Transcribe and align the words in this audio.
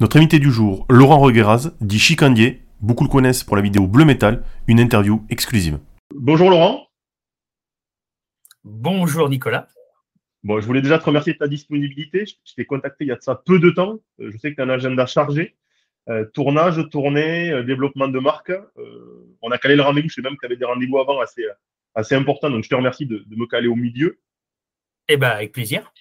Notre 0.00 0.16
invité 0.16 0.38
du 0.38 0.50
jour, 0.50 0.86
Laurent 0.88 1.18
Regueraz, 1.18 1.72
dit 1.82 1.98
Chicandier, 1.98 2.62
beaucoup 2.80 3.04
le 3.04 3.10
connaissent 3.10 3.44
pour 3.44 3.54
la 3.54 3.60
vidéo 3.60 3.86
Bleu 3.86 4.06
Métal, 4.06 4.42
une 4.66 4.80
interview 4.80 5.22
exclusive. 5.28 5.78
Bonjour 6.14 6.48
Laurent. 6.48 6.86
Bonjour 8.64 9.28
Nicolas. 9.28 9.68
Bon, 10.42 10.58
je 10.58 10.66
voulais 10.66 10.80
déjà 10.80 10.98
te 10.98 11.04
remercier 11.04 11.34
de 11.34 11.38
ta 11.38 11.48
disponibilité. 11.48 12.24
Je 12.24 12.54
t'ai 12.54 12.64
contacté 12.64 13.04
il 13.04 13.08
y 13.08 13.10
a 13.10 13.16
de 13.16 13.20
ça 13.20 13.42
peu 13.44 13.58
de 13.58 13.68
temps. 13.68 13.98
Euh, 14.20 14.30
je 14.32 14.38
sais 14.38 14.52
que 14.52 14.54
tu 14.54 14.62
as 14.62 14.64
un 14.64 14.70
agenda 14.70 15.04
chargé. 15.04 15.54
Euh, 16.08 16.24
tournage, 16.32 16.80
tournée, 16.88 17.50
euh, 17.50 17.62
développement 17.62 18.08
de 18.08 18.18
marque. 18.20 18.52
on 19.42 19.50
a 19.50 19.58
calé 19.58 19.76
le 19.76 19.82
rendez-vous. 19.82 20.08
Je 20.08 20.14
sais 20.14 20.22
même 20.22 20.36
que 20.36 20.40
tu 20.40 20.46
avais 20.46 20.56
des 20.56 20.64
rendez-vous 20.64 20.98
avant 20.98 21.20
assez, 21.20 21.44
assez 21.94 22.14
importants. 22.14 22.48
Donc, 22.48 22.64
je 22.64 22.70
te 22.70 22.74
remercie 22.74 23.04
de, 23.04 23.22
me 23.28 23.44
caler 23.44 23.68
au 23.68 23.76
milieu. 23.76 24.18
Eh 25.08 25.18
bien, 25.18 25.28
avec 25.28 25.52
plaisir. 25.52 25.92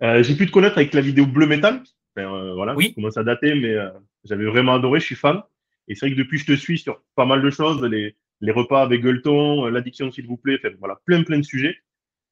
J'ai 0.00 0.34
pu 0.34 0.46
te 0.46 0.52
connaître 0.52 0.78
avec 0.78 0.94
la 0.94 1.02
vidéo 1.02 1.26
Bleu 1.26 1.46
Métal. 1.46 1.82
Euh, 2.18 2.54
voilà, 2.54 2.74
oui. 2.74 2.94
commence 2.94 3.16
à 3.16 3.24
dater, 3.24 3.54
mais 3.54 3.74
euh, 3.74 3.90
j'avais 4.24 4.46
vraiment 4.46 4.74
adoré, 4.74 5.00
je 5.00 5.06
suis 5.06 5.14
fan. 5.14 5.42
Et 5.88 5.94
c'est 5.94 6.06
vrai 6.06 6.14
que 6.14 6.18
depuis, 6.20 6.38
je 6.38 6.46
te 6.46 6.52
suis 6.52 6.78
sur 6.78 7.02
pas 7.14 7.26
mal 7.26 7.42
de 7.42 7.50
choses, 7.50 7.82
les, 7.82 8.16
les 8.40 8.52
repas 8.52 8.82
avec 8.82 9.02
Gueuleton, 9.02 9.66
euh, 9.66 9.70
l'addiction, 9.70 10.10
s'il 10.10 10.26
vous 10.26 10.36
plaît, 10.36 10.60
voilà, 10.78 11.00
plein, 11.04 11.22
plein 11.22 11.38
de 11.38 11.44
sujets. 11.44 11.76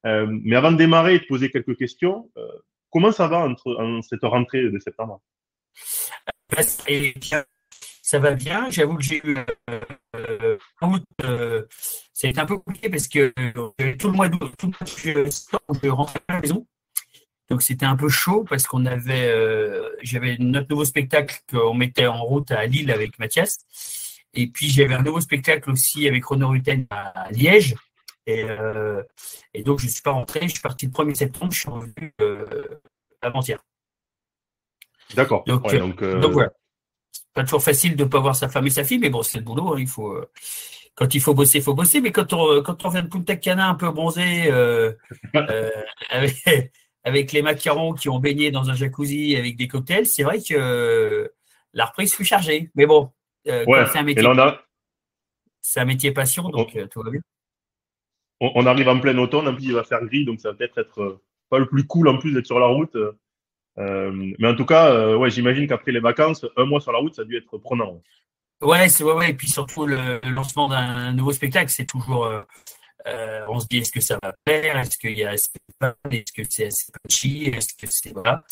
mais 0.03 0.55
avant 0.55 0.71
de 0.71 0.77
démarrer 0.77 1.15
et 1.15 1.19
de 1.19 1.25
poser 1.25 1.49
quelques 1.49 1.77
questions, 1.77 2.29
comment 2.89 3.11
ça 3.11 3.27
va 3.27 3.39
entre, 3.39 3.75
en 3.79 4.01
cette 4.01 4.23
rentrée 4.23 4.69
de 4.69 4.79
septembre? 4.79 5.21
Ça 8.01 8.19
va 8.19 8.31
bien. 8.31 8.69
J'avoue 8.69 8.97
que 8.97 9.03
j'ai 9.03 9.21
eu 9.25 9.37
euh, 11.23 11.65
c'est 12.13 12.37
un 12.37 12.45
peu 12.45 12.57
compliqué 12.57 12.89
parce 12.89 13.07
que 13.07 13.33
tout 13.93 14.07
le 14.07 14.13
mois 14.13 14.29
d'août, 14.29 14.51
tout 14.57 14.67
le 14.67 14.71
mois 14.71 15.25
de 15.25 15.79
je 15.81 15.89
rentrais 15.89 16.19
à 16.27 16.33
la 16.33 16.41
maison. 16.41 16.67
Donc 17.53 17.61
c'était 17.61 17.85
un 17.85 17.95
peu 17.95 18.09
chaud 18.09 18.43
parce 18.49 18.65
qu'on 18.65 18.87
avait, 18.87 19.27
euh, 19.27 19.87
j'avais 20.01 20.37
notre 20.39 20.71
nouveau 20.71 20.85
spectacle 20.85 21.39
qu'on 21.51 21.75
mettait 21.75 22.07
en 22.07 22.23
route 22.23 22.49
à 22.49 22.65
Lille 22.65 22.89
avec 22.89 23.19
Mathias. 23.19 23.59
Et 24.33 24.47
puis 24.47 24.69
j'avais 24.69 24.95
un 24.95 25.03
nouveau 25.03 25.21
spectacle 25.21 25.69
aussi 25.69 26.07
avec 26.07 26.25
Renaud 26.25 26.47
Rutten 26.49 26.87
à 26.89 27.29
Liège. 27.29 27.75
Et, 28.25 28.43
euh, 28.43 29.03
et, 29.53 29.61
donc 29.61 29.77
je 29.81 29.85
ne 29.85 29.91
suis 29.91 30.01
pas 30.01 30.13
rentré, 30.13 30.47
je 30.47 30.53
suis 30.53 30.61
parti 30.61 30.87
le 30.87 30.93
1er 30.93 31.13
septembre, 31.13 31.53
je 31.53 31.59
suis 31.59 31.69
revenu 31.69 32.13
euh, 32.21 32.65
avant-hier. 33.21 33.63
D'accord. 35.13 35.43
Donc, 35.45 35.71
donc, 35.71 36.31
voilà. 36.31 36.51
Pas 37.35 37.43
toujours 37.43 37.61
facile 37.61 37.95
de 37.95 38.03
ne 38.03 38.09
pas 38.09 38.19
voir 38.19 38.35
sa 38.35 38.49
femme 38.49 38.65
et 38.65 38.71
sa 38.71 38.83
fille, 38.83 38.97
mais 38.97 39.11
bon, 39.11 39.21
c'est 39.21 39.37
le 39.37 39.43
boulot. 39.43 39.75
Hein, 39.75 39.79
il 39.79 39.87
faut, 39.87 40.19
quand 40.95 41.13
il 41.13 41.21
faut 41.21 41.35
bosser, 41.35 41.59
il 41.59 41.63
faut 41.63 41.75
bosser. 41.75 42.01
Mais 42.01 42.11
quand 42.11 42.33
on, 42.33 42.63
quand 42.63 42.83
on 42.83 42.89
vient 42.89 43.03
de 43.03 43.09
Punta 43.09 43.35
Cana 43.35 43.69
un 43.69 43.75
peu 43.75 43.91
bronzé, 43.91 44.49
avec, 46.09 46.73
avec 47.03 47.31
les 47.31 47.41
macarons 47.41 47.93
qui 47.93 48.09
ont 48.09 48.19
baigné 48.19 48.51
dans 48.51 48.69
un 48.69 48.75
jacuzzi 48.75 49.35
avec 49.35 49.57
des 49.57 49.67
cocktails, 49.67 50.05
c'est 50.05 50.23
vrai 50.23 50.39
que 50.39 50.53
euh, 50.53 51.27
la 51.73 51.85
reprise 51.85 52.13
fut 52.13 52.23
chargée. 52.23 52.71
Mais 52.75 52.85
bon, 52.85 53.11
euh, 53.47 53.65
c'est 53.91 53.99
un 53.99 54.03
métier. 54.03 54.23
C'est 55.61 55.79
un 55.79 55.85
métier 55.85 56.11
passion, 56.11 56.49
donc 56.49 56.75
euh, 56.75 56.87
tout 56.87 57.01
va 57.01 57.11
bien. 57.11 57.21
On, 58.41 58.65
arrive 58.65 58.89
en 58.89 58.99
plein 58.99 59.17
automne, 59.17 59.47
en 59.47 59.55
plus 59.55 59.65
il 59.65 59.73
va 59.73 59.85
faire 59.85 60.03
gris, 60.03 60.25
donc 60.25 60.41
ça 60.41 60.51
va 60.51 60.55
peut-être 60.55 60.77
être 60.77 61.21
pas 61.49 61.59
le 61.59 61.67
plus 61.67 61.87
cool 61.87 62.09
en 62.09 62.17
plus 62.17 62.33
d'être 62.33 62.45
sur 62.45 62.59
la 62.59 62.65
route. 62.65 62.97
mais 63.77 64.47
en 64.47 64.55
tout 64.55 64.65
cas, 64.65 65.15
ouais, 65.15 65.29
j'imagine 65.29 65.65
qu'après 65.67 65.93
les 65.93 66.01
vacances, 66.01 66.45
un 66.57 66.65
mois 66.65 66.81
sur 66.81 66.91
la 66.91 66.99
route, 66.99 67.15
ça 67.15 67.21
a 67.21 67.25
dû 67.25 67.37
être 67.37 67.57
prenant. 67.57 68.01
Ouais, 68.61 68.89
c'est 68.89 69.05
ouais, 69.05 69.13
ouais, 69.13 69.29
et 69.29 69.33
puis 69.33 69.47
surtout 69.47 69.85
le 69.85 70.19
lancement 70.29 70.67
d'un 70.67 71.13
nouveau 71.13 71.31
spectacle, 71.31 71.69
c'est 71.69 71.85
toujours 71.85 72.29
euh, 73.07 73.45
on 73.49 73.59
se 73.59 73.67
dit 73.67 73.79
est-ce 73.79 73.91
que 73.91 74.01
ça 74.01 74.17
va 74.23 74.33
plaire, 74.45 74.77
est-ce 74.77 74.97
qu'il 74.97 75.17
y 75.17 75.25
a 75.25 75.33
est-ce 75.33 75.49
que 75.49 76.43
c'est 76.49 76.67
assez 76.67 76.91
punchy, 76.91 77.45
est-ce 77.45 77.73
que 77.73 77.87
c'est 77.89 78.13
voilà. 78.13 78.43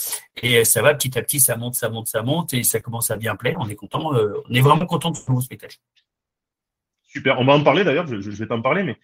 Et 0.42 0.58
euh, 0.58 0.64
ça 0.64 0.82
va 0.82 0.94
petit 0.94 1.18
à 1.18 1.22
petit, 1.22 1.40
ça 1.40 1.56
monte, 1.56 1.76
ça 1.76 1.90
monte, 1.90 2.08
ça 2.08 2.22
monte, 2.22 2.54
et 2.54 2.64
ça 2.64 2.80
commence 2.80 3.12
à 3.12 3.18
bien 3.18 3.36
plaire. 3.36 3.58
On 3.60 3.70
est 3.70 3.76
content, 3.76 4.14
euh, 4.14 4.34
on 4.50 4.54
est 4.54 4.62
vraiment 4.62 4.86
content 4.86 5.12
de 5.12 5.18
ce 5.18 5.30
nouveau 5.30 5.42
spectacle. 5.42 5.78
Super, 7.04 7.40
on 7.40 7.46
va 7.46 7.54
en 7.54 7.64
parler 7.64 7.84
d'ailleurs, 7.84 8.08
je, 8.08 8.16
vais 8.16 8.48
t'en 8.48 8.62
parler, 8.62 8.84
mais 8.84 8.98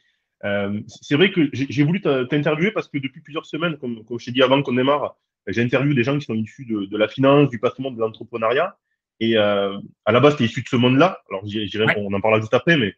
c'est 1.01 1.15
vrai 1.15 1.31
que 1.31 1.49
j'ai 1.51 1.83
voulu 1.83 2.01
t'interviewer 2.01 2.71
parce 2.71 2.87
que 2.87 2.97
depuis 2.97 3.21
plusieurs 3.21 3.45
semaines, 3.45 3.77
comme, 3.77 4.05
comme 4.05 4.19
je 4.19 4.25
t'ai 4.25 4.31
dit 4.31 4.43
avant 4.43 4.61
qu'on 4.61 4.73
démarre, 4.73 5.17
j'ai 5.47 5.61
interviewé 5.61 5.93
des 5.93 6.03
gens 6.03 6.17
qui 6.17 6.25
sont 6.25 6.35
issus 6.35 6.65
de, 6.65 6.97
la 6.97 7.07
finance, 7.07 7.49
du 7.49 7.59
patrimoine, 7.59 7.95
de 7.95 7.99
l'entrepreneuriat. 7.99 8.77
Et 9.19 9.35
à 9.35 9.71
la 10.05 10.19
base, 10.21 10.37
tu 10.37 10.43
es 10.43 10.45
issu 10.45 10.61
de 10.61 10.67
ce 10.69 10.77
monde-là. 10.77 11.21
Alors, 11.29 11.43
on 11.97 12.13
en 12.13 12.21
parlera 12.21 12.39
juste 12.39 12.53
après, 12.53 12.77
mais 12.77 12.95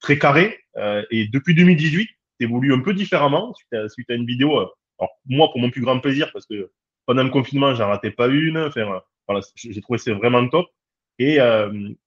très 0.00 0.18
carré. 0.18 0.58
Euh, 0.76 1.04
et 1.10 1.26
depuis 1.28 1.54
2018, 1.54 2.06
tu 2.06 2.14
évolues 2.40 2.72
un 2.72 2.80
peu 2.80 2.94
différemment 2.94 3.54
suite 3.54 4.10
à, 4.10 4.14
une 4.14 4.26
vidéo. 4.26 4.58
Euh, 4.58 4.66
alors, 4.98 5.10
moi, 5.26 5.48
pour 5.50 5.60
mon 5.60 5.70
plus 5.70 5.82
grand 5.82 5.98
plaisir, 5.98 6.30
parce 6.32 6.46
que 6.46 6.70
pendant 7.06 7.22
le 7.24 7.30
confinement, 7.30 7.74
j'en 7.74 7.88
ratais 7.88 8.10
pas 8.10 8.28
une. 8.28 8.58
Enfin, 8.58 9.00
voilà, 9.26 9.40
j'ai 9.56 9.80
trouvé 9.80 9.98
c'est 9.98 10.12
vraiment 10.12 10.46
top. 10.48 10.66
Et, 11.18 11.38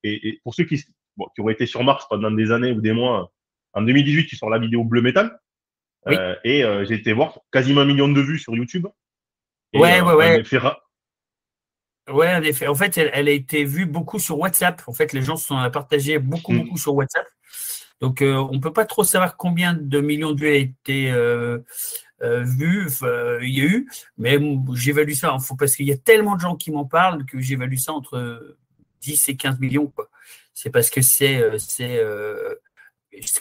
et, 0.02 0.40
pour 0.42 0.54
ceux 0.54 0.64
qui, 0.64 0.82
bon, 1.16 1.26
qui 1.34 1.40
auraient 1.40 1.52
été 1.52 1.66
sur 1.66 1.84
Mars 1.84 2.06
pendant 2.08 2.30
des 2.30 2.50
années 2.50 2.72
ou 2.72 2.80
des 2.80 2.92
mois, 2.92 3.32
en 3.72 3.82
2018, 3.82 4.26
tu 4.26 4.36
sors 4.36 4.50
la 4.50 4.58
vidéo 4.58 4.84
Bleu 4.84 5.02
Métal. 5.02 5.38
et 6.08 6.64
j'ai 6.88 6.94
été 6.94 7.12
voir 7.12 7.38
quasiment 7.52 7.82
un 7.82 7.86
million 7.86 8.08
de 8.08 8.20
vues 8.20 8.38
sur 8.38 8.54
YouTube. 8.56 8.86
ouais, 9.74 10.00
ouais, 10.00 10.14
ouais. 10.14 10.42
Ouais, 12.08 12.34
en 12.34 12.42
effet. 12.42 12.66
En 12.66 12.74
fait, 12.74 12.98
elle, 12.98 13.28
a 13.28 13.32
été 13.32 13.64
vue 13.64 13.86
beaucoup 13.86 14.18
sur 14.18 14.38
WhatsApp. 14.38 14.82
En 14.86 14.92
fait, 14.92 15.12
les 15.12 15.22
gens 15.22 15.36
se 15.36 15.46
sont 15.46 15.70
partagés 15.70 16.18
beaucoup, 16.18 16.52
mm. 16.52 16.64
beaucoup 16.64 16.78
sur 16.78 16.94
WhatsApp. 16.94 17.26
Donc, 18.00 18.20
euh, 18.20 18.34
on 18.34 18.54
ne 18.54 18.58
peut 18.58 18.72
pas 18.72 18.84
trop 18.84 19.04
savoir 19.04 19.36
combien 19.36 19.72
de 19.74 20.00
millions 20.00 20.32
de 20.32 20.40
vues 20.40 20.48
a 20.48 20.54
été 20.56 21.10
euh, 21.10 21.58
euh, 22.22 22.44
vu, 22.44 22.88
il 23.42 23.58
y 23.58 23.62
a 23.62 23.64
eu, 23.64 23.88
mais 24.18 24.38
j'évalue 24.74 25.12
ça 25.12 25.36
faut, 25.38 25.56
parce 25.56 25.76
qu'il 25.76 25.86
y 25.86 25.92
a 25.92 25.96
tellement 25.96 26.36
de 26.36 26.40
gens 26.40 26.56
qui 26.56 26.70
m'en 26.70 26.84
parlent 26.84 27.24
que 27.24 27.40
j'évalue 27.40 27.76
ça 27.76 27.92
entre 27.92 28.56
10 29.00 29.28
et 29.30 29.36
15 29.36 29.58
millions. 29.60 29.92
C'est 30.52 30.70
parce 30.70 30.90
que 30.90 31.00
c'est, 31.00 31.42
c'est, 31.58 32.04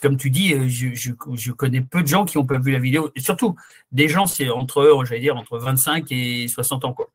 comme 0.01 0.17
tu 0.17 0.29
dis, 0.29 0.51
je, 0.69 0.93
je, 0.93 1.11
je, 1.35 1.51
connais 1.51 1.81
peu 1.81 2.01
de 2.01 2.07
gens 2.07 2.25
qui 2.25 2.37
ont 2.37 2.45
pas 2.45 2.59
vu 2.59 2.71
la 2.71 2.79
vidéo. 2.79 3.11
Et 3.15 3.21
surtout, 3.21 3.55
des 3.91 4.07
gens, 4.07 4.27
c'est 4.27 4.49
entre, 4.49 5.03
j'allais 5.05 5.21
dire, 5.21 5.35
entre 5.35 5.57
25 5.57 6.11
et 6.11 6.47
60 6.47 6.85
ans. 6.85 6.93
Quoi. 6.93 7.11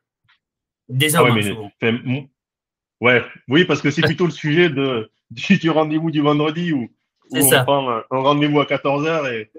Des 0.89 1.15
ah 1.15 1.23
ouais, 3.01 3.23
oui, 3.47 3.65
parce 3.65 3.81
que 3.81 3.91
c'est 3.91 4.01
plutôt 4.01 4.25
le 4.25 4.31
sujet 4.31 4.69
de, 4.69 5.09
du, 5.31 5.69
rendez-vous 5.69 6.11
du 6.11 6.21
vendredi 6.21 6.73
où, 6.73 6.89
on 7.31 7.49
prend 7.63 7.89
un, 7.89 8.03
rendez-vous 8.09 8.59
à 8.59 8.65
14h 8.65 9.31
et 9.31 9.51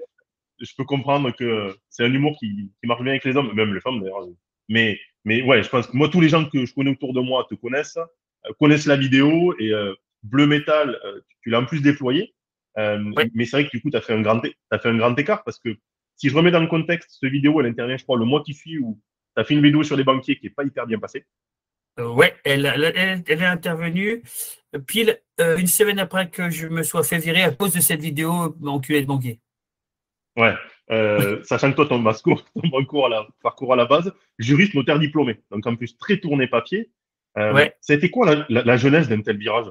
je 0.59 0.73
peux 0.77 0.83
comprendre 0.83 1.31
que 1.31 1.73
c'est 1.89 2.03
un 2.03 2.13
humour 2.13 2.35
qui, 2.37 2.69
qui, 2.79 2.87
marche 2.87 3.01
bien 3.01 3.13
avec 3.13 3.23
les 3.23 3.35
hommes, 3.35 3.53
même 3.53 3.73
les 3.73 3.79
femmes 3.79 4.01
d'ailleurs. 4.01 4.27
Mais, 4.67 4.99
mais 5.23 5.41
ouais, 5.41 5.63
je 5.63 5.69
pense 5.69 5.87
que 5.87 5.95
moi, 5.95 6.09
tous 6.09 6.21
les 6.21 6.29
gens 6.29 6.45
que 6.45 6.65
je 6.65 6.73
connais 6.73 6.91
autour 6.91 7.13
de 7.13 7.21
moi 7.21 7.47
te 7.49 7.55
connaissent, 7.55 7.97
euh, 7.97 8.53
connaissent 8.59 8.85
la 8.85 8.97
vidéo 8.97 9.55
et 9.57 9.71
euh, 9.73 9.93
Bleu 10.23 10.47
Métal, 10.47 10.99
euh, 11.05 11.21
tu, 11.41 11.49
l'as 11.49 11.61
en 11.61 11.65
plus 11.65 11.81
déployé. 11.81 12.33
Mais 12.77 13.45
c'est 13.45 13.51
vrai 13.51 13.65
que 13.65 13.71
du 13.71 13.81
coup, 13.81 13.89
tu 13.89 13.97
as, 13.97 14.01
fait 14.01 14.13
un 14.13 14.21
grand, 14.21 14.41
as 14.69 14.79
fait 14.79 14.89
un 14.89 14.97
grand 14.97 15.15
écart 15.17 15.43
parce 15.43 15.59
que 15.59 15.75
si 16.15 16.29
je 16.29 16.35
remets 16.35 16.51
dans 16.51 16.59
le 16.59 16.67
contexte, 16.67 17.17
cette 17.19 17.31
vidéo, 17.31 17.59
elle 17.59 17.67
intervient, 17.67 17.97
je 17.97 18.03
crois, 18.03 18.17
le 18.17 18.25
mois 18.25 18.43
qui 18.43 18.53
suit 18.53 18.77
où 18.77 18.99
tu 19.35 19.41
as 19.41 19.43
fait 19.43 19.53
une 19.53 19.61
vidéo 19.61 19.83
sur 19.83 19.95
les 19.95 20.03
banquiers 20.03 20.37
qui 20.37 20.45
n'est 20.45 20.51
pas 20.51 20.63
hyper 20.63 20.85
bien 20.85 20.99
passée. 20.99 21.25
Euh, 21.99 22.09
ouais, 22.09 22.35
elle, 22.43 22.65
elle, 22.65 23.23
est 23.27 23.45
intervenue 23.45 24.23
pile 24.87 25.19
euh, 25.41 25.57
une 25.57 25.67
semaine 25.67 25.99
après 25.99 26.29
que 26.29 26.49
je 26.49 26.67
me 26.67 26.83
sois 26.83 27.03
fait 27.03 27.17
virer 27.17 27.43
à 27.43 27.51
cause 27.51 27.73
de 27.73 27.81
cette 27.81 27.99
vidéo 27.99 28.55
enculé 28.65 29.01
de 29.01 29.07
banquier. 29.07 29.39
Ouais, 30.37 30.55
euh, 30.91 31.41
sachant 31.43 31.71
que 31.71 31.75
toi, 31.75 31.87
ton 31.87 32.01
parcours, 32.01 32.45
ton 32.53 32.69
parcours, 32.69 33.07
à 33.07 33.09
la, 33.09 33.27
parcours 33.41 33.73
à 33.73 33.75
la 33.75 33.85
base, 33.85 34.13
juriste 34.39 34.73
notaire 34.73 34.99
diplômé, 34.99 35.41
donc 35.51 35.67
en 35.67 35.75
plus 35.75 35.97
très 35.97 36.17
tourné 36.17 36.47
papier. 36.47 36.91
ouais. 37.35 37.75
Ça 37.81 37.93
a 37.93 37.95
été 37.97 38.09
quoi 38.09 38.33
la, 38.33 38.45
la, 38.47 38.63
la 38.63 38.77
jeunesse 38.77 39.09
d'un 39.09 39.21
tel 39.21 39.37
virage? 39.37 39.67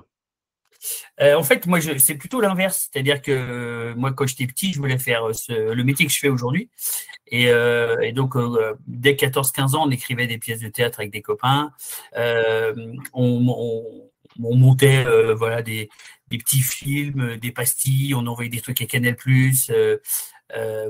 Euh, 1.21 1.35
en 1.35 1.43
fait, 1.43 1.67
moi, 1.67 1.79
c'est 1.99 2.15
plutôt 2.15 2.41
l'inverse. 2.41 2.89
C'est-à-dire 2.91 3.21
que 3.21 3.31
euh, 3.33 3.95
moi, 3.97 4.13
quand 4.13 4.27
j'étais 4.27 4.47
petit, 4.47 4.73
je 4.73 4.79
voulais 4.79 4.99
faire 4.99 5.25
euh, 5.27 5.75
le 5.75 5.85
métier 5.85 6.07
que 6.07 6.13
je 6.13 6.19
fais 6.19 6.29
aujourd'hui. 6.29 6.71
Et, 7.27 7.53
donc, 8.13 8.35
dès 8.87 9.13
14-15 9.13 9.77
ans, 9.77 9.87
on 9.87 9.91
écrivait 9.91 10.27
des 10.27 10.39
pièces 10.39 10.61
de 10.61 10.69
théâtre 10.69 11.01
avec 11.01 11.13
des 11.13 11.23
copains. 11.23 11.71
On, 13.13 14.11
montait 14.39 15.05
voilà, 15.35 15.63
des, 15.63 15.89
petits 16.29 16.63
films, 16.63 17.37
des 17.37 17.53
pastilles. 17.53 18.15
On 18.15 18.27
envoyait 18.27 18.51
des 18.51 18.61
trucs 18.61 18.83
à 18.83 18.87
Canal+. 18.87 19.17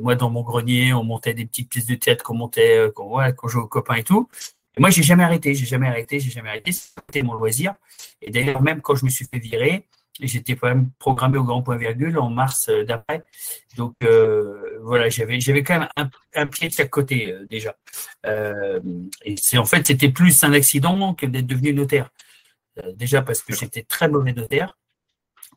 moi, 0.01 0.15
dans 0.15 0.31
mon 0.31 0.43
grenier, 0.43 0.95
on 0.95 1.05
montait 1.05 1.35
des 1.35 1.45
petites 1.45 1.69
pièces 1.69 1.87
de 1.87 1.95
théâtre 1.95 2.25
qu'on 2.25 2.37
montait 2.37 2.91
quand 2.95 3.21
je 3.45 3.49
jouais 3.49 3.63
aux 3.63 3.69
copains 3.69 3.97
et 3.97 4.05
tout. 4.05 4.27
Et 4.77 4.81
moi, 4.81 4.91
j'ai 4.91 5.03
jamais 5.03 5.25
arrêté, 5.25 5.55
j'ai 5.55 5.67
jamais 5.67 5.89
arrêté, 5.89 6.21
j'ai 6.21 6.31
jamais 6.31 6.51
arrêté. 6.51 6.73
C'était 6.73 7.23
mon 7.23 7.35
loisir. 7.35 7.75
Et 8.23 8.31
d'ailleurs, 8.31 8.63
même 8.63 8.81
quand 8.81 8.95
je 8.95 9.05
me 9.05 9.11
suis 9.11 9.27
fait 9.27 9.39
virer, 9.39 9.87
j'étais 10.21 10.55
quand 10.57 10.69
même 10.69 10.91
programmé 10.99 11.39
au 11.39 11.45
grand 11.45 11.63
point 11.63 11.77
virgule 11.77 12.19
en 12.19 12.31
mars 12.31 12.69
euh, 12.69 12.85
d'après. 12.85 13.25
Donc 13.77 13.95
euh, 14.03 14.79
voilà, 14.83 15.09
j'avais 15.09 15.41
j'avais 15.41 15.63
quand 15.63 15.79
même 15.79 15.89
un, 16.35 16.47
pied 16.47 16.69
de 16.69 16.75
chaque 16.75 16.91
côté 16.91 17.33
euh, 17.33 17.47
déjà. 17.49 17.75
et 19.25 19.37
c'est 19.39 19.57
en 19.59 19.65
fait 19.65 19.87
c'était 19.87 20.11
plus 20.11 20.45
un 20.45 20.53
accident 20.53 21.15
que 21.15 21.27
d'être 21.27 21.47
devenu 21.47 21.73
notaire. 21.73 22.11
déjà 22.95 23.23
parce 23.23 23.43
que 23.43 23.55
j'étais 23.55 23.83
très 23.83 24.09
mauvais 24.09 24.35
notaire 24.35 24.75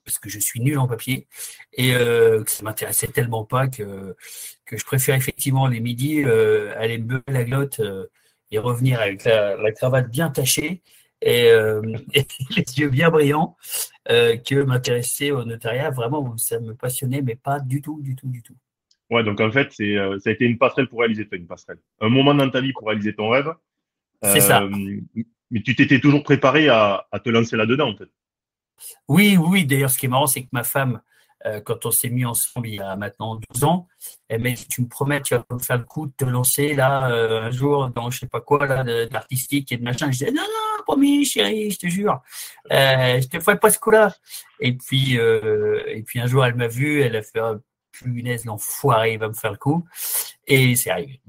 parce 0.04 0.19
que 0.19 0.30
je 0.30 0.39
suis 0.39 0.60
nul 0.62 0.77
en 0.77 0.88
papier 0.88 1.27
et 1.74 1.95
euh, 1.95 2.44
que 2.44 2.51
ça 2.51 2.63
m'intéressait 2.63 3.07
tellement 3.07 3.45
pas 3.45 3.68
que, 3.68 4.15
que 4.65 4.77
je 4.77 4.86
préfère 4.86 5.15
effectivement 5.15 5.68
les 5.68 5.80
midis 5.80 6.24
euh, 6.24 6.74
aller 6.77 6.98
me 6.98 7.21
la 7.27 7.44
glotte 7.44 7.80
euh, 7.80 8.07
et 8.54 8.60
revenir 8.60 9.02
avec 9.02 9.24
la, 9.26 9.72
cravate 9.72 10.10
bien 10.10 10.30
tachée 10.30 10.82
et, 11.22 11.48
et, 12.14 12.26
les 12.56 12.80
yeux 12.80 12.90
bien 12.90 13.10
brillants 13.10 13.58
que 14.08 14.64
m'intéresser 14.64 15.32
au 15.32 15.44
notariat. 15.44 15.90
Vraiment, 15.90 16.38
ça 16.38 16.60
me 16.60 16.74
passionnait, 16.74 17.22
mais 17.22 17.36
pas 17.36 17.60
du 17.60 17.82
tout, 17.82 18.00
du 18.02 18.16
tout, 18.16 18.28
du 18.28 18.42
tout. 18.42 18.56
Ouais, 19.10 19.24
donc 19.24 19.40
en 19.42 19.52
fait, 19.52 19.70
c'est, 19.72 19.96
ça 20.20 20.30
a 20.30 20.34
été 20.34 20.46
une 20.46 20.58
passerelle 20.58 20.88
pour 20.88 21.00
réaliser, 21.00 21.28
une 21.32 21.48
passerelle. 21.48 21.80
Un 22.00 22.10
moment 22.10 22.34
dans 22.34 22.50
ta 22.50 22.62
vie 22.62 22.74
pour 22.74 22.88
réaliser 22.88 23.14
ton 23.14 23.30
rêve. 23.30 23.54
C'est 24.24 24.42
ça. 24.42 24.68
Mais 25.52 25.62
tu 25.62 25.76
t'étais 25.76 26.00
toujours 26.00 26.24
préparé 26.24 26.68
à, 26.70 27.06
à 27.12 27.20
te 27.20 27.30
lancer 27.30 27.56
là-dedans, 27.56 27.90
en 27.90 27.96
fait. 27.96 28.10
Oui, 29.08 29.38
oui. 29.38 29.66
D'ailleurs, 29.66 29.90
ce 29.90 29.98
qui 29.98 30.06
est 30.06 30.10
marrant, 30.10 30.28
c'est 30.28 30.44
que 30.44 30.50
ma 30.52 30.64
femme, 30.64 31.02
euh, 31.45 31.60
quand 31.62 31.86
on 31.86 31.92
s'est 31.92 32.10
mis 32.10 32.25
ensemble 32.25 32.68
il 32.68 32.75
y 32.75 32.80
a 32.80 32.95
maintenant 32.95 33.40
12 33.54 33.63
ans, 33.63 33.88
elle 34.30 34.42
m'a 34.42 34.51
dit 34.51 34.68
Tu 34.68 34.81
me 34.81 34.88
promets, 34.88 35.22
tu 35.22 35.36
vas 35.36 35.45
me 35.51 35.60
faire 35.60 35.78
le 35.78 35.84
coup 35.84 36.07
de 36.07 36.13
te 36.18 36.25
lancer 36.25 36.74
là 36.74 37.12
euh, 37.12 37.44
un 37.44 37.51
jour 37.51 37.90
dans 37.90 38.10
je 38.10 38.19
sais 38.19 38.28
pas 38.28 38.42
quoi, 38.42 38.66
là, 38.66 38.84
d'artistique 39.07 39.72
et 39.72 39.78
de 39.78 39.84
machin. 39.84 40.07
Je 40.07 40.19
disais 40.19 40.31
Non, 40.31 40.42
non, 40.42 40.84
promis, 40.84 41.25
chérie, 41.25 41.72
je 41.72 41.80
te 41.80 41.88
jure, 41.88 42.22
euh, 42.72 43.22
je 43.22 43.28
te 43.28 43.40
ferai 43.40 43.60
pas 43.60 43.69
ce 43.69 43.80
coup-là. 43.80 44.13
Et 44.60 44.74
puis, 44.74 45.16
et 45.16 46.04
puis 46.04 46.19
un 46.19 46.28
jour, 46.28 46.45
elle 46.45 46.56
m'a 46.56 46.68
vu, 46.68 47.01
elle 47.01 47.18
a 47.18 47.22
fait 47.22 47.42
oh, 47.42 47.57
punaise, 47.92 48.46
l'enfoiré, 48.46 49.13
il 49.13 49.19
va 49.19 49.28
me 49.28 49.34
faire 49.34 49.51
le 49.51 49.57
coup. 49.57 49.86
Et 50.48 50.75
c'est 50.75 50.92
arrivé. 50.92 51.19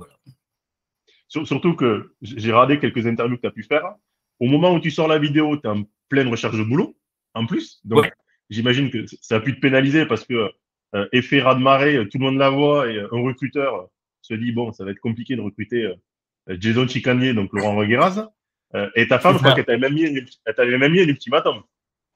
Surtout 1.28 1.74
que 1.74 2.14
j'ai 2.22 2.52
regardé 2.52 2.78
quelques 2.78 3.06
interviews 3.06 3.36
que 3.36 3.42
tu 3.42 3.48
as 3.48 3.52
pu 3.52 3.64
faire. 3.64 3.96
Au 4.38 4.46
moment 4.46 4.72
où 4.72 4.80
tu 4.80 4.92
sors 4.92 5.08
la 5.08 5.18
vidéo, 5.18 5.56
tu 5.56 5.66
es 5.66 5.70
en 5.70 5.82
pleine 6.08 6.28
recherche 6.28 6.56
de 6.56 6.62
boulot 6.62 6.96
en 7.34 7.46
plus. 7.46 7.80
Donc, 7.84 8.08
j'imagine 8.50 8.90
que 8.90 9.04
ça 9.20 9.36
a 9.36 9.40
pu 9.40 9.54
te 9.54 9.60
pénaliser 9.60 10.06
parce 10.06 10.24
que 10.24 10.50
euh, 10.94 11.08
effet 11.12 11.40
raz 11.40 11.54
de 11.54 11.60
marée, 11.60 12.08
tout 12.10 12.18
le 12.18 12.24
monde 12.24 12.38
la 12.38 12.50
voit 12.50 12.90
et 12.90 13.00
un 13.00 13.08
recruteur 13.10 13.88
se 14.22 14.34
dit 14.34 14.52
bon, 14.52 14.72
ça 14.72 14.84
va 14.84 14.92
être 14.92 15.00
compliqué 15.00 15.36
de 15.36 15.40
recruter 15.40 15.82
euh, 15.82 16.56
Jason 16.60 16.86
Chicanier, 16.86 17.34
donc 17.34 17.50
Laurent 17.52 17.76
Regueraz. 17.76 18.28
Euh, 18.74 18.90
et 18.94 19.08
ta 19.08 19.18
femme, 19.18 19.34
je 19.34 19.38
crois 19.38 19.54
qu'elle 19.54 19.64
t'avait 19.64 19.78
même 19.78 19.94
mis, 19.94 20.04
elle 20.04 20.78
même 20.78 20.92
mis 20.92 21.00
un 21.00 21.08
ultimatum. 21.08 21.62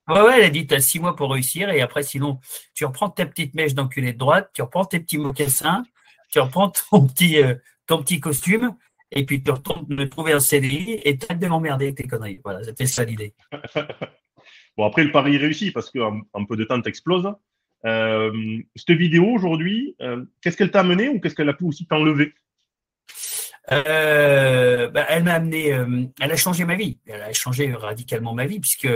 Ouais, 0.09 0.21
ouais, 0.23 0.39
elle 0.39 0.45
a 0.45 0.51
dit 0.51 0.67
tu 0.67 0.75
as 0.75 0.81
six 0.81 1.01
mois 1.01 1.15
pour 1.15 1.33
réussir 1.33 1.71
et 1.71 1.81
après, 1.81 2.03
sinon, 2.03 2.41
tu 2.75 2.85
reprends 2.85 3.11
ta 3.11 3.27
petite 3.27 3.55
mèche 3.55 3.75
d'enculé 3.75 4.13
de 4.13 4.19
droite, 4.19 4.51
tu 4.55 4.63
reprends 4.63 4.85
tes 4.85 5.01
petits 5.01 5.19
mocassins, 5.19 5.85
tu 6.31 6.41
reprends 6.41 6.71
ton 6.71 7.07
petit, 7.07 7.37
ton 7.87 8.03
petit 8.03 8.19
costume 8.19 8.75
et 9.11 9.27
puis 9.27 9.43
tu 9.43 9.51
retournes 9.51 9.87
de 9.87 10.05
trouver 10.05 10.33
un 10.33 10.41
CDI 10.41 11.01
et 11.05 11.19
t'arrêtes 11.19 11.41
de 11.41 11.47
m'emmerder 11.47 11.87
avec 11.87 11.97
tes 11.97 12.07
conneries. 12.07 12.41
Voilà, 12.43 12.63
c'était 12.65 12.87
ça 12.87 13.05
l'idée. 13.05 13.35
Bon, 14.79 14.87
après, 14.87 15.03
le 15.03 15.11
pari 15.11 15.35
est 15.35 15.39
réussi 15.39 15.73
parce 15.73 15.91
qu'en 15.91 16.21
en 16.33 16.45
peu 16.45 16.57
de 16.57 16.63
temps, 16.63 16.81
tu 16.81 16.89
exploses. 16.89 17.29
Euh, 17.85 18.59
cette 18.77 18.97
vidéo 18.97 19.27
aujourd'hui, 19.27 19.97
euh, 20.01 20.25
qu'est-ce 20.41 20.57
qu'elle 20.57 20.71
t'a 20.71 20.81
amené 20.81 21.09
ou 21.09 21.19
qu'est-ce 21.19 21.35
qu'elle 21.35 21.49
a 21.49 21.53
pu 21.53 21.65
aussi 21.65 21.85
t'enlever? 21.87 22.33
Euh, 23.73 24.89
bah, 24.89 25.05
elle 25.09 25.25
m'a 25.25 25.35
amené, 25.35 25.77
elle 26.21 26.31
a 26.31 26.37
changé 26.37 26.65
ma 26.65 26.77
vie. 26.77 26.99
Elle 27.07 27.21
a 27.21 27.33
changé 27.33 27.75
radicalement 27.75 28.35
ma 28.35 28.47
vie 28.47 28.61
puisque 28.61 28.89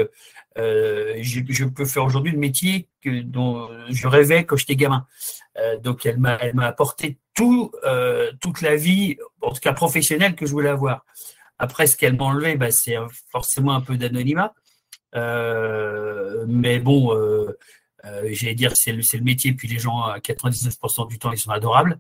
je, 0.56 1.64
peux 1.64 1.84
faire 1.84 2.04
aujourd'hui 2.04 2.30
le 2.30 2.38
métier 2.38 2.88
que, 3.02 3.20
dont 3.22 3.68
je 3.90 4.06
rêvais 4.06 4.44
quand 4.44 4.56
j'étais 4.56 4.76
gamin. 4.76 5.04
donc 5.82 6.06
elle 6.06 6.18
m'a, 6.18 6.36
elle 6.40 6.54
m'a 6.54 6.66
apporté 6.66 7.18
tout, 7.34 7.72
toute 8.40 8.60
la 8.60 8.76
vie, 8.76 9.16
en 9.40 9.50
tout 9.50 9.60
cas 9.60 9.72
professionnelle 9.72 10.36
que 10.36 10.46
je 10.46 10.52
voulais 10.52 10.70
avoir. 10.70 11.04
Après, 11.58 11.86
ce 11.86 11.96
qu'elle 11.96 12.16
m'a 12.16 12.24
enlevé, 12.24 12.56
bah, 12.56 12.70
c'est 12.70 12.96
forcément 13.30 13.74
un 13.74 13.80
peu 13.80 13.96
d'anonymat. 13.96 14.54
Euh, 15.14 16.44
mais 16.48 16.78
bon, 16.78 17.14
euh, 17.14 17.58
euh, 18.04 18.28
j'allais 18.32 18.54
dire 18.54 18.72
c'est 18.74 18.92
le, 18.92 19.02
le 19.12 19.24
métier, 19.24 19.52
puis 19.52 19.68
les 19.68 19.78
gens 19.78 20.02
à 20.02 20.18
99% 20.18 21.08
du 21.08 21.18
temps 21.18 21.32
ils 21.32 21.38
sont 21.38 21.50
adorables. 21.50 21.98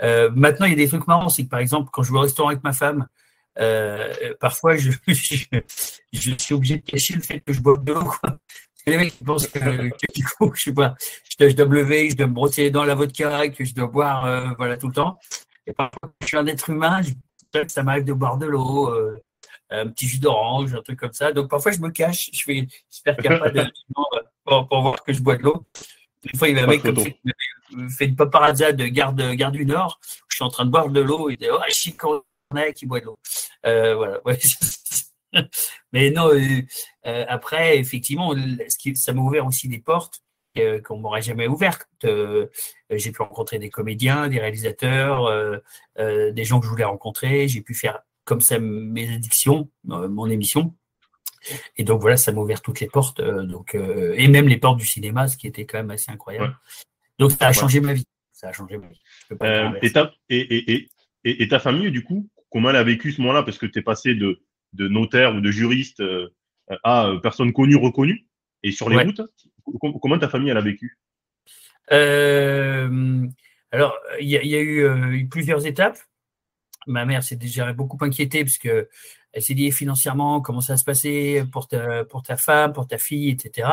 maintenant, 0.00 0.66
il 0.66 0.70
y 0.70 0.72
a 0.72 0.76
des 0.76 0.88
trucs 0.88 1.06
marrants, 1.06 1.28
c'est 1.28 1.44
que 1.44 1.48
par 1.48 1.60
exemple, 1.60 1.90
quand 1.92 2.02
je 2.02 2.12
vais 2.12 2.18
au 2.18 2.22
restaurant 2.22 2.48
avec 2.50 2.64
ma 2.64 2.72
femme, 2.72 3.06
parfois 4.40 4.76
je, 4.76 4.90
suis 6.12 6.54
obligé 6.54 6.76
de 6.78 6.84
cacher 6.84 7.14
le 7.14 7.22
fait 7.22 7.40
que 7.40 7.52
je 7.52 7.60
bois 7.60 7.76
de 7.78 7.92
l'eau. 7.92 8.12
Les 8.88 8.98
mecs 8.98 9.18
pensent 9.24 9.48
que, 9.48 9.58
du 10.14 10.24
coup, 10.24 10.52
je 10.54 10.70
dois, 10.70 10.94
me 11.40 11.74
lever, 11.74 12.10
je 12.10 12.16
dois 12.16 12.28
me 12.28 12.32
brosser 12.32 12.70
dans 12.70 12.84
la 12.84 12.94
vodka, 12.94 13.48
que 13.48 13.64
je 13.64 13.74
dois 13.74 13.88
boire 13.88 14.54
voilà, 14.56 14.76
tout 14.76 14.86
le 14.86 14.92
temps. 14.92 15.18
Et 15.66 15.72
parfois, 15.72 16.12
je 16.20 16.26
suis 16.28 16.36
un 16.36 16.46
être 16.46 16.70
humain, 16.70 17.00
ça 17.66 17.82
m'arrive 17.82 18.04
de 18.04 18.12
boire 18.12 18.38
de 18.38 18.46
l'eau, 18.46 18.94
un 19.70 19.88
petit 19.88 20.06
jus 20.06 20.18
d'orange, 20.18 20.74
un 20.74 20.82
truc 20.82 20.98
comme 20.98 21.12
ça. 21.12 21.32
Donc 21.32 21.50
parfois 21.50 21.72
je 21.72 21.80
me 21.80 21.90
cache, 21.90 22.30
je 22.32 22.42
fais, 22.42 22.66
j'espère 22.90 23.16
qu'il 23.16 23.30
n'y 23.30 23.36
a 23.36 23.38
pas 23.38 23.50
de 23.50 23.64
pour, 24.44 24.68
pour, 24.68 24.82
voir 24.82 25.02
que 25.02 25.12
je 25.12 25.20
bois 25.20 25.36
de 25.36 25.42
l'eau. 25.42 25.64
Une 26.32 26.38
fois, 26.38 26.48
il 26.48 26.54
y 26.54 26.58
avait 26.58 26.66
un 26.66 26.70
mec 26.70 26.82
comme 26.82 26.96
ça 26.96 27.10
qui 27.10 27.90
fait 27.90 28.06
une 28.06 28.16
paparazza 28.16 28.72
de 28.72 28.86
garde, 28.86 29.20
garde 29.32 29.54
du 29.54 29.66
Nord. 29.66 30.00
Je 30.28 30.36
suis 30.36 30.44
en 30.44 30.48
train 30.48 30.64
de 30.64 30.70
boire 30.70 30.88
de 30.88 31.00
l'eau. 31.00 31.30
Il 31.30 31.36
dit 31.36 31.46
Oh, 31.50 31.58
je 31.68 31.74
suis 31.74 31.96
qui 32.74 32.86
boit 32.86 33.00
de 33.00 33.06
l'eau. 33.06 33.18
Euh, 33.66 33.94
voilà. 33.94 34.20
Mais 35.92 36.10
non, 36.10 36.28
euh, 36.28 36.62
euh, 37.06 37.24
après, 37.28 37.78
effectivement, 37.78 38.34
ça 38.94 39.12
m'a 39.12 39.20
ouvert 39.20 39.46
aussi 39.46 39.68
des 39.68 39.78
portes 39.78 40.22
qu'on 40.84 40.96
m'aurait 40.98 41.20
jamais 41.20 41.46
ouvertes. 41.46 41.86
j'ai 42.02 43.12
pu 43.12 43.20
rencontrer 43.20 43.58
des 43.58 43.68
comédiens, 43.68 44.28
des 44.28 44.40
réalisateurs, 44.40 45.60
des 45.98 46.44
gens 46.44 46.60
que 46.60 46.64
je 46.64 46.70
voulais 46.70 46.84
rencontrer. 46.84 47.46
J'ai 47.46 47.60
pu 47.60 47.74
faire 47.74 48.00
comme 48.26 48.42
ça 48.42 48.58
mes 48.58 49.10
addictions, 49.14 49.70
euh, 49.90 50.08
mon 50.08 50.28
émission. 50.28 50.74
Et 51.76 51.84
donc 51.84 52.00
voilà, 52.00 52.16
ça 52.16 52.32
m'a 52.32 52.40
ouvert 52.40 52.60
toutes 52.60 52.80
les 52.80 52.88
portes, 52.88 53.20
euh, 53.20 53.44
donc, 53.44 53.76
euh, 53.76 54.14
et 54.18 54.26
même 54.26 54.48
les 54.48 54.58
portes 54.58 54.78
du 54.78 54.84
cinéma, 54.84 55.28
ce 55.28 55.36
qui 55.36 55.46
était 55.46 55.64
quand 55.64 55.78
même 55.78 55.92
assez 55.92 56.10
incroyable. 56.10 56.58
Donc 57.18 57.30
ça 57.30 57.46
a 57.46 57.52
changé 57.52 57.80
ma 57.80 57.94
vie. 57.94 58.04
Ça 58.32 58.48
a 58.48 58.52
changé 58.52 58.76
ma 58.76 58.88
vie. 58.88 59.00
et, 59.80 59.92
ta, 59.92 60.12
et, 60.28 60.88
et, 61.24 61.48
ta 61.48 61.60
famille, 61.60 61.90
du 61.92 62.02
coup, 62.02 62.28
comment 62.50 62.70
elle 62.70 62.76
a 62.76 62.82
vécu 62.82 63.12
ce 63.12 63.20
moment-là? 63.22 63.44
Parce 63.44 63.58
que 63.58 63.66
tu 63.66 63.78
es 63.78 63.82
passé 63.82 64.14
de, 64.14 64.42
de 64.72 64.88
notaire 64.88 65.34
ou 65.36 65.40
de 65.40 65.50
juriste 65.50 66.02
à 66.82 67.12
personne 67.22 67.52
connue, 67.52 67.76
reconnue, 67.76 68.26
et 68.64 68.72
sur 68.72 68.90
les 68.90 69.02
routes, 69.02 69.22
comment 70.02 70.18
ta 70.18 70.28
famille 70.28 70.50
elle 70.50 70.58
a 70.58 70.60
vécu? 70.60 70.98
Alors, 73.70 73.96
il 74.20 74.28
y, 74.28 74.56
a 74.56 74.60
eu 74.60 75.28
plusieurs 75.28 75.64
étapes 75.64 75.98
ma 76.86 77.04
mère 77.04 77.22
s'est 77.22 77.36
déjà 77.36 77.72
beaucoup 77.72 77.98
inquiétée 78.04 78.44
parce 78.44 78.58
que 78.58 78.88
elle 79.36 79.42
s'est 79.42 79.54
dit 79.54 79.70
financièrement 79.70 80.40
comment 80.40 80.62
ça 80.62 80.72
va 80.72 80.76
se 80.78 80.84
passer 80.84 81.44
pour 81.52 81.68
ta, 81.68 82.04
pour 82.04 82.22
ta 82.22 82.38
femme, 82.38 82.72
pour 82.72 82.86
ta 82.86 82.96
fille, 82.96 83.28
etc. 83.30 83.68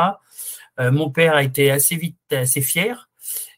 Euh, 0.80 0.92
mon 0.92 1.10
père 1.10 1.36
a 1.36 1.44
été 1.44 1.72
assez 1.72 1.96
vite 1.96 2.18
assez 2.32 2.62
fier. 2.62 3.10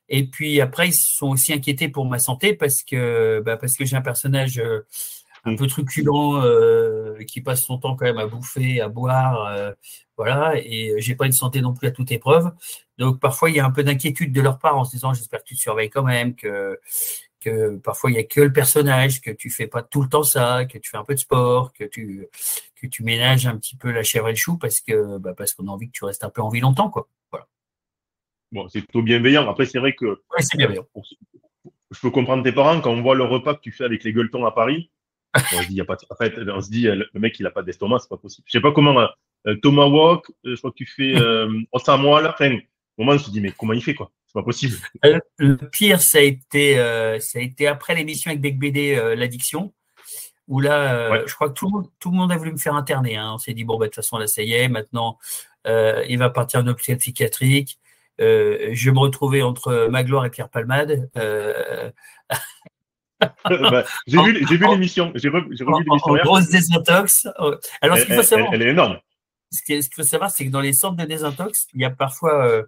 Et 0.08 0.28
puis 0.28 0.62
après, 0.62 0.90
ils 0.90 0.94
se 0.94 1.16
sont 1.16 1.30
aussi 1.30 1.52
inquiétés 1.52 1.90
pour 1.90 2.06
ma 2.06 2.20
santé 2.20 2.54
parce 2.54 2.84
que 2.84 3.42
bah, 3.44 3.58
parce 3.58 3.76
que 3.76 3.86
j'ai 3.86 3.96
un 3.96 4.04
personnage 4.04 4.60
euh, 4.60 4.86
un 5.46 5.54
mm. 5.54 5.56
peu 5.56 5.66
truculent 5.66 6.44
euh, 6.44 7.24
qui 7.26 7.42
passe 7.42 7.64
son 7.64 7.80
temps 7.80 7.96
quand 7.96 8.06
même 8.06 8.20
à 8.20 8.28
bouffer, 8.28 8.82
à 8.82 8.88
boire, 8.88 9.74
voilà. 10.16 10.54
Et 10.58 10.94
j'ai 11.00 11.16
pas 11.16 11.26
une 11.26 11.32
santé 11.32 11.62
non 11.62 11.74
plus 11.74 11.88
à 11.88 11.92
toute 11.92 12.12
épreuve. 12.12 12.52
Donc 13.00 13.20
parfois 13.20 13.50
il 13.50 13.56
y 13.56 13.60
a 13.60 13.66
un 13.66 13.72
peu 13.72 13.84
d'inquiétude 13.84 14.32
de 14.32 14.42
leur 14.42 14.60
part 14.60 14.78
en 14.78 14.84
se 14.86 14.92
disant 14.92 15.14
j'espère 15.14 15.40
que 15.40 15.48
tu 15.48 15.56
te 15.56 15.60
surveilles 15.62 15.90
quand 15.90 16.04
même, 16.04 16.36
que 16.36 16.80
que 17.46 17.78
parfois 17.78 18.10
il 18.10 18.14
n'y 18.14 18.20
a 18.20 18.24
que 18.24 18.42
le 18.42 18.52
personnage, 18.52 19.22
que 19.22 19.32
tu 19.32 19.50
fais 19.50 19.68
pas 19.68 19.84
tout 19.84 20.02
le 20.02 20.10
temps 20.10 20.24
ça, 20.24 20.66
que 20.66 20.78
tu 20.78 20.90
fais 20.90 20.98
un 20.98 21.04
peu 21.04 21.14
de 21.14 21.20
sport, 21.20 21.74
que 21.74 21.84
tu, 21.84 22.28
que 22.76 22.88
tu 22.88 23.04
ménages 23.04 23.48
un 23.48 23.58
petit 23.58 23.76
peu 23.76 23.92
la 23.92 24.04
chèvre 24.04 24.28
et 24.28 24.32
le 24.32 24.38
chou 24.38 24.58
parce 24.58 24.82
que 24.82 25.18
bah, 25.20 25.34
parce 25.38 25.54
qu'on 25.54 25.68
a 25.68 25.72
envie 25.72 25.88
que 25.88 25.94
tu 25.94 26.06
restes 26.06 26.24
un 26.24 26.30
peu 26.30 26.42
en 26.42 26.50
vie 26.50 26.60
longtemps. 26.60 26.90
Quoi. 26.90 27.08
Voilà. 27.32 27.48
Bon, 28.52 28.68
c'est 28.70 28.82
plutôt 28.82 29.02
bienveillant. 29.02 29.50
Après, 29.50 29.66
c'est 29.66 29.80
vrai 29.80 29.94
que. 29.94 30.22
c'est 30.40 30.58
bienveillant. 30.58 30.88
Je 31.92 32.00
peux 32.02 32.10
comprendre 32.10 32.44
tes 32.44 32.52
parents 32.52 32.82
quand 32.82 32.92
on 32.92 33.02
voit 33.02 33.16
le 33.16 33.24
repas 33.24 33.56
que 33.56 33.62
tu 33.62 33.72
fais 33.72 33.86
avec 33.86 34.04
les 34.04 34.12
gueuletons 34.12 34.46
à 34.46 34.52
Paris. 34.52 34.90
on 35.54 35.62
se 35.62 35.68
dit, 35.68 35.76
y 35.76 35.82
a 35.82 35.86
pas 35.86 35.98
en 36.10 36.16
fait, 36.16 36.34
on 36.48 36.62
se 36.62 36.70
dit, 36.70 36.84
le 36.84 37.20
mec, 37.20 37.38
il 37.40 37.46
a 37.46 37.52
pas 37.52 37.62
d'estomac, 37.62 38.00
c'est 38.00 38.10
pas 38.10 38.18
possible. 38.18 38.46
Je 38.48 38.52
sais 38.54 38.62
pas 38.62 38.72
comment, 38.72 39.08
euh, 39.48 39.56
Tomahawk, 39.62 40.30
euh, 40.46 40.56
je 40.56 40.58
crois 40.58 40.72
que 40.72 40.78
tu 40.78 40.86
fais 40.86 41.16
euh, 41.22 41.62
enfin, 41.72 41.96
au 41.96 42.04
moment, 42.04 43.12
on 43.14 43.20
se 43.20 43.30
dit, 43.30 43.42
mais 43.42 43.52
comment 43.52 43.74
il 43.74 43.84
fait, 43.84 43.94
quoi? 43.94 44.12
Pas 44.36 44.44
possible. 44.44 44.78
Euh, 45.04 45.20
le 45.38 45.58
pire, 45.58 46.00
ça 46.02 46.20
a 46.20 46.22
été, 46.22 46.78
euh, 46.78 47.20
ça 47.20 47.40
a 47.40 47.42
été 47.42 47.68
après 47.68 47.96
l'émission 47.96 48.30
avec 48.30 48.42
Bec 48.42 48.60
BD, 48.60 48.96
euh, 48.96 49.16
l'addiction, 49.16 49.74
où 50.48 50.60
là, 50.60 51.26
je 51.26 51.34
crois 51.34 51.50
que 51.50 51.54
tout 51.54 51.66
le, 51.66 51.72
monde, 51.72 51.88
tout 52.00 52.12
le 52.12 52.18
monde 52.18 52.32
a 52.32 52.38
voulu 52.38 52.52
me 52.52 52.58
faire 52.58 52.76
interner. 52.76 53.18
Hein. 53.18 53.32
On 53.34 53.38
s'est 53.40 53.54
dit, 53.54 53.64
bon, 53.64 53.80
bah, 53.80 53.86
de 53.86 53.90
toute 53.90 53.96
façon, 53.96 54.20
là, 54.20 54.28
ça 54.28 54.44
y 54.44 54.54
est, 54.54 54.68
maintenant, 54.68 55.18
il 55.66 56.18
va 56.20 56.30
partir 56.30 56.60
en 56.60 56.68
hôpital 56.68 56.98
psychiatrique. 56.98 57.80
je 58.20 58.92
me 58.92 59.00
retrouvais 59.00 59.42
entre 59.42 59.88
Magloire 59.90 60.26
et 60.26 60.30
Pierre 60.30 60.50
Palmade. 60.50 61.10
bah, 63.50 63.86
j'ai 64.06 64.22
vu, 64.22 64.46
vu 64.46 64.68
l'émission. 64.68 65.12
J'ai 65.16 65.30
revu, 65.30 65.48
l'émission. 65.50 66.16
Grosse 66.24 66.50
désintox. 66.50 67.28
Alors, 67.82 67.98
ce 67.98 68.06
qu'il 68.06 68.14
faut 68.14 68.22
savoir. 68.22 68.54
Elle, 68.54 68.62
est 68.62 68.70
énorme. 68.70 69.00
Ce 69.56 69.64
qu'il 69.64 69.82
faut 69.94 70.04
savoir, 70.04 70.32
c'est 70.32 70.46
que 70.46 70.52
dans 70.52 70.62
les 70.62 70.74
centres 70.74 70.98
de 70.98 71.06
désintox, 71.06 71.68
il 71.74 71.82
y 71.82 71.86
a 71.86 71.90
parfois 71.90 72.46
euh, 72.46 72.64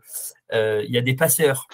euh, 0.54 1.02
des 1.02 1.14
passeurs. 1.14 1.68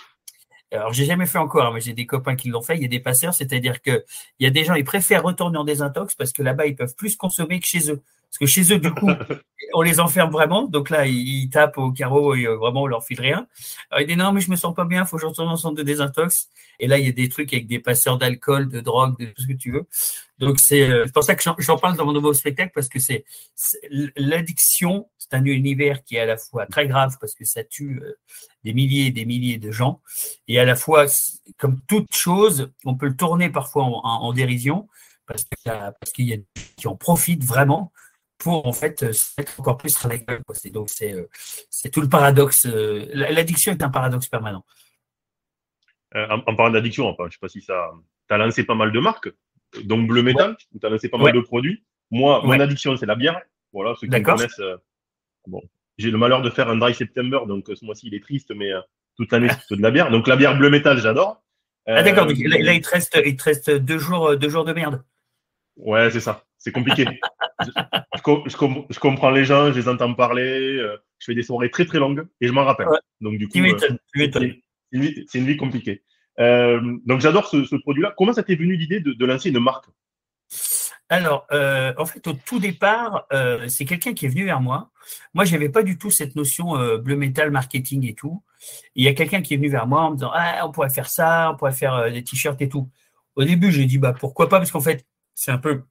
Alors, 0.71 0.91
j'ai 0.91 1.05
jamais 1.05 1.27
fait 1.27 1.37
encore, 1.37 1.71
mais 1.71 1.81
j'ai 1.81 1.93
des 1.93 2.07
copains 2.07 2.35
qui 2.35 2.49
l'ont 2.49 2.61
fait. 2.61 2.75
Il 2.75 2.81
y 2.81 2.85
a 2.85 2.87
des 2.87 2.99
passeurs, 2.99 3.33
c'est-à-dire 3.33 3.81
que 3.81 4.03
il 4.39 4.43
y 4.43 4.47
a 4.47 4.49
des 4.49 4.63
gens, 4.63 4.73
ils 4.73 4.83
préfèrent 4.83 5.23
retourner 5.23 5.57
en 5.57 5.63
désintox 5.63 6.15
parce 6.15 6.33
que 6.33 6.41
là-bas, 6.41 6.65
ils 6.65 6.75
peuvent 6.75 6.95
plus 6.95 7.15
consommer 7.15 7.59
que 7.59 7.67
chez 7.67 7.91
eux. 7.91 8.01
Parce 8.33 8.39
que 8.39 8.45
chez 8.47 8.73
eux, 8.73 8.79
du 8.79 8.91
coup, 8.91 9.09
on 9.75 9.83
les 9.83 9.99
enferme 9.99 10.31
vraiment. 10.31 10.63
Donc 10.67 10.89
là, 10.89 11.05
ils, 11.05 11.49
tapent 11.51 11.77
au 11.77 11.91
carreau 11.91 12.33
et 12.33 12.47
euh, 12.47 12.55
vraiment, 12.55 12.81
on 12.81 12.87
leur 12.87 13.03
file 13.03 13.21
rien. 13.21 13.47
Alors, 13.91 14.01
il 14.01 14.07
dit 14.07 14.15
non, 14.15 14.31
mais 14.31 14.41
je 14.41 14.49
me 14.49 14.55
sens 14.55 14.73
pas 14.73 14.85
bien, 14.85 15.05
faut 15.05 15.17
que 15.17 15.21
je 15.21 15.27
retourne 15.27 15.49
en 15.49 15.55
centre 15.55 15.75
de 15.75 15.83
désintox. 15.83 16.49
Et 16.79 16.87
là, 16.87 16.97
il 16.97 17.05
y 17.05 17.09
a 17.09 17.11
des 17.11 17.29
trucs 17.29 17.53
avec 17.53 17.67
des 17.67 17.77
passeurs 17.77 18.17
d'alcool, 18.17 18.69
de 18.69 18.81
drogue, 18.81 19.19
de 19.19 19.25
tout 19.27 19.43
ce 19.43 19.47
que 19.47 19.53
tu 19.53 19.71
veux. 19.71 19.85
Donc 20.39 20.59
c'est 20.59 20.89
euh, 20.89 21.05
pour 21.13 21.23
ça 21.23 21.35
que 21.35 21.43
j'en 21.59 21.77
parle 21.77 21.95
dans 21.95 22.05
mon 22.05 22.11
nouveau 22.11 22.33
spectacle 22.33 22.71
parce 22.73 22.89
que 22.89 22.99
c'est 22.99 23.23
l'addiction, 24.15 25.07
c'est 25.17 25.35
un 25.35 25.45
univers 25.45 26.03
qui 26.03 26.15
est 26.15 26.21
à 26.21 26.25
la 26.25 26.37
fois 26.37 26.65
très 26.65 26.87
grave 26.87 27.17
parce 27.21 27.35
que 27.35 27.45
ça 27.45 27.63
tue 27.63 28.01
euh, 28.03 28.17
des 28.63 28.73
milliers 28.73 29.05
et 29.05 29.11
des 29.11 29.25
milliers 29.25 29.59
de 29.59 29.71
gens 29.71 30.01
et 30.47 30.59
à 30.59 30.65
la 30.65 30.75
fois, 30.75 31.05
comme 31.57 31.79
toute 31.87 32.13
chose, 32.13 32.71
on 32.83 32.95
peut 32.95 33.07
le 33.07 33.15
tourner 33.15 33.49
parfois 33.49 33.83
en, 33.85 34.33
dérision 34.33 34.89
parce 35.27 35.45
qu'il 36.13 36.25
y, 36.25 36.29
y 36.29 36.33
a 36.33 36.37
qui 36.75 36.87
en 36.87 36.95
profitent 36.95 37.43
vraiment 37.43 37.93
pour 38.43 38.67
en 38.67 38.73
fait 38.73 39.01
euh, 39.03 39.13
se 39.13 39.31
mettre 39.37 39.59
encore 39.59 39.77
plus 39.77 39.97
sur 39.97 40.09
la 40.09 40.17
gueule. 40.17 40.41
Donc 40.71 40.89
euh, 41.01 41.27
c'est 41.69 41.89
tout 41.89 42.01
le 42.01 42.09
paradoxe. 42.09 42.65
Euh, 42.65 43.05
l'addiction 43.13 43.71
est 43.71 43.81
un 43.81 43.89
paradoxe 43.89 44.27
permanent. 44.27 44.65
en, 46.13 46.55
parlant 46.55 46.71
d'addiction, 46.71 47.07
enfin, 47.07 47.23
je 47.23 47.27
ne 47.27 47.31
sais 47.31 47.37
pas 47.39 47.47
si 47.47 47.61
ça. 47.61 47.91
Tu 48.27 48.33
as 48.33 48.37
lancé 48.37 48.63
pas 48.63 48.75
mal 48.75 48.91
de 48.91 48.99
marques, 48.99 49.29
donc 49.85 50.07
Bleu 50.07 50.23
Métal, 50.23 50.55
tu 50.57 50.85
as 50.85 50.89
lancé 50.89 51.09
pas 51.09 51.17
mal 51.17 51.33
de 51.33 51.39
produits. 51.39 51.83
Moi, 52.11 52.41
mon 52.43 52.59
addiction, 52.59 52.95
c'est 52.97 53.05
la 53.05 53.15
bière. 53.15 53.41
Voilà, 53.71 53.95
ceux 53.95 54.07
qui 54.07 54.13
me 54.13 54.21
connaissent. 54.21 54.61
bon, 55.47 55.61
j'ai 55.97 56.11
le 56.11 56.17
malheur 56.17 56.41
de 56.41 56.49
faire 56.49 56.69
un 56.69 56.75
dry 56.75 56.93
September, 56.93 57.39
donc 57.47 57.71
ce 57.73 57.83
mois-ci, 57.85 58.07
il 58.07 58.13
est 58.13 58.21
triste, 58.21 58.51
mais 58.55 58.71
toute 59.15 59.31
l'année, 59.31 59.49
c'est 59.67 59.75
de 59.75 59.81
la 59.81 59.91
bière. 59.91 60.11
Donc 60.11 60.27
la 60.27 60.35
bière 60.35 60.57
Bleu 60.57 60.69
Métal, 60.69 60.99
j'adore. 60.99 61.41
ah 61.87 62.03
d'accord, 62.03 62.27
là, 62.27 62.73
il 62.73 62.81
te 62.81 62.89
reste, 62.89 63.17
il 63.25 63.35
te 63.35 63.43
reste 63.43 63.71
deux, 63.71 63.97
jours, 63.97 64.37
deux 64.37 64.49
jours 64.49 64.65
de 64.65 64.73
merde. 64.73 65.03
Ouais, 65.77 66.11
c'est 66.11 66.19
ça. 66.19 66.43
C'est 66.57 66.71
compliqué. 66.71 67.05
je, 67.61 68.99
comprends 68.99 69.31
les 69.31 69.45
gens, 69.45 69.71
je 69.71 69.79
les 69.79 69.87
entends 69.87 70.13
parler. 70.13 70.77
Euh, 70.77 70.97
je 71.19 71.25
fais 71.25 71.35
des 71.35 71.43
soirées 71.43 71.69
très 71.69 71.85
très 71.85 71.99
longues 71.99 72.25
et 72.41 72.47
je 72.47 72.51
m'en 72.51 72.65
rappelle. 72.65 72.87
Donc 73.21 73.37
du 73.37 73.47
coup, 73.47 73.59
euh, 73.59 73.77
c'est 73.79 75.39
une, 75.39 75.45
vie 75.45 75.57
compliquée. 75.57 76.03
Euh, 76.39 76.81
donc 77.05 77.21
j'adore 77.21 77.47
ce, 77.47 77.75
produit-là. 77.75 78.13
Comment 78.17 78.33
ça 78.33 78.43
t'est 78.43 78.55
venu 78.55 78.75
l'idée 78.75 78.99
de, 78.99 79.25
lancer 79.25 79.49
une 79.49 79.59
marque? 79.59 79.85
Alors, 81.09 81.45
en 81.51 82.05
fait, 82.05 82.25
au 82.27 82.33
tout 82.33 82.59
départ, 82.59 83.27
c'est 83.67 83.85
quelqu'un 83.85 84.13
qui 84.13 84.25
est 84.25 84.29
venu 84.29 84.45
vers 84.45 84.61
moi. 84.61 84.91
Moi, 85.33 85.45
je 85.45 85.51
n'avais 85.53 85.69
pas 85.69 85.83
du 85.83 85.97
tout 85.97 86.11
cette 86.11 86.35
notion 86.35 86.75
bleu 86.97 87.15
métal 87.15 87.51
marketing 87.51 88.07
et 88.07 88.15
tout. 88.15 88.43
il 88.95 89.03
y 89.03 89.07
a 89.07 89.13
quelqu'un 89.13 89.41
qui 89.41 89.53
est 89.53 89.57
venu 89.57 89.69
vers 89.69 89.87
moi 89.87 90.01
en 90.01 90.11
me 90.11 90.15
disant 90.15 90.31
Ah, 90.33 90.65
on 90.67 90.71
pourrait 90.71 90.89
faire 90.89 91.09
ça, 91.09 91.51
on 91.53 91.57
pourrait 91.57 91.73
faire 91.73 92.11
des 92.11 92.23
t-shirts 92.23 92.61
et 92.61 92.69
tout. 92.69 92.89
Au 93.35 93.43
début, 93.43 93.71
j'ai 93.71 93.85
dit 93.85 93.97
bah 93.97 94.13
pourquoi 94.13 94.49
pas, 94.49 94.57
parce 94.57 94.71
qu'en 94.71 94.81
fait, 94.81 95.05
c'est 95.33 95.51
un 95.51 95.57
peu 95.57 95.83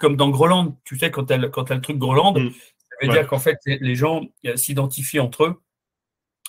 comme 0.00 0.16
dans 0.16 0.30
Groland, 0.30 0.76
tu 0.84 0.98
sais, 0.98 1.12
quand 1.12 1.26
tu 1.26 1.34
as, 1.34 1.36
le 1.36 1.80
truc 1.80 1.98
Groland, 1.98 2.32
mm. 2.32 2.50
ça 2.50 3.06
veut 3.06 3.12
dire 3.12 3.28
qu'en 3.28 3.38
fait, 3.38 3.58
les 3.66 3.94
gens 3.94 4.22
euh, 4.46 4.56
s'identifient 4.56 5.20
entre 5.20 5.44
eux 5.44 5.62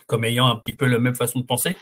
comme 0.07 0.25
ayant 0.25 0.47
un 0.47 0.57
petit 0.57 0.75
peu 0.75 0.87
la 0.87 0.99
même 0.99 1.15
façon 1.15 1.39
de 1.39 1.45
penser. 1.45 1.77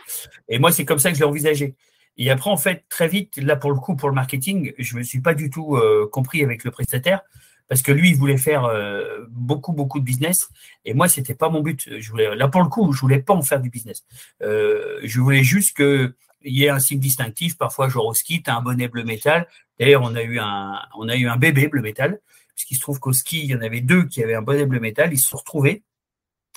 Et 0.50 0.60
moi, 0.60 0.72
c'est 0.72 0.86
comme 0.86 1.00
ça 1.00 1.10
que 1.10 1.16
je 1.16 1.22
l'ai 1.22 1.26
envisagé. 1.28 1.76
Et 2.18 2.30
après, 2.30 2.52
en 2.52 2.58
fait, 2.58 2.84
très 2.88 3.08
vite, 3.08 3.38
là, 3.38 3.56
pour 3.56 3.72
le 3.72 3.78
coup, 3.78 3.96
pour 3.96 4.08
le 4.08 4.14
marketing, 4.14 4.72
je 4.78 4.94
ne 4.94 5.00
me 5.00 5.04
suis 5.04 5.20
pas 5.20 5.34
du 5.34 5.50
tout 5.50 5.76
euh, 5.78 6.08
compris 6.12 6.44
avec 6.44 6.64
le 6.64 6.70
prestataire 6.70 7.22
parce 7.68 7.82
que 7.82 7.92
lui, 7.92 8.10
il 8.10 8.16
voulait 8.16 8.38
faire 8.38 8.66
euh, 8.66 9.26
beaucoup, 9.30 9.74
beaucoup 9.74 10.00
de 10.00 10.06
business. 10.06 10.50
Et 10.86 10.94
moi, 10.94 11.08
c'était 11.08 11.34
pas 11.34 11.50
mon 11.50 11.62
but. 11.62 11.90
Je 12.00 12.10
voulais, 12.12 12.36
là, 12.36 12.48
pour 12.50 12.62
le 12.62 12.68
coup, 12.68 12.94
je 12.94 13.00
voulais 13.00 13.20
pas 13.20 13.34
en 13.34 13.42
faire 13.42 13.62
du 13.62 13.72
business. 13.72 14.06
je 14.42 15.20
voulais 15.20 15.44
juste 15.44 15.76
que 15.76 16.14
il 16.42 16.58
y 16.58 16.68
a 16.68 16.76
un 16.76 16.80
signe 16.80 17.00
distinctif. 17.00 17.58
Parfois, 17.58 17.90
genre 17.90 18.08
au 18.08 18.14
ski, 18.14 18.42
tu 18.42 18.50
as 18.50 18.56
un 18.56 18.62
bonnet 18.62 18.88
bleu 18.88 19.04
métal. 19.04 19.48
D'ailleurs, 19.80 20.02
on 20.04 20.16
a 20.16 20.22
eu 20.22 20.40
un, 20.40 20.80
on 20.98 21.08
a 21.10 21.16
eu 21.16 21.28
un 21.28 21.38
bébé 21.38 21.68
bleu 21.68 21.82
métal, 21.82 22.20
puisqu'il 22.56 22.76
se 22.76 22.82
trouve 22.82 23.00
qu'au 23.00 23.14
ski, 23.14 23.40
il 23.40 23.46
y 23.46 23.56
en 23.56 23.62
avait 23.62 23.82
deux 23.82 24.06
qui 24.06 24.24
avaient 24.24 24.36
un 24.36 24.42
bonnet 24.42 24.66
bleu 24.66 24.80
métal. 24.80 25.14
Ils 25.14 25.20
se 25.20 25.30
sont 25.30 25.38
retrouvés. 25.38 25.84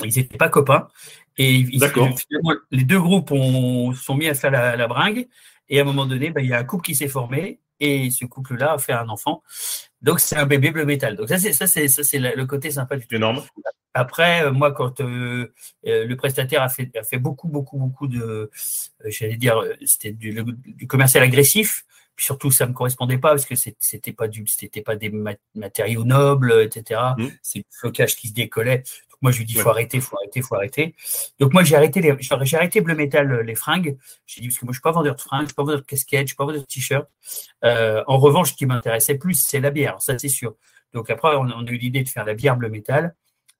Ils 0.04 0.14
n'étaient 0.16 0.38
pas 0.38 0.48
copains. 0.48 0.88
Et 1.38 1.54
ils, 1.54 1.80
finalement, 1.80 2.54
les 2.70 2.84
deux 2.84 3.00
groupes 3.00 3.30
ont, 3.30 3.92
sont 3.92 4.14
mis 4.14 4.28
à 4.28 4.34
faire 4.34 4.50
la, 4.50 4.86
bringue. 4.88 5.28
Et 5.68 5.78
à 5.78 5.82
un 5.82 5.84
moment 5.84 6.06
donné, 6.06 6.30
ben, 6.30 6.42
il 6.42 6.50
y 6.50 6.54
a 6.54 6.58
un 6.58 6.64
couple 6.64 6.84
qui 6.84 6.94
s'est 6.94 7.08
formé. 7.08 7.60
Et 7.80 8.10
ce 8.10 8.24
couple-là 8.24 8.74
a 8.74 8.78
fait 8.78 8.92
un 8.92 9.08
enfant. 9.08 9.42
Donc, 10.02 10.20
c'est 10.20 10.36
un 10.36 10.46
bébé 10.46 10.70
bleu 10.70 10.84
métal. 10.84 11.16
Donc, 11.16 11.28
ça, 11.28 11.38
c'est, 11.38 11.52
ça, 11.52 11.66
c'est, 11.66 11.88
ça, 11.88 12.02
c'est 12.04 12.18
le 12.18 12.46
côté 12.46 12.70
sympa 12.70 12.96
du 12.96 13.06
truc. 13.06 13.16
Énorme. 13.16 13.42
Après, 13.94 14.44
euh, 14.44 14.52
moi, 14.52 14.72
quand 14.72 15.00
euh, 15.00 15.52
euh, 15.86 16.06
le 16.06 16.16
prestataire 16.16 16.62
a 16.62 16.68
fait, 16.68 16.90
a 16.96 17.02
fait 17.02 17.18
beaucoup, 17.18 17.48
beaucoup, 17.48 17.78
beaucoup 17.78 18.06
de, 18.06 18.50
j'allais 19.04 19.36
dire, 19.36 19.62
c'était 19.84 20.12
du, 20.12 20.44
commercial 20.88 21.22
agressif. 21.22 21.84
Puis 22.14 22.26
surtout, 22.26 22.50
ça 22.50 22.66
me 22.66 22.74
correspondait 22.74 23.16
pas 23.16 23.30
parce 23.30 23.46
que 23.46 23.54
c'était 23.54 24.12
pas 24.12 24.28
du, 24.28 24.46
c'était 24.46 24.82
pas 24.82 24.96
des 24.96 25.10
matériaux 25.54 26.04
nobles, 26.04 26.52
etc. 26.62 27.00
Mmh. 27.16 27.26
C'est 27.40 27.60
le 27.60 27.64
flocage 27.70 28.16
qui 28.16 28.28
se 28.28 28.34
décollait. 28.34 28.78
Donc 28.78 29.22
moi, 29.22 29.32
je 29.32 29.38
lui 29.38 29.46
dis, 29.46 29.54
faut 29.54 29.70
arrêter, 29.70 29.98
faut 29.98 30.16
arrêter, 30.18 30.42
faut 30.42 30.54
arrêter. 30.54 30.94
Donc 31.38 31.54
moi, 31.54 31.64
j'ai 31.64 31.74
arrêté 31.74 32.02
les, 32.02 32.14
j'ai 32.20 32.56
arrêté 32.56 32.82
bleu 32.82 32.94
métal 32.94 33.40
les 33.40 33.54
fringues. 33.54 33.96
J'ai 34.26 34.42
dit 34.42 34.48
parce 34.48 34.58
que 34.58 34.66
moi, 34.66 34.72
je 34.72 34.76
suis 34.76 34.82
pas 34.82 34.92
vendeur 34.92 35.14
de 35.14 35.20
fringues, 35.20 35.42
je 35.42 35.48
suis 35.48 35.54
pas 35.54 35.62
vendeur 35.62 35.80
de 35.80 35.86
casquettes, 35.86 36.26
je 36.26 36.32
suis 36.32 36.36
pas 36.36 36.44
vendeur 36.44 36.60
de 36.60 36.66
t-shirts. 36.66 37.08
en 37.62 38.18
revanche, 38.18 38.50
ce 38.50 38.56
qui 38.56 38.66
m'intéressait 38.66 39.16
plus, 39.16 39.34
c'est 39.34 39.60
la 39.60 39.70
bière. 39.70 40.00
Ça, 40.00 40.18
c'est 40.18 40.28
sûr. 40.28 40.54
Donc 40.92 41.08
après, 41.08 41.34
on, 41.36 41.46
on 41.46 41.66
a 41.66 41.70
eu 41.70 41.78
l'idée 41.78 42.02
de 42.02 42.08
faire 42.10 42.26
la 42.26 42.34
bière 42.34 42.58
bleu 42.58 42.68
métal. 42.68 43.14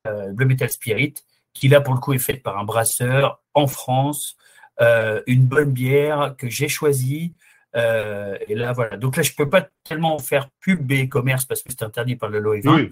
Euh, 0.09 0.33
Bleu 0.33 0.47
Metal 0.47 0.69
Spirit, 0.69 1.15
qui 1.53 1.69
là 1.69 1.81
pour 1.81 1.95
le 1.95 2.01
coup 2.01 2.13
est 2.13 2.19
faite 2.19 2.43
par 2.43 2.59
un 2.59 2.65
brasseur 2.65 3.41
en 3.55 3.69
France, 3.69 4.37
euh, 4.81 5.23
une 5.29 5.45
bonne 5.45 5.71
bière 5.71 6.35
que 6.37 6.49
j'ai 6.49 6.67
choisie. 6.69 7.35
Euh, 7.77 8.37
et 8.49 8.57
là 8.57 8.73
voilà. 8.73 8.97
Donc 8.97 9.17
là 9.17 9.23
je 9.23 9.33
peux 9.33 9.49
pas 9.49 9.69
tellement 9.85 10.19
faire 10.19 10.51
pub 10.61 10.91
et 10.91 11.09
commerce 11.09 11.45
parce 11.45 11.63
que 11.63 11.71
c'est 11.71 11.85
interdit 11.85 12.17
par 12.17 12.31
le 12.31 12.41
LOE20. 12.41 12.91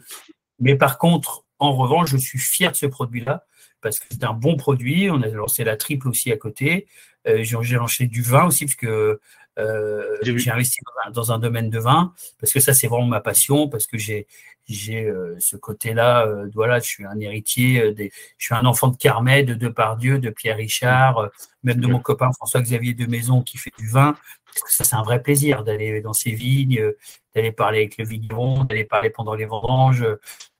Mais 0.60 0.76
par 0.76 0.98
contre, 0.98 1.44
en 1.58 1.72
revanche, 1.74 2.10
je 2.10 2.16
suis 2.16 2.38
fier 2.38 2.70
de 2.70 2.76
ce 2.76 2.86
produit-là 2.86 3.44
parce 3.80 3.98
que 3.98 4.06
c'est 4.08 4.22
un 4.22 4.32
bon 4.32 4.56
produit. 4.56 5.10
On 5.10 5.20
a 5.20 5.26
lancé 5.26 5.64
la 5.64 5.76
triple 5.76 6.08
aussi 6.08 6.30
à 6.30 6.36
côté. 6.36 6.86
j'ai 7.26 7.76
lancé 7.76 8.06
du 8.06 8.22
vin 8.22 8.44
aussi 8.44 8.66
parce 8.66 8.76
que 8.76 9.20
euh, 9.60 10.16
j'ai 10.22 10.50
investi 10.50 10.80
dans 11.12 11.32
un, 11.32 11.38
domaine 11.38 11.70
de 11.70 11.78
vin 11.78 12.12
parce 12.38 12.52
que 12.52 12.60
ça 12.60 12.74
c'est 12.74 12.86
vraiment 12.86 13.06
ma 13.06 13.20
passion 13.20 13.68
parce 13.68 13.86
que 13.86 13.98
j'ai 13.98 14.26
j'ai 14.68 15.06
euh, 15.06 15.36
ce 15.40 15.56
côté-là. 15.56 16.26
Euh, 16.26 16.48
voilà, 16.54 16.78
je 16.78 16.86
suis 16.86 17.04
un 17.04 17.18
héritier 17.18 17.92
des, 17.92 18.12
je 18.38 18.46
suis 18.46 18.54
un 18.54 18.64
enfant 18.66 18.88
de 18.88 18.96
Carmet, 18.96 19.42
de 19.42 19.54
Depardieu, 19.54 20.18
de 20.18 20.30
Pierre 20.30 20.56
Richard, 20.56 21.28
même 21.64 21.80
de 21.80 21.86
mon 21.86 21.98
copain 21.98 22.30
François-Xavier 22.32 22.94
de 22.94 23.06
Maison 23.06 23.42
qui 23.42 23.58
fait 23.58 23.72
du 23.78 23.88
vin. 23.88 24.16
Parce 24.46 24.62
que 24.62 24.72
ça 24.72 24.84
c'est 24.84 24.96
un 24.96 25.02
vrai 25.02 25.22
plaisir 25.22 25.64
d'aller 25.64 26.00
dans 26.00 26.12
ces 26.12 26.32
vignes, 26.32 26.92
d'aller 27.34 27.52
parler 27.52 27.78
avec 27.78 27.98
le 27.98 28.04
vigneron, 28.04 28.64
d'aller 28.64 28.84
parler 28.84 29.10
pendant 29.10 29.34
les 29.34 29.46
vendanges, 29.46 30.06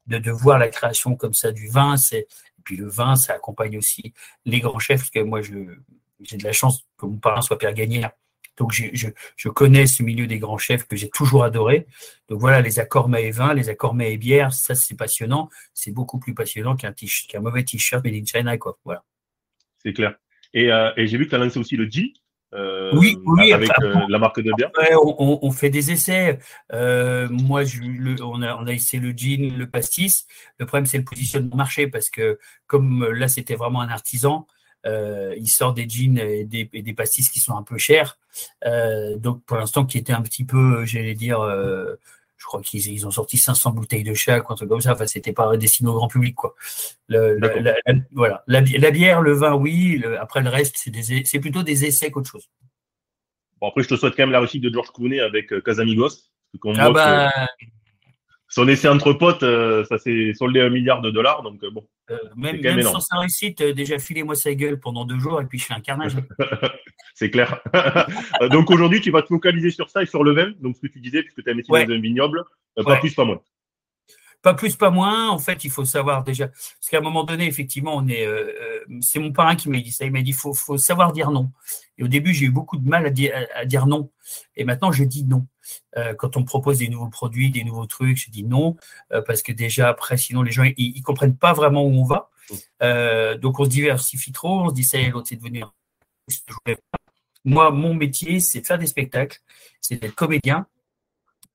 de, 0.06 0.18
de 0.18 0.30
voir 0.30 0.58
la 0.58 0.68
création 0.68 1.16
comme 1.16 1.34
ça 1.34 1.52
du 1.52 1.68
vin. 1.68 1.96
C'est 1.96 2.26
et 2.60 2.62
puis 2.62 2.76
le 2.76 2.88
vin, 2.88 3.16
ça 3.16 3.34
accompagne 3.34 3.78
aussi 3.78 4.12
les 4.44 4.60
grands 4.60 4.78
chefs 4.78 5.00
parce 5.00 5.10
que 5.10 5.20
moi 5.20 5.40
je 5.40 5.54
j'ai 6.22 6.36
de 6.36 6.44
la 6.44 6.52
chance 6.52 6.84
que 6.98 7.06
mon 7.06 7.16
parrain 7.16 7.40
soit 7.40 7.58
Pierre 7.58 7.72
Gagnère 7.72 8.10
donc 8.60 8.72
je, 8.72 9.48
connais 9.48 9.86
ce 9.86 10.02
milieu 10.02 10.26
des 10.26 10.38
grands 10.38 10.58
chefs 10.58 10.86
que 10.86 10.94
j'ai 10.94 11.08
toujours 11.08 11.44
adoré. 11.44 11.86
Donc 12.28 12.40
voilà, 12.40 12.60
les 12.60 12.78
accords 12.78 13.08
mets 13.08 13.24
et 13.24 13.30
vin, 13.30 13.54
les 13.54 13.70
accords 13.70 13.94
mets 13.94 14.12
et 14.12 14.18
bière, 14.18 14.52
ça 14.52 14.74
c'est 14.74 14.96
passionnant. 14.96 15.48
C'est 15.72 15.92
beaucoup 15.92 16.18
plus 16.18 16.34
passionnant 16.34 16.76
qu'un 16.76 16.92
mauvais 17.40 17.64
t-shirt 17.64 18.04
made 18.04 18.12
in 18.12 18.24
China. 18.26 18.58
Quoi. 18.58 18.78
Voilà. 18.84 19.02
C'est 19.82 19.94
clair. 19.94 20.14
Et, 20.52 20.70
euh, 20.70 20.90
j'ai 20.98 21.16
vu 21.16 21.24
que 21.24 21.30
tu 21.30 21.36
as 21.36 21.38
lancé 21.38 21.58
aussi 21.58 21.74
le 21.76 21.88
G. 21.90 22.12
Euh, 22.52 22.90
oui, 22.92 23.16
oui, 23.24 23.54
avec 23.54 23.70
euh, 23.80 23.94
la 24.10 24.18
marque 24.18 24.42
de 24.42 24.52
bière. 24.54 24.70
on, 25.02 25.50
fait 25.52 25.70
des 25.70 25.90
essais. 25.90 26.38
moi, 26.70 27.62
on, 28.20 28.42
a, 28.42 28.56
on 28.56 28.66
a 28.66 28.72
essayé 28.72 29.02
le 29.02 29.16
jean, 29.16 29.56
le 29.56 29.70
pastis. 29.70 30.26
Le 30.58 30.66
problème, 30.66 30.84
c'est 30.84 30.98
le 30.98 31.04
positionnement 31.04 31.56
marché 31.56 31.86
parce 31.86 32.10
que 32.10 32.38
comme 32.66 33.10
là, 33.10 33.28
c'était 33.28 33.54
vraiment 33.54 33.80
un 33.80 33.88
artisan, 33.88 34.46
il 34.84 35.48
sort 35.48 35.72
des 35.72 35.88
jeans 35.88 36.18
et 36.18 36.44
des, 36.44 36.64
des, 36.66 36.92
pastis 36.92 37.30
qui 37.30 37.40
sont 37.40 37.56
un 37.56 37.62
peu 37.62 37.78
chers. 37.78 38.18
Euh, 38.64 39.16
donc 39.16 39.44
pour 39.44 39.56
l'instant, 39.56 39.84
qui 39.84 39.98
était 39.98 40.12
un 40.12 40.22
petit 40.22 40.44
peu, 40.44 40.84
j'allais 40.84 41.14
dire, 41.14 41.40
euh, 41.40 41.96
je 42.36 42.44
crois 42.46 42.60
qu'ils 42.60 42.86
ils 42.86 43.06
ont 43.06 43.10
sorti 43.10 43.38
500 43.38 43.72
bouteilles 43.72 44.02
de 44.02 44.14
chaque, 44.14 44.44
un 44.48 44.54
truc 44.54 44.68
comme 44.68 44.80
ça. 44.80 44.92
Enfin, 44.92 45.06
c'était 45.06 45.32
pas 45.32 45.56
destiné 45.56 45.90
au 45.90 45.94
grand 45.94 46.08
public, 46.08 46.34
quoi. 46.34 46.54
Le, 47.08 47.38
la, 47.38 47.74
voilà, 48.12 48.44
la, 48.46 48.60
bière, 48.62 49.20
le 49.20 49.32
vin, 49.32 49.54
oui. 49.54 50.02
après 50.18 50.42
le 50.42 50.48
reste, 50.48 50.76
c'est, 50.76 51.40
plutôt 51.40 51.62
des 51.62 51.84
essais 51.84 52.10
qu'autre 52.10 52.30
chose. 52.30 52.48
Bon, 53.60 53.68
après, 53.68 53.82
je 53.82 53.88
te 53.88 53.96
souhaite 53.96 54.14
quand 54.16 54.22
même 54.22 54.30
la 54.30 54.40
réussite 54.40 54.62
de 54.62 54.72
George 54.72 54.90
Clooney 54.92 55.20
avec 55.20 55.52
Casamigos. 55.62 56.30
Ah 56.76 56.90
bah, 56.90 57.30
son 58.50 58.68
essai 58.68 58.88
entre 58.88 59.12
potes, 59.12 59.44
ça 59.86 59.98
s'est 59.98 60.32
soldé 60.34 60.60
un 60.60 60.68
milliard 60.68 61.00
de 61.00 61.10
dollars. 61.10 61.42
Donc 61.42 61.64
bon. 61.72 61.86
même, 62.36 62.60
même 62.60 62.82
sans 62.82 63.00
sa 63.00 63.18
réussite, 63.18 63.62
déjà 63.62 63.98
filez-moi 63.98 64.34
sa 64.34 64.54
gueule 64.54 64.78
pendant 64.78 65.04
deux 65.04 65.18
jours 65.18 65.40
et 65.40 65.46
puis 65.46 65.58
je 65.58 65.64
fais 65.64 65.74
un 65.74 65.80
carnage. 65.80 66.16
c'est 67.14 67.30
clair. 67.30 67.60
donc 68.50 68.70
aujourd'hui, 68.70 69.00
tu 69.00 69.10
vas 69.10 69.22
te 69.22 69.28
focaliser 69.28 69.70
sur 69.70 69.88
ça 69.88 70.02
et 70.02 70.06
sur 70.06 70.24
le 70.24 70.32
vin. 70.32 70.52
Donc 70.60 70.76
ce 70.76 70.80
que 70.82 70.92
tu 70.92 71.00
disais, 71.00 71.22
puisque 71.22 71.42
tu 71.42 71.48
as 71.48 71.52
un 71.52 71.56
métier 71.56 71.86
dans 71.86 71.94
un 71.94 72.00
vignoble, 72.00 72.42
pas 72.84 72.96
plus, 72.96 73.14
pas 73.14 73.24
moins. 73.24 73.40
Pas 74.42 74.54
plus, 74.54 74.74
pas 74.76 74.90
moins. 74.90 75.28
En 75.28 75.38
fait, 75.38 75.64
il 75.64 75.70
faut 75.70 75.84
savoir 75.84 76.24
déjà. 76.24 76.48
Parce 76.48 76.88
qu'à 76.90 76.98
un 76.98 77.02
moment 77.02 77.24
donné, 77.24 77.46
effectivement, 77.46 77.96
on 77.96 78.08
est. 78.08 78.26
Euh, 78.26 78.52
euh, 78.88 79.00
c'est 79.02 79.18
mon 79.18 79.32
parrain 79.32 79.54
qui 79.54 79.68
m'a 79.68 79.78
dit 79.78 79.92
ça. 79.92 80.06
Il 80.06 80.12
m'a 80.12 80.22
dit 80.22 80.32
faut, 80.32 80.54
faut 80.54 80.78
savoir 80.78 81.12
dire 81.12 81.30
non. 81.30 81.50
Et 81.98 82.04
au 82.04 82.08
début, 82.08 82.32
j'ai 82.32 82.46
eu 82.46 82.50
beaucoup 82.50 82.78
de 82.78 82.88
mal 82.88 83.04
à 83.04 83.10
dire, 83.10 83.34
à 83.54 83.66
dire 83.66 83.86
non. 83.86 84.10
Et 84.56 84.64
maintenant, 84.64 84.92
je 84.92 85.04
dis 85.04 85.24
non. 85.24 85.46
Euh, 85.98 86.14
quand 86.14 86.36
on 86.38 86.40
me 86.40 86.46
propose 86.46 86.78
des 86.78 86.88
nouveaux 86.88 87.10
produits, 87.10 87.50
des 87.50 87.64
nouveaux 87.64 87.86
trucs, 87.86 88.16
je 88.16 88.30
dis 88.30 88.44
non. 88.44 88.76
parce 89.26 89.42
que 89.42 89.52
déjà, 89.52 89.88
après, 89.88 90.16
sinon, 90.16 90.42
les 90.42 90.52
gens, 90.52 90.64
ils, 90.76 90.96
ne 90.96 91.02
comprennent 91.02 91.36
pas 91.36 91.52
vraiment 91.52 91.84
où 91.84 91.92
on 92.00 92.04
va. 92.04 92.30
donc, 93.36 93.60
on 93.60 93.64
se 93.64 93.70
diversifie 93.70 94.32
trop. 94.32 94.60
On 94.60 94.70
se 94.70 94.74
dit 94.74 94.84
ça, 94.84 94.98
l'autre, 95.02 95.28
c'est 95.28 95.36
devenu. 95.36 95.64
Moi, 97.44 97.70
mon 97.70 97.94
métier, 97.94 98.40
c'est 98.40 98.66
faire 98.66 98.78
des 98.78 98.86
spectacles, 98.86 99.40
c'est 99.80 99.96
d'être 99.96 100.14
comédien. 100.14 100.66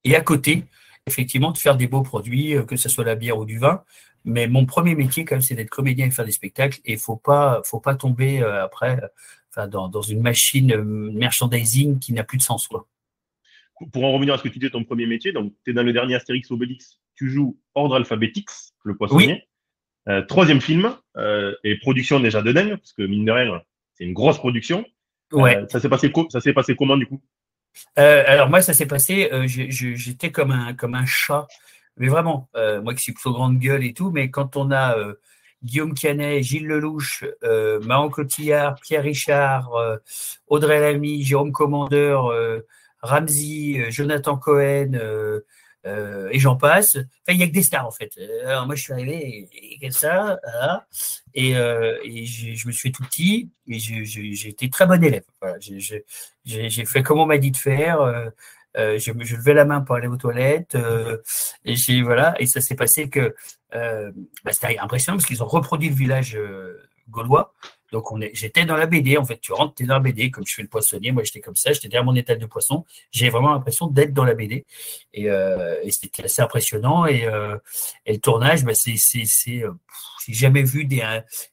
Et 0.04 0.16
à 0.16 0.22
côté, 0.22 0.66
effectivement 1.08 1.52
de 1.52 1.58
faire 1.58 1.78
des 1.78 1.88
beaux 1.88 2.02
produits, 2.02 2.56
euh, 2.56 2.64
que 2.64 2.76
ce 2.76 2.90
soit 2.90 3.04
la 3.04 3.16
bière 3.16 3.38
ou 3.38 3.46
du 3.46 3.60
vin. 3.60 3.84
Mais 4.24 4.48
mon 4.48 4.66
premier 4.66 4.96
métier, 4.96 5.24
quand 5.24 5.36
même, 5.36 5.42
c'est 5.42 5.56
d'être 5.56 5.70
comédien 5.70 6.08
et 6.08 6.12
faire 6.12 6.26
des 6.26 6.32
spectacles. 6.32 6.80
Et 6.86 6.94
il 6.94 7.00
faut 7.00 7.16
pas, 7.16 7.62
faut 7.64 7.80
pas 7.80 7.96
tomber 7.96 8.42
euh, 8.42 8.64
après 8.64 9.00
enfin, 9.52 9.68
dans, 9.68 9.88
dans, 9.88 10.02
une 10.02 10.22
machine 10.22 10.74
euh, 10.74 10.84
merchandising 10.84 12.00
qui 12.00 12.14
n'a 12.14 12.24
plus 12.24 12.38
de 12.38 12.44
sens. 12.44 12.68
Quoi. 12.68 12.88
Pour 13.92 14.04
en 14.04 14.14
revenir 14.14 14.34
à 14.34 14.38
ce 14.38 14.44
que 14.44 14.50
tu 14.50 14.58
disais, 14.58 14.72
ton 14.72 14.84
premier 14.84 15.06
métier, 15.06 15.32
donc 15.32 15.54
tu 15.64 15.72
es 15.72 15.74
dans 15.74 15.84
le 15.84 15.94
dernier 15.94 16.16
Astérix 16.16 16.50
Obélix, 16.50 17.00
tu 17.14 17.30
joues 17.30 17.60
Ordre 17.76 17.96
Alphabetix, 17.96 18.74
le 18.84 18.96
poissonnier. 18.96 19.48
troisième 20.28 20.62
film, 20.62 20.96
et 21.64 21.78
production 21.80 22.20
déjà 22.20 22.42
de 22.42 22.52
dingue, 22.54 22.78
parce 22.78 22.94
que 22.94 23.04
mine 23.04 23.26
de 23.26 23.32
rien, 23.32 23.62
c'est 23.94 24.06
une 24.06 24.14
grosse 24.14 24.38
production. 24.38 24.86
Ouais. 25.34 25.66
ça 25.70 25.82
s'est 25.82 25.90
passé, 25.90 26.12
ça 26.30 26.40
s'est 26.40 26.54
passé 26.54 26.76
comment 26.76 26.96
du 26.96 27.06
coup? 27.06 27.22
Euh, 27.98 28.24
alors 28.28 28.50
moi, 28.50 28.62
ça 28.62 28.74
s'est 28.74 28.86
passé, 28.86 29.30
euh, 29.32 29.46
j'étais 29.48 30.32
comme 30.32 30.52
un, 30.52 31.06
chat, 31.06 31.48
mais 31.98 32.08
vraiment, 32.08 32.50
euh, 32.56 32.82
moi 32.82 32.94
qui 32.94 33.02
suis 33.02 33.14
plutôt 33.14 33.34
grande 33.34 33.58
gueule 33.58 33.86
et 33.86 33.94
tout, 33.94 34.12
mais 34.12 34.30
quand 34.30 34.58
on 34.58 34.72
a 34.72 34.96
Guillaume 35.64 35.94
Canet, 35.94 36.44
Gilles 36.44 36.68
Lelouch, 36.68 37.24
Maron 37.84 38.10
Cotillard, 38.10 38.76
Pierre 38.82 39.04
Richard, 39.04 39.72
Audrey 40.48 40.80
Lamy, 40.80 41.24
Jérôme 41.24 41.52
Commandeur, 41.52 42.32
Ramsey, 43.02 43.90
Jonathan 43.90 44.38
Cohen, 44.38 44.92
euh, 45.86 46.30
et 46.32 46.40
j'en 46.40 46.56
passe. 46.56 46.96
Enfin, 46.96 47.34
il 47.34 47.38
n'y 47.38 47.44
a 47.44 47.48
que 47.48 47.54
des 47.54 47.64
stars 47.64 47.86
en 47.86 47.92
fait. 47.92 48.12
Alors 48.46 48.66
moi, 48.66 48.76
je 48.76 48.82
suis 48.84 48.94
arrivé 48.94 49.50
et, 49.82 49.92
ça, 49.92 50.40
et, 51.34 51.56
euh, 51.56 51.98
et 52.04 52.26
je 52.26 52.68
me 52.68 52.72
suis 52.72 52.90
fait 52.90 52.92
tout 52.92 53.04
petit 53.04 53.50
et 53.68 53.80
j'ai 53.80 54.50
été 54.50 54.70
très 54.70 54.86
bon 54.86 55.04
élève. 55.04 55.24
J'ai 55.60 56.86
fait 56.86 57.04
comme 57.04 57.20
on 57.20 57.26
m'a 57.26 57.38
dit 57.38 57.52
de 57.52 57.58
faire. 57.58 58.02
Euh, 58.02 58.30
euh, 58.78 59.00
je, 59.00 59.12
levais 59.12 59.54
la 59.54 59.64
main 59.64 59.82
pour 59.82 59.96
aller 59.96 60.08
aux 60.08 60.18
toilettes 60.18 60.76
euh, 60.76 61.18
et 61.64 61.76
voilà 62.02 62.36
et 62.42 62.46
ça 62.46 62.60
s'est 62.60 62.76
passé 62.76 63.10
que 63.10 63.34
euh, 63.74 64.12
bah, 64.44 64.52
c'était 64.52 64.78
impressionnant 64.78 65.18
parce 65.18 65.26
qu'ils 65.26 65.42
ont 65.44 65.48
reproduit 65.48 65.90
le 65.90 65.96
village 65.96 66.38
gaulois 67.10 67.54
donc 67.92 68.12
on 68.12 68.20
est, 68.22 68.32
j'étais 68.34 68.66
dans 68.66 68.76
la 68.76 68.88
BD, 68.88 69.18
en 69.18 69.26
fait, 69.26 69.40
tu 69.40 69.54
rentres, 69.54 69.76
tu 69.76 69.84
es 69.84 69.86
dans 69.86 69.96
la 69.96 70.00
BD, 70.00 70.32
comme 70.32 70.46
je 70.46 70.54
fais 70.54 70.62
le 70.62 70.68
poissonnier, 70.68 71.12
moi 71.12 71.24
j'étais 71.24 71.40
comme 71.40 71.56
ça, 71.56 71.72
j'étais 71.72 71.88
derrière 71.88 72.06
mon 72.06 72.16
étal 72.16 72.38
de 72.38 72.46
poisson, 72.46 72.86
j'ai 73.12 73.30
vraiment 73.30 73.52
l'impression 73.52 73.88
d'être 73.88 74.14
dans 74.14 74.26
la 74.26 74.34
BD. 74.34 74.66
Et, 75.14 75.30
euh, 75.30 75.80
et 75.84 75.92
c'était 75.92 76.24
assez 76.24 76.42
impressionnant. 76.42 77.06
Et, 77.06 77.26
euh, 77.26 77.58
et 78.06 78.14
le 78.14 78.20
tournage, 78.20 78.64
bah, 78.64 78.74
c'est, 78.74 78.98
c'est, 78.98 79.26
c'est 79.26 79.64
euh, 79.64 79.72
j'ai 80.26 80.34
jamais 80.34 80.64
vu 80.64 80.86
des. 80.86 81.04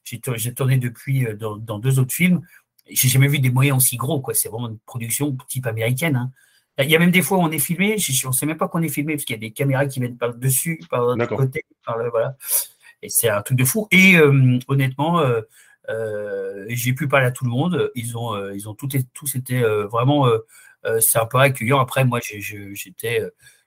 J'ai, 0.03 0.19
j'ai 0.35 0.53
tourné 0.53 0.77
depuis 0.77 1.27
dans, 1.35 1.57
dans, 1.57 1.79
deux 1.79 1.99
autres 1.99 2.13
films, 2.13 2.41
j'ai 2.89 3.07
jamais 3.07 3.27
vu 3.27 3.39
des 3.39 3.51
moyens 3.51 3.77
aussi 3.77 3.97
gros, 3.97 4.19
quoi. 4.19 4.33
C'est 4.33 4.49
vraiment 4.49 4.69
une 4.69 4.79
production 4.79 5.37
type 5.47 5.67
américaine. 5.67 6.15
Hein. 6.15 6.31
Il 6.79 6.89
y 6.89 6.95
a 6.95 6.99
même 6.99 7.11
des 7.11 7.21
fois 7.21 7.37
où 7.37 7.41
on 7.41 7.51
est 7.51 7.59
filmé, 7.59 7.97
on 8.25 8.27
ne 8.29 8.33
sait 8.33 8.45
même 8.47 8.57
pas 8.57 8.67
qu'on 8.67 8.81
est 8.81 8.89
filmé, 8.89 9.13
parce 9.13 9.25
qu'il 9.25 9.35
y 9.35 9.37
a 9.37 9.39
des 9.39 9.51
caméras 9.51 9.85
qui 9.85 9.99
viennent 9.99 10.17
par 10.17 10.33
dessus, 10.33 10.79
par 10.89 11.15
le 11.15 11.27
côté, 11.27 11.63
par 11.85 11.99
le, 11.99 12.09
voilà. 12.09 12.35
Et 13.03 13.09
c'est 13.09 13.29
un 13.29 13.41
truc 13.43 13.57
de 13.57 13.65
fou. 13.65 13.87
Et 13.91 14.15
euh, 14.15 14.57
honnêtement, 14.67 15.21
j'ai 15.87 16.93
pu 16.93 17.07
parler 17.07 17.27
à 17.27 17.31
tout 17.31 17.45
le 17.45 17.51
monde. 17.51 17.91
Ils 17.95 18.17
ont, 18.17 18.33
euh, 18.35 18.53
ils 18.55 18.69
ont 18.69 18.73
tout 18.73 18.87
tous 19.13 19.35
été 19.35 19.61
euh, 19.61 19.85
vraiment 19.87 20.27
sympas, 20.99 21.43
accueillants. 21.43 21.79
Après, 21.79 22.05
moi, 22.05 22.19
j'étais 22.21 23.21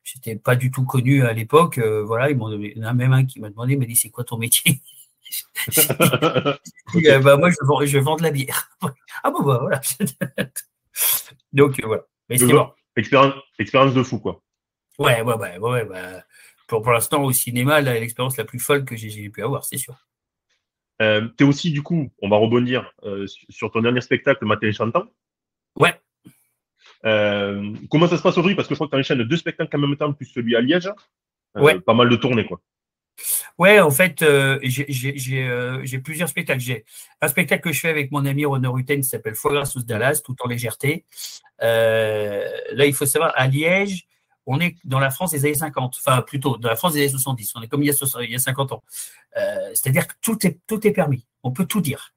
j'étais 0.05 0.37
pas 0.37 0.57
du 0.57 0.71
tout 0.71 0.85
connu 0.85 1.25
à 1.25 1.33
l'époque. 1.33 1.79
voilà, 1.79 2.31
ils 2.31 2.37
m'ont 2.37 2.53
il 2.53 2.79
y 2.79 2.85
en 2.85 2.89
a 2.89 2.95
même 2.95 3.13
un 3.13 3.25
qui 3.25 3.41
m'a 3.41 3.51
demandé, 3.51 3.77
mais 3.77 3.87
dit 3.87 3.97
c'est 3.97 4.11
quoi 4.11 4.25
ton 4.25 4.39
métier? 4.39 4.81
Bah, 7.23 7.37
moi 7.37 7.51
je 7.51 7.57
vends, 7.63 7.85
je 7.85 7.99
vends 7.99 8.17
de 8.17 8.23
la 8.23 8.31
bière. 8.31 8.71
ah 9.25 9.31
bon 9.31 9.43
bah 9.43 9.59
voilà. 9.61 9.81
Donc 11.53 11.81
voilà. 11.83 12.03
Mais 12.29 12.39
c'est 12.39 12.47
bon. 12.47 12.71
Expérience, 12.97 13.35
expérience 13.59 13.95
de 13.95 14.03
fou 14.03 14.19
quoi. 14.19 14.43
Ouais 14.99 15.21
ouais 15.23 15.35
ouais 15.35 15.59
ouais. 15.59 15.85
Bah, 15.85 16.23
pour, 16.67 16.83
pour 16.83 16.93
l'instant 16.93 17.23
au 17.23 17.33
cinéma, 17.33 17.81
l'expérience 17.81 18.37
la 18.37 18.45
plus 18.45 18.59
folle 18.59 18.85
que 18.85 18.97
j'ai 18.97 19.29
pu 19.31 19.43
avoir, 19.43 19.65
c'est 19.65 19.77
sûr. 19.79 19.97
Euh, 21.03 21.29
tu 21.37 21.45
es 21.45 21.47
aussi, 21.47 21.71
du 21.73 21.83
coup, 21.83 22.11
on 22.23 22.29
va 22.29 22.37
rebondir 22.37 22.93
euh, 23.05 23.27
sur 23.49 23.71
ton 23.71 23.81
dernier 23.83 24.01
spectacle, 24.01 24.45
Matin 24.45 24.73
Chantant. 24.73 25.07
Ouais. 25.79 25.95
Euh, 27.05 27.75
comment 27.91 28.09
ça 28.09 28.17
se 28.17 28.23
passe 28.23 28.35
aujourd'hui? 28.35 28.55
Parce 28.55 28.69
que 28.69 28.75
je 28.75 28.79
crois 28.79 28.87
que 28.87 28.95
tu 28.95 29.01
enchaînes 29.01 29.23
deux 29.23 29.37
spectacles 29.37 29.77
en 29.77 29.81
même 29.81 29.97
temps, 29.97 30.13
plus 30.13 30.27
celui 30.27 30.57
à 30.57 30.61
Liège. 30.61 30.91
ouais. 31.55 31.81
Pas 31.81 31.95
mal 31.95 32.09
de 32.09 32.17
tournées, 32.17 32.47
quoi. 32.47 32.61
Ouais, 33.59 33.81
en 33.81 33.91
fait, 33.91 34.23
j'ai 34.63 35.99
plusieurs 36.05 36.29
spectacles. 36.29 36.61
J'ai 36.61 36.85
un 37.23 37.29
spectacle 37.29 37.63
que 37.63 37.73
je 37.73 37.81
fais 37.81 37.89
avec 37.89 38.11
mon 38.13 38.27
ami 38.27 38.45
Renaud 38.45 38.73
Rutten 38.73 39.01
qui 39.01 39.09
s'appelle 39.09 39.35
Foie 39.35 39.65
sous 39.65 39.83
Dallas, 39.83 40.21
tout 40.25 40.37
en 40.41 40.49
légèreté. 40.49 41.05
là, 41.61 42.87
il 42.87 42.95
faut 42.95 43.07
savoir, 43.07 43.33
à 43.35 43.47
Liège, 43.47 44.07
on 44.47 44.61
est 44.61 44.77
dans 44.85 45.01
la 45.01 45.11
France 45.11 45.33
des 45.33 45.45
années 45.45 45.55
50, 45.55 45.97
enfin 45.99 46.23
plutôt 46.23 46.57
dans 46.57 46.69
la 46.69 46.77
France 46.77 46.95
des 46.95 47.01
années 47.01 47.09
70, 47.11 47.53
on 47.57 47.63
est 47.63 47.69
comme 47.69 47.83
il 47.83 47.87
y 47.87 47.91
a, 47.91 48.23
il 48.23 48.31
y 48.31 48.35
a 48.35 48.39
50 48.39 48.73
ans. 48.73 48.83
Euh, 49.37 49.71
c'est-à-dire 49.75 50.07
que 50.07 50.15
tout 50.23 50.39
est, 50.47 50.93
permis, 50.93 51.27
on 51.43 51.51
peut 51.51 51.67
tout 51.67 51.81
dire. 51.81 52.15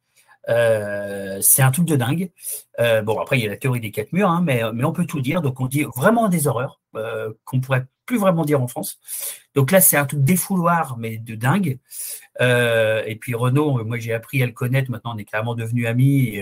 Euh, 0.47 1.39
c'est 1.41 1.61
un 1.61 1.71
truc 1.71 1.85
de 1.85 1.95
dingue. 1.95 2.31
Euh, 2.79 3.01
bon, 3.01 3.19
après, 3.19 3.37
il 3.37 3.43
y 3.43 3.47
a 3.47 3.49
la 3.49 3.57
théorie 3.57 3.79
des 3.79 3.91
quatre 3.91 4.13
murs, 4.13 4.29
hein, 4.29 4.41
mais, 4.43 4.63
on 4.63 4.93
peut 4.93 5.05
tout 5.05 5.21
dire. 5.21 5.41
Donc, 5.41 5.59
on 5.59 5.67
dit 5.67 5.83
vraiment 5.95 6.29
des 6.29 6.47
horreurs 6.47 6.79
qu'on 7.45 7.61
pourrait 7.61 7.85
plus 8.05 8.17
vraiment 8.17 8.45
dire 8.45 8.61
en 8.61 8.67
France. 8.67 8.99
Donc 9.53 9.71
là, 9.71 9.81
c'est 9.81 9.97
un 9.97 10.05
truc 10.05 10.23
défouloir, 10.23 10.97
mais 10.97 11.17
de 11.17 11.35
dingue. 11.35 11.79
Et 12.39 13.17
puis 13.19 13.35
Renaud, 13.35 13.83
moi, 13.83 13.99
j'ai 13.99 14.13
appris 14.13 14.41
à 14.41 14.45
le 14.45 14.53
connaître. 14.53 14.89
Maintenant, 14.89 15.13
on 15.15 15.17
est 15.17 15.25
clairement 15.25 15.55
devenus 15.55 15.87
amis. 15.87 16.41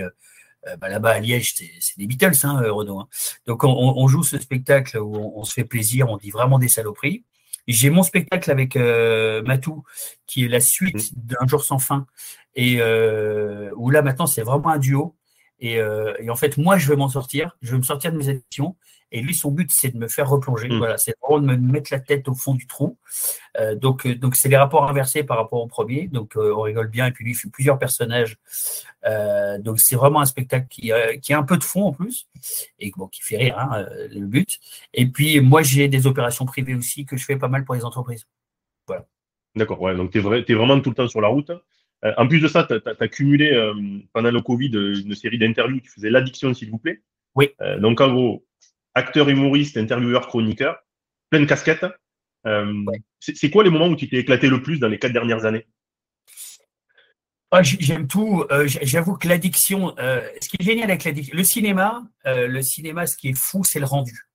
Bah, 0.78 0.88
là-bas 0.88 1.12
à 1.12 1.20
Liège, 1.20 1.54
c'est 1.54 1.98
des 1.98 2.06
Beatles, 2.06 2.34
hein, 2.44 2.62
euh, 2.62 2.72
Renaud. 2.72 3.00
Hein. 3.00 3.08
Donc 3.46 3.64
on, 3.64 3.68
on, 3.68 4.08
joue 4.08 4.22
ce 4.22 4.38
spectacle 4.38 4.98
où 4.98 5.32
on, 5.36 5.44
se 5.44 5.52
fait 5.52 5.64
plaisir, 5.64 6.10
on 6.10 6.16
dit 6.16 6.30
vraiment 6.30 6.58
des 6.58 6.68
saloperies. 6.68 7.24
J'ai 7.66 7.90
mon 7.90 8.02
spectacle 8.02 8.50
avec 8.50 8.76
euh, 8.76 9.42
Matou, 9.42 9.84
qui 10.26 10.44
est 10.44 10.48
la 10.48 10.60
suite 10.60 11.12
mmh. 11.12 11.16
d'un 11.16 11.46
jour 11.46 11.62
sans 11.62 11.78
fin, 11.78 12.06
et 12.54 12.78
euh, 12.80 13.70
où 13.76 13.90
là 13.90 14.02
maintenant 14.02 14.26
c'est 14.26 14.42
vraiment 14.42 14.70
un 14.70 14.78
duo. 14.78 15.14
Et, 15.60 15.80
euh, 15.80 16.14
et, 16.20 16.30
en 16.30 16.36
fait, 16.36 16.56
moi, 16.56 16.78
je 16.78 16.88
vais 16.88 16.94
m'en 16.94 17.08
sortir, 17.08 17.56
je 17.62 17.72
vais 17.72 17.78
me 17.78 17.82
sortir 17.82 18.12
de 18.12 18.16
mes 18.16 18.28
addictions, 18.28 18.76
et 19.10 19.22
lui, 19.22 19.34
son 19.34 19.50
but, 19.50 19.70
c'est 19.72 19.90
de 19.90 19.98
me 19.98 20.06
faire 20.08 20.28
replonger. 20.28 20.68
Mmh. 20.68 20.78
Voilà, 20.78 20.98
c'est 20.98 21.14
vraiment 21.22 21.40
de 21.40 21.46
me 21.46 21.72
mettre 21.72 21.92
la 21.92 22.00
tête 22.00 22.28
au 22.28 22.34
fond 22.34 22.54
du 22.54 22.66
trou. 22.66 22.98
Euh, 23.58 23.74
donc, 23.74 24.06
euh, 24.06 24.14
donc 24.14 24.36
c'est 24.36 24.50
les 24.50 24.56
rapports 24.56 24.88
inversés 24.88 25.24
par 25.24 25.38
rapport 25.38 25.62
au 25.62 25.66
premier. 25.66 26.08
Donc, 26.08 26.36
euh, 26.36 26.54
on 26.54 26.62
rigole 26.62 26.88
bien. 26.88 27.06
Et 27.06 27.12
puis 27.12 27.24
lui, 27.24 27.32
il 27.32 27.34
fait 27.34 27.48
plusieurs 27.48 27.78
personnages. 27.78 28.36
Donc, 29.60 29.80
c'est 29.80 29.96
vraiment 29.96 30.20
un 30.20 30.26
spectacle 30.26 30.66
qui, 30.68 30.92
qui 31.22 31.32
a 31.32 31.38
un 31.38 31.42
peu 31.42 31.56
de 31.56 31.64
fond 31.64 31.84
en 31.84 31.92
plus 31.92 32.28
et 32.78 32.92
bon, 32.94 33.06
qui 33.08 33.22
fait 33.22 33.38
rire, 33.38 33.58
hein, 33.58 33.86
le 34.10 34.26
but. 34.26 34.58
Et 34.92 35.06
puis, 35.06 35.40
moi, 35.40 35.62
j'ai 35.62 35.88
des 35.88 36.06
opérations 36.06 36.44
privées 36.44 36.74
aussi 36.74 37.06
que 37.06 37.16
je 37.16 37.24
fais 37.24 37.36
pas 37.36 37.48
mal 37.48 37.64
pour 37.64 37.74
les 37.74 37.84
entreprises. 37.86 38.26
Voilà. 38.86 39.06
D'accord. 39.56 39.80
Ouais. 39.80 39.96
Donc, 39.96 40.10
tu 40.10 40.18
es, 40.18 40.44
es, 40.46 40.54
vraiment 40.54 40.78
tout 40.80 40.90
le 40.90 40.96
temps 40.96 41.08
sur 41.08 41.22
la 41.22 41.28
route. 41.28 41.50
en 42.02 42.28
plus 42.28 42.40
de 42.40 42.48
ça, 42.48 42.64
tu 42.64 42.74
as, 42.74 43.08
cumulé 43.08 43.50
pendant 44.12 44.30
le 44.30 44.42
Covid 44.42 44.72
une 44.72 45.14
série 45.14 45.38
d'interviews 45.38 45.80
qui 45.80 45.88
faisaient 45.88 46.10
l'addiction, 46.10 46.52
s'il 46.52 46.70
vous 46.70 46.78
plaît. 46.78 47.00
Oui. 47.34 47.48
donc, 47.78 48.02
en 48.02 48.12
gros, 48.12 48.44
acteur 48.98 49.28
humoriste, 49.28 49.76
intervieweur, 49.76 50.26
chroniqueur, 50.28 50.76
pleine 51.30 51.46
casquette. 51.46 51.86
Euh, 52.46 52.84
c'est 53.20 53.50
quoi 53.50 53.64
les 53.64 53.70
moments 53.70 53.88
où 53.88 53.96
tu 53.96 54.08
t'es 54.08 54.16
éclaté 54.16 54.48
le 54.48 54.62
plus 54.62 54.78
dans 54.78 54.88
les 54.88 54.98
quatre 54.98 55.12
dernières 55.12 55.44
années? 55.44 55.66
Ah, 57.50 57.62
J'aime 57.62 58.06
tout. 58.06 58.44
Euh, 58.50 58.66
j'avoue 58.66 59.16
que 59.16 59.26
l'addiction, 59.26 59.94
euh, 59.98 60.20
ce 60.40 60.48
qui 60.50 60.56
est 60.60 60.64
génial 60.64 60.90
avec 60.90 61.04
l'addiction, 61.04 61.34
le 61.34 61.44
cinéma, 61.44 62.02
le 62.24 62.60
cinéma, 62.60 63.06
ce 63.06 63.16
qui 63.16 63.28
est 63.30 63.38
fou, 63.38 63.64
c'est 63.64 63.80
le 63.80 63.86
rendu. 63.86 64.28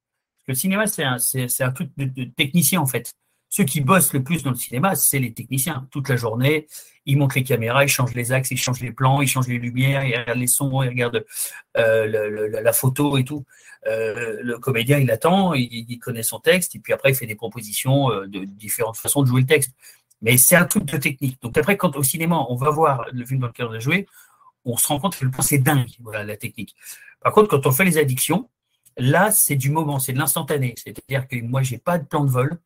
Le 0.47 0.55
cinéma, 0.55 0.87
c'est 0.87 1.03
un, 1.03 1.17
un 1.59 1.71
truc 1.71 1.91
de, 1.95 2.23
technicien 2.25 2.81
en 2.81 2.87
fait. 2.87 3.13
Ceux 3.55 3.65
qui 3.65 3.81
bossent 3.81 4.13
le 4.13 4.23
plus 4.23 4.41
dans 4.41 4.49
le 4.49 4.55
cinéma, 4.55 4.95
c'est 4.95 5.19
les 5.19 5.31
techniciens. 5.31 5.87
Toute 5.91 6.09
la 6.09 6.15
journée, 6.15 6.65
ils 7.05 7.15
montent 7.19 7.35
les 7.35 7.43
caméras, 7.43 7.83
ils 7.83 7.87
changent 7.87 8.15
les 8.15 8.31
axes, 8.31 8.49
ils 8.49 8.57
changent 8.57 8.81
les 8.81 8.91
plans, 8.91 9.21
ils 9.21 9.27
changent 9.27 9.47
les 9.47 9.59
lumières, 9.59 10.03
ils 10.03 10.17
regardent 10.17 10.39
les 10.39 10.47
sons, 10.47 10.81
ils 10.81 10.89
regardent 10.89 11.23
euh, 11.77 12.49
la 12.49 12.73
photo 12.73 13.15
et 13.19 13.23
tout. 13.23 13.45
Euh, 13.85 14.39
le 14.41 14.57
comédien, 14.57 14.97
il 14.97 15.11
attend, 15.11 15.53
il, 15.53 15.99
connaît 15.99 16.23
son 16.23 16.39
texte, 16.39 16.73
et 16.73 16.79
puis 16.79 16.93
après, 16.93 17.11
il 17.11 17.15
fait 17.15 17.27
des 17.27 17.35
propositions 17.35 18.11
euh, 18.11 18.25
de 18.25 18.43
différentes 18.43 18.97
façons 18.97 19.21
de 19.21 19.27
jouer 19.27 19.41
le 19.41 19.47
texte. 19.47 19.69
Mais 20.23 20.35
c'est 20.39 20.55
un 20.55 20.65
truc 20.65 20.85
de 20.85 20.97
technique. 20.97 21.39
Donc 21.43 21.55
après, 21.55 21.77
quand 21.77 21.95
au 21.95 22.01
cinéma, 22.01 22.43
on 22.49 22.55
va 22.55 22.71
voir 22.71 23.05
le 23.13 23.23
film 23.23 23.41
dans 23.41 23.47
lequel 23.47 23.67
on 23.67 23.73
a 23.73 23.79
joué, 23.79 24.07
on 24.65 24.77
se 24.77 24.87
rend 24.87 24.99
compte 24.99 25.15
que 25.15 25.25
c'est 25.43 25.59
dingue, 25.59 25.91
voilà, 25.99 26.23
la 26.23 26.37
technique. 26.37 26.75
Par 27.21 27.31
contre, 27.31 27.49
quand 27.49 27.67
on 27.67 27.71
fait 27.71 27.85
les 27.85 27.99
addictions, 27.99 28.49
Là, 28.97 29.31
c'est 29.31 29.55
du 29.55 29.71
moment, 29.71 29.97
c'est 29.97 30.13
de 30.13 30.19
l'instantané. 30.19 30.75
C'est-à-dire 30.77 31.27
que 31.27 31.41
moi, 31.41 31.63
j'ai 31.63 31.79
pas 31.79 31.97
de 31.97 32.05
plan 32.05 32.23
de 32.23 32.29
vol. 32.29 32.59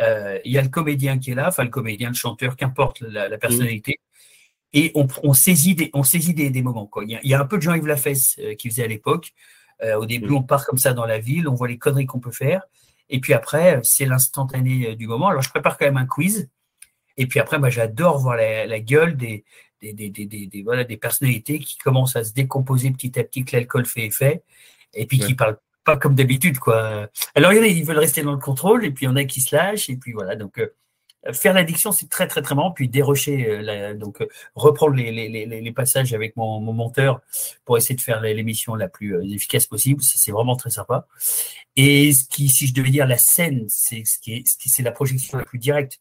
Euh, 0.00 0.38
il 0.44 0.52
y 0.52 0.58
a 0.58 0.62
le 0.62 0.68
comédien 0.68 1.18
qui 1.18 1.30
est 1.30 1.34
là, 1.34 1.48
enfin 1.48 1.64
le 1.64 1.70
comédien, 1.70 2.08
le 2.08 2.14
chanteur, 2.14 2.56
qu'importe 2.56 3.00
la, 3.00 3.38
personnalité. 3.38 4.00
Et 4.72 4.92
on, 4.94 5.32
saisit 5.32 5.74
des, 5.74 5.90
on 5.94 6.02
saisit 6.02 6.34
des, 6.34 6.62
moments. 6.62 6.86
Quoi. 6.86 7.04
Il, 7.06 7.18
y 7.22 7.34
a, 7.34 7.40
un 7.40 7.46
peu 7.46 7.56
de 7.56 7.62
Jean-Yves 7.62 7.86
Lafesse 7.86 8.36
euh, 8.40 8.54
qui 8.54 8.68
faisait 8.68 8.84
à 8.84 8.88
l'époque. 8.88 9.32
Euh, 9.82 9.96
au 9.96 10.06
début, 10.06 10.32
on 10.32 10.42
part 10.42 10.66
comme 10.66 10.78
ça 10.78 10.92
dans 10.92 11.06
la 11.06 11.18
ville, 11.18 11.48
on 11.48 11.54
voit 11.54 11.68
les 11.68 11.78
conneries 11.78 12.06
qu'on 12.06 12.20
peut 12.20 12.30
faire. 12.30 12.62
Et 13.08 13.20
puis 13.20 13.32
après, 13.32 13.80
c'est 13.84 14.04
l'instantané 14.04 14.96
du 14.96 15.06
moment. 15.06 15.28
Alors, 15.28 15.42
je 15.42 15.48
prépare 15.48 15.78
quand 15.78 15.86
même 15.86 15.96
un 15.96 16.06
quiz. 16.06 16.48
Et 17.16 17.26
puis 17.26 17.40
après, 17.40 17.58
moi, 17.58 17.70
j'adore 17.70 18.18
voir 18.18 18.36
la, 18.36 18.80
gueule 18.80 19.16
des, 19.16 19.44
des, 19.80 19.92
des, 19.92 20.10
des, 20.10 20.62
voilà, 20.62 20.84
des 20.84 20.96
personnalités 20.96 21.58
qui 21.58 21.78
commencent 21.78 22.16
à 22.16 22.24
se 22.24 22.32
décomposer 22.32 22.90
petit 22.90 23.18
à 23.18 23.24
petit, 23.24 23.44
que 23.44 23.56
l'alcool 23.56 23.86
fait 23.86 24.06
effet, 24.06 24.42
et 24.92 25.06
puis 25.06 25.18
qui 25.18 25.34
parlent 25.34 25.58
pas 25.86 25.96
comme 25.96 26.14
d'habitude, 26.14 26.58
quoi. 26.58 27.08
Alors, 27.34 27.52
il 27.52 27.56
y 27.56 27.60
en 27.60 27.62
a, 27.62 27.68
ils 27.68 27.84
veulent 27.84 27.98
rester 27.98 28.22
dans 28.22 28.32
le 28.32 28.38
contrôle, 28.38 28.84
et 28.84 28.90
puis 28.90 29.06
il 29.06 29.08
y 29.08 29.10
en 29.10 29.16
a 29.16 29.24
qui 29.24 29.40
se 29.40 29.54
lâchent, 29.54 29.88
et 29.88 29.96
puis 29.96 30.12
voilà. 30.12 30.36
Donc, 30.36 30.58
euh, 31.26 31.32
faire 31.32 31.54
l'addiction, 31.54 31.92
c'est 31.92 32.08
très, 32.08 32.26
très, 32.26 32.42
très 32.42 32.54
marrant. 32.54 32.72
Puis 32.72 32.88
dérocher, 32.88 33.48
euh, 33.48 33.94
donc 33.94 34.20
euh, 34.20 34.26
reprendre 34.54 34.96
les, 34.96 35.72
passages 35.74 36.12
avec 36.12 36.36
mon, 36.36 36.60
mon, 36.60 36.72
monteur 36.72 37.20
pour 37.64 37.78
essayer 37.78 37.94
de 37.94 38.00
faire 38.00 38.20
l'émission 38.20 38.74
la 38.74 38.88
plus 38.88 39.32
efficace 39.32 39.66
possible, 39.66 40.02
c'est 40.02 40.32
vraiment 40.32 40.56
très 40.56 40.70
sympa. 40.70 41.06
Et 41.76 42.12
ce 42.12 42.24
qui, 42.28 42.48
si 42.48 42.66
je 42.66 42.74
devais 42.74 42.90
dire 42.90 43.06
la 43.06 43.18
scène, 43.18 43.66
c'est 43.68 44.04
ce 44.04 44.18
qui 44.18 44.34
est, 44.34 44.44
c'est 44.46 44.82
la 44.82 44.92
projection 44.92 45.38
la 45.38 45.44
plus 45.44 45.58
directe. 45.58 46.00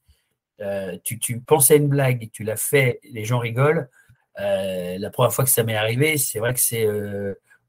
tu, 1.04 1.20
tu 1.20 1.40
penses 1.40 1.70
à 1.72 1.76
une 1.76 1.90
blague 1.90 2.30
tu 2.32 2.44
la 2.44 2.56
fais, 2.56 3.00
les 3.04 3.26
gens 3.26 3.40
rigolent. 3.40 3.90
la 4.38 5.10
première 5.12 5.34
fois 5.34 5.46
que 5.46 5.52
ça 5.52 5.64
m'est 5.64 5.76
arrivé, 5.76 6.18
c'est 6.18 6.40
vrai 6.40 6.54
que 6.54 6.62
c'est 6.62 6.88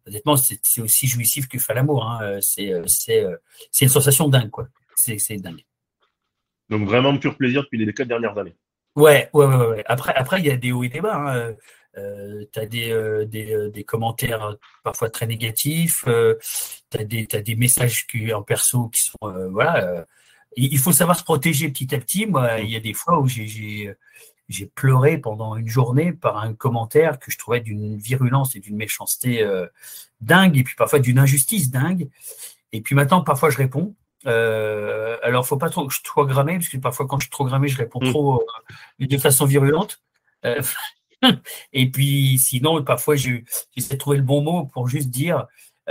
honnêtement, 0.07 0.37
c'est 0.37 0.81
aussi 0.81 1.07
jouissif 1.07 1.49
que 1.49 1.59
faire 1.59 1.77
l'amour. 1.77 2.07
Hein. 2.07 2.19
Euh, 2.23 2.40
euh, 2.59 2.85
euh, 3.09 3.37
c'est 3.71 3.85
une 3.85 3.90
sensation 3.90 4.29
dingue, 4.29 4.51
quoi. 4.51 4.69
C'est 4.95 5.37
dingue. 5.37 5.62
Donc 6.69 6.88
vraiment 6.88 7.16
pur 7.19 7.37
plaisir 7.37 7.62
depuis 7.62 7.85
les 7.85 7.92
quatre 7.92 8.09
dernières 8.09 8.37
années. 8.38 8.57
Ouais, 8.95 9.29
ouais, 9.33 9.47
ouais. 9.47 9.66
ouais. 9.66 9.85
Après, 9.87 10.14
après, 10.14 10.40
il 10.40 10.47
y 10.47 10.51
a 10.51 10.57
des 10.57 10.73
hauts 10.73 10.85
et 10.85 10.88
des 10.88 11.01
bas. 11.01 11.16
Hein. 11.16 11.55
tu 12.53 12.59
as 12.59 12.66
des, 12.66 13.27
des, 13.27 13.71
des, 13.71 13.85
commentaires 13.85 14.57
parfois 14.83 15.11
très 15.11 15.27
négatifs, 15.27 16.05
tu 16.05 16.99
as, 16.99 17.37
as, 17.37 17.42
des 17.42 17.57
messages 17.57 18.07
qui, 18.07 18.33
en 18.33 18.42
perso 18.42 18.88
qui 18.88 19.03
sont. 19.03 19.51
voilà, 19.51 20.07
il 20.57 20.79
faut 20.79 20.92
savoir 20.92 21.19
se 21.19 21.25
protéger 21.25 21.69
petit 21.69 21.95
à 21.95 21.99
petit. 21.99 22.27
Moi, 22.27 22.61
il 22.61 22.71
y 22.71 22.77
a 22.77 22.81
des 22.81 22.95
fois 22.95 23.21
où 23.21 23.29
j'ai 23.29 23.95
j'ai 24.49 24.67
pleuré 24.67 25.19
pendant 25.19 25.57
une 25.57 25.69
journée 25.69 26.13
par 26.13 26.39
un 26.39 26.55
commentaire 26.55 27.19
que 27.19 27.31
je 27.31 27.39
trouvais 27.39 27.61
d'une 27.61 27.97
virulence 27.97 28.55
et 28.57 28.61
d'une 28.61 28.77
méchanceté 28.77 29.43
euh, 29.43 29.67
dingue, 30.21 30.57
et 30.57 30.63
puis 30.63 30.75
parfois 30.77 30.99
d'une 30.99 31.19
injustice 31.19 31.71
dingue. 31.71 32.09
Et 32.73 32.81
puis 32.81 32.95
maintenant, 32.95 33.23
parfois, 33.23 33.51
je 33.51 33.57
réponds. 33.57 33.95
Euh, 34.27 35.19
alors, 35.23 35.47
faut 35.47 35.57
pas 35.57 35.71
trop 35.71 35.87
que 35.87 35.95
je 35.95 36.01
sois 36.05 36.27
grammé, 36.27 36.55
parce 36.55 36.69
que 36.69 36.77
parfois, 36.79 37.07
quand 37.07 37.19
je 37.19 37.25
suis 37.25 37.31
trop 37.31 37.45
grammé, 37.45 37.69
je 37.69 37.77
réponds 37.77 38.01
mm. 38.03 38.11
trop 38.11 38.43
euh, 39.01 39.07
de 39.07 39.19
façon 39.19 39.47
virulente. 39.47 40.03
Euh, 40.45 40.63
et 41.73 41.91
puis, 41.91 42.39
sinon, 42.39 42.83
parfois, 42.83 43.17
j'essaie 43.17 43.95
de 43.95 43.99
trouver 43.99 44.19
le 44.19 44.23
bon 44.23 44.43
mot 44.43 44.67
pour 44.67 44.89
juste 44.89 45.11
dire 45.11 45.47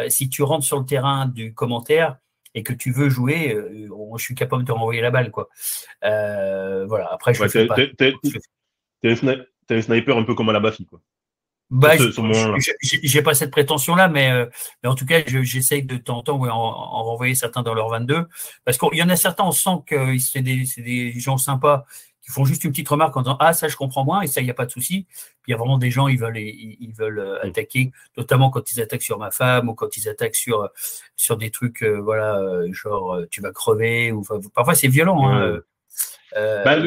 si 0.09 0.27
tu 0.27 0.43
rentres 0.43 0.65
sur 0.65 0.77
le 0.77 0.85
terrain 0.85 1.25
du 1.25 1.53
commentaire, 1.53 2.17
et 2.55 2.63
que 2.63 2.73
tu 2.73 2.91
veux 2.91 3.09
jouer, 3.09 3.53
euh, 3.53 3.87
je 4.17 4.23
suis 4.23 4.33
capable 4.33 4.63
de 4.63 4.67
te 4.67 4.71
renvoyer 4.71 5.01
la 5.01 5.11
balle. 5.11 5.29
Quoi. 5.29 5.49
Euh, 6.03 6.85
voilà, 6.87 7.09
après, 7.11 7.33
je 7.33 7.47
fais 7.47 7.67
pas. 7.67 7.75
T'es 9.67 9.75
un 9.75 9.81
sniper 9.81 10.17
un 10.17 10.23
peu 10.23 10.33
comme 10.33 10.49
à 10.49 10.53
la 10.53 10.59
Bafi, 10.59 10.85
quoi. 10.85 11.01
Bah, 11.71 11.93
j'ai 12.81 13.21
pas 13.23 13.33
cette 13.33 13.49
prétention-là, 13.49 14.07
mais, 14.07 14.31
euh, 14.31 14.45
mais, 14.83 14.89
en 14.89 14.93
tout 14.93 15.05
cas, 15.05 15.21
j'essaye 15.25 15.83
de 15.83 15.97
temps 15.97 16.19
en 16.19 16.21
temps 16.21 16.39
en, 16.39 16.47
en, 16.47 17.03
renvoyer 17.03 17.33
certains 17.33 17.63
dans 17.63 17.73
leur 17.73 17.89
22. 17.89 18.27
Parce 18.63 18.77
qu'il 18.77 18.93
y 18.93 19.01
en 19.01 19.09
a 19.09 19.15
certains, 19.15 19.45
on 19.45 19.51
sent 19.51 19.81
que 19.87 20.15
c'est 20.19 20.41
des, 20.41 20.65
des, 20.77 21.19
gens 21.19 21.37
sympas 21.37 21.85
qui 22.25 22.31
font 22.31 22.43
juste 22.43 22.63
une 22.63 22.71
petite 22.71 22.89
remarque 22.89 23.15
en 23.15 23.21
disant 23.21 23.37
Ah, 23.39 23.53
ça, 23.53 23.67
je 23.67 23.75
comprends 23.75 24.03
moins, 24.03 24.21
et 24.21 24.27
ça, 24.27 24.41
il 24.41 24.45
n'y 24.45 24.49
a 24.49 24.55
pas 24.55 24.65
de 24.65 24.71
souci. 24.71 25.05
Puis 25.43 25.49
il 25.49 25.51
y 25.51 25.53
a 25.53 25.57
vraiment 25.57 25.77
des 25.77 25.91
gens, 25.91 26.07
ils 26.07 26.17
veulent, 26.17 26.37
ils, 26.37 26.93
veulent 26.97 27.19
euh, 27.19 27.35
mm. 27.43 27.47
attaquer, 27.47 27.91
notamment 28.17 28.49
quand 28.49 28.71
ils 28.71 28.81
attaquent 28.81 29.03
sur 29.03 29.19
ma 29.19 29.29
femme 29.29 29.69
ou 29.69 29.75
quand 29.75 29.95
ils 29.95 30.09
attaquent 30.09 30.35
sur, 30.35 30.69
sur 31.15 31.37
des 31.37 31.51
trucs, 31.51 31.83
euh, 31.83 32.01
voilà, 32.01 32.39
euh, 32.39 32.67
genre 32.73 33.21
tu 33.29 33.41
vas 33.41 33.51
crever, 33.51 34.11
ou 34.11 34.23
parfois 34.53 34.73
c'est 34.73 34.87
violent. 34.87 35.29
Hein, 35.29 35.61
bah, 36.33 36.77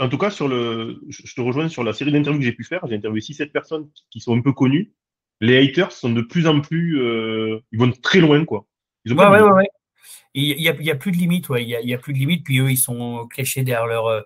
en 0.00 0.08
tout 0.08 0.18
cas, 0.18 0.30
sur 0.30 0.48
le, 0.48 1.00
je 1.08 1.34
te 1.34 1.40
rejoins 1.40 1.68
sur 1.68 1.82
la 1.82 1.92
série 1.92 2.12
d'interviews 2.12 2.38
que 2.38 2.44
j'ai 2.44 2.52
pu 2.52 2.64
faire. 2.64 2.80
J'ai 2.88 2.94
interviewé 2.94 3.20
6-7 3.20 3.50
personnes 3.50 3.88
qui 4.10 4.20
sont 4.20 4.36
un 4.36 4.40
peu 4.40 4.52
connues. 4.52 4.92
Les 5.40 5.58
haters 5.58 5.92
sont 5.92 6.10
de 6.10 6.22
plus 6.22 6.46
en 6.46 6.60
plus. 6.60 6.98
ils 7.72 7.78
vont 7.78 7.90
très 7.90 8.20
loin, 8.20 8.44
quoi. 8.44 8.66
Ils 9.04 9.12
ont 9.12 9.16
ouais, 9.16 9.28
ouais, 9.28 9.42
ouais, 9.42 9.68
il 10.40 10.60
n'y 10.60 10.68
a, 10.68 10.74
y 10.80 10.90
a, 10.90 10.94
plus 10.94 11.10
de 11.10 11.16
limite, 11.16 11.48
ouais. 11.48 11.64
Il 11.64 11.68
y 11.68 11.94
a, 11.94 11.98
plus 11.98 12.12
de 12.12 12.18
limite. 12.18 12.44
Puis 12.44 12.58
eux, 12.58 12.70
ils 12.70 12.76
sont 12.76 13.26
cachés 13.34 13.62
derrière 13.62 14.04
euh, 14.06 14.20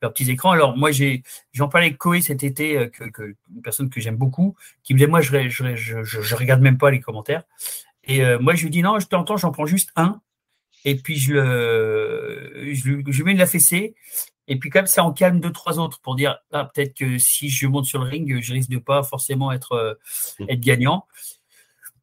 leurs 0.00 0.12
petits 0.12 0.30
écrans. 0.30 0.52
Alors 0.52 0.76
moi, 0.76 0.92
j'ai, 0.92 1.22
j'en 1.52 1.68
parlais 1.68 1.88
avec 1.88 1.98
Koé 1.98 2.20
cet 2.20 2.42
été, 2.42 2.78
euh, 2.78 2.86
que, 2.88 3.34
une 3.54 3.62
personne 3.62 3.90
que 3.90 4.00
j'aime 4.00 4.16
beaucoup, 4.16 4.56
qui 4.82 4.94
me 4.94 4.98
disait 4.98 5.10
moi, 5.10 5.20
je, 5.20 5.48
je, 5.48 5.74
je, 5.74 6.02
je, 6.02 6.34
regarde 6.34 6.62
même 6.62 6.78
pas 6.78 6.90
les 6.90 7.00
commentaires. 7.00 7.42
Et 8.04 8.24
euh, 8.24 8.38
moi, 8.38 8.54
je 8.54 8.62
lui 8.62 8.70
dis 8.70 8.82
non, 8.82 8.98
je 8.98 9.06
t'entends, 9.06 9.36
j'en 9.36 9.52
prends 9.52 9.66
juste 9.66 9.90
un. 9.96 10.20
Et 10.84 10.94
puis 10.94 11.16
je 11.16 11.34
le, 11.34 12.72
je, 12.72 13.02
je 13.06 13.22
mets 13.22 13.34
de 13.34 13.38
la 13.38 13.46
fessée. 13.46 13.94
Et 14.46 14.58
puis 14.58 14.70
comme 14.70 14.86
ça, 14.86 15.04
on 15.04 15.12
calme 15.12 15.40
deux 15.40 15.52
trois 15.52 15.78
autres 15.78 16.00
pour 16.00 16.14
dire 16.14 16.38
ah, 16.52 16.70
peut-être 16.72 16.94
que 16.94 17.18
si 17.18 17.50
je 17.50 17.66
monte 17.66 17.84
sur 17.84 18.02
le 18.02 18.08
ring, 18.08 18.40
je 18.40 18.52
risque 18.52 18.70
de 18.70 18.78
pas 18.78 19.02
forcément 19.02 19.52
être 19.52 19.98
mmh. 20.38 20.44
être 20.48 20.60
gagnant. 20.60 21.06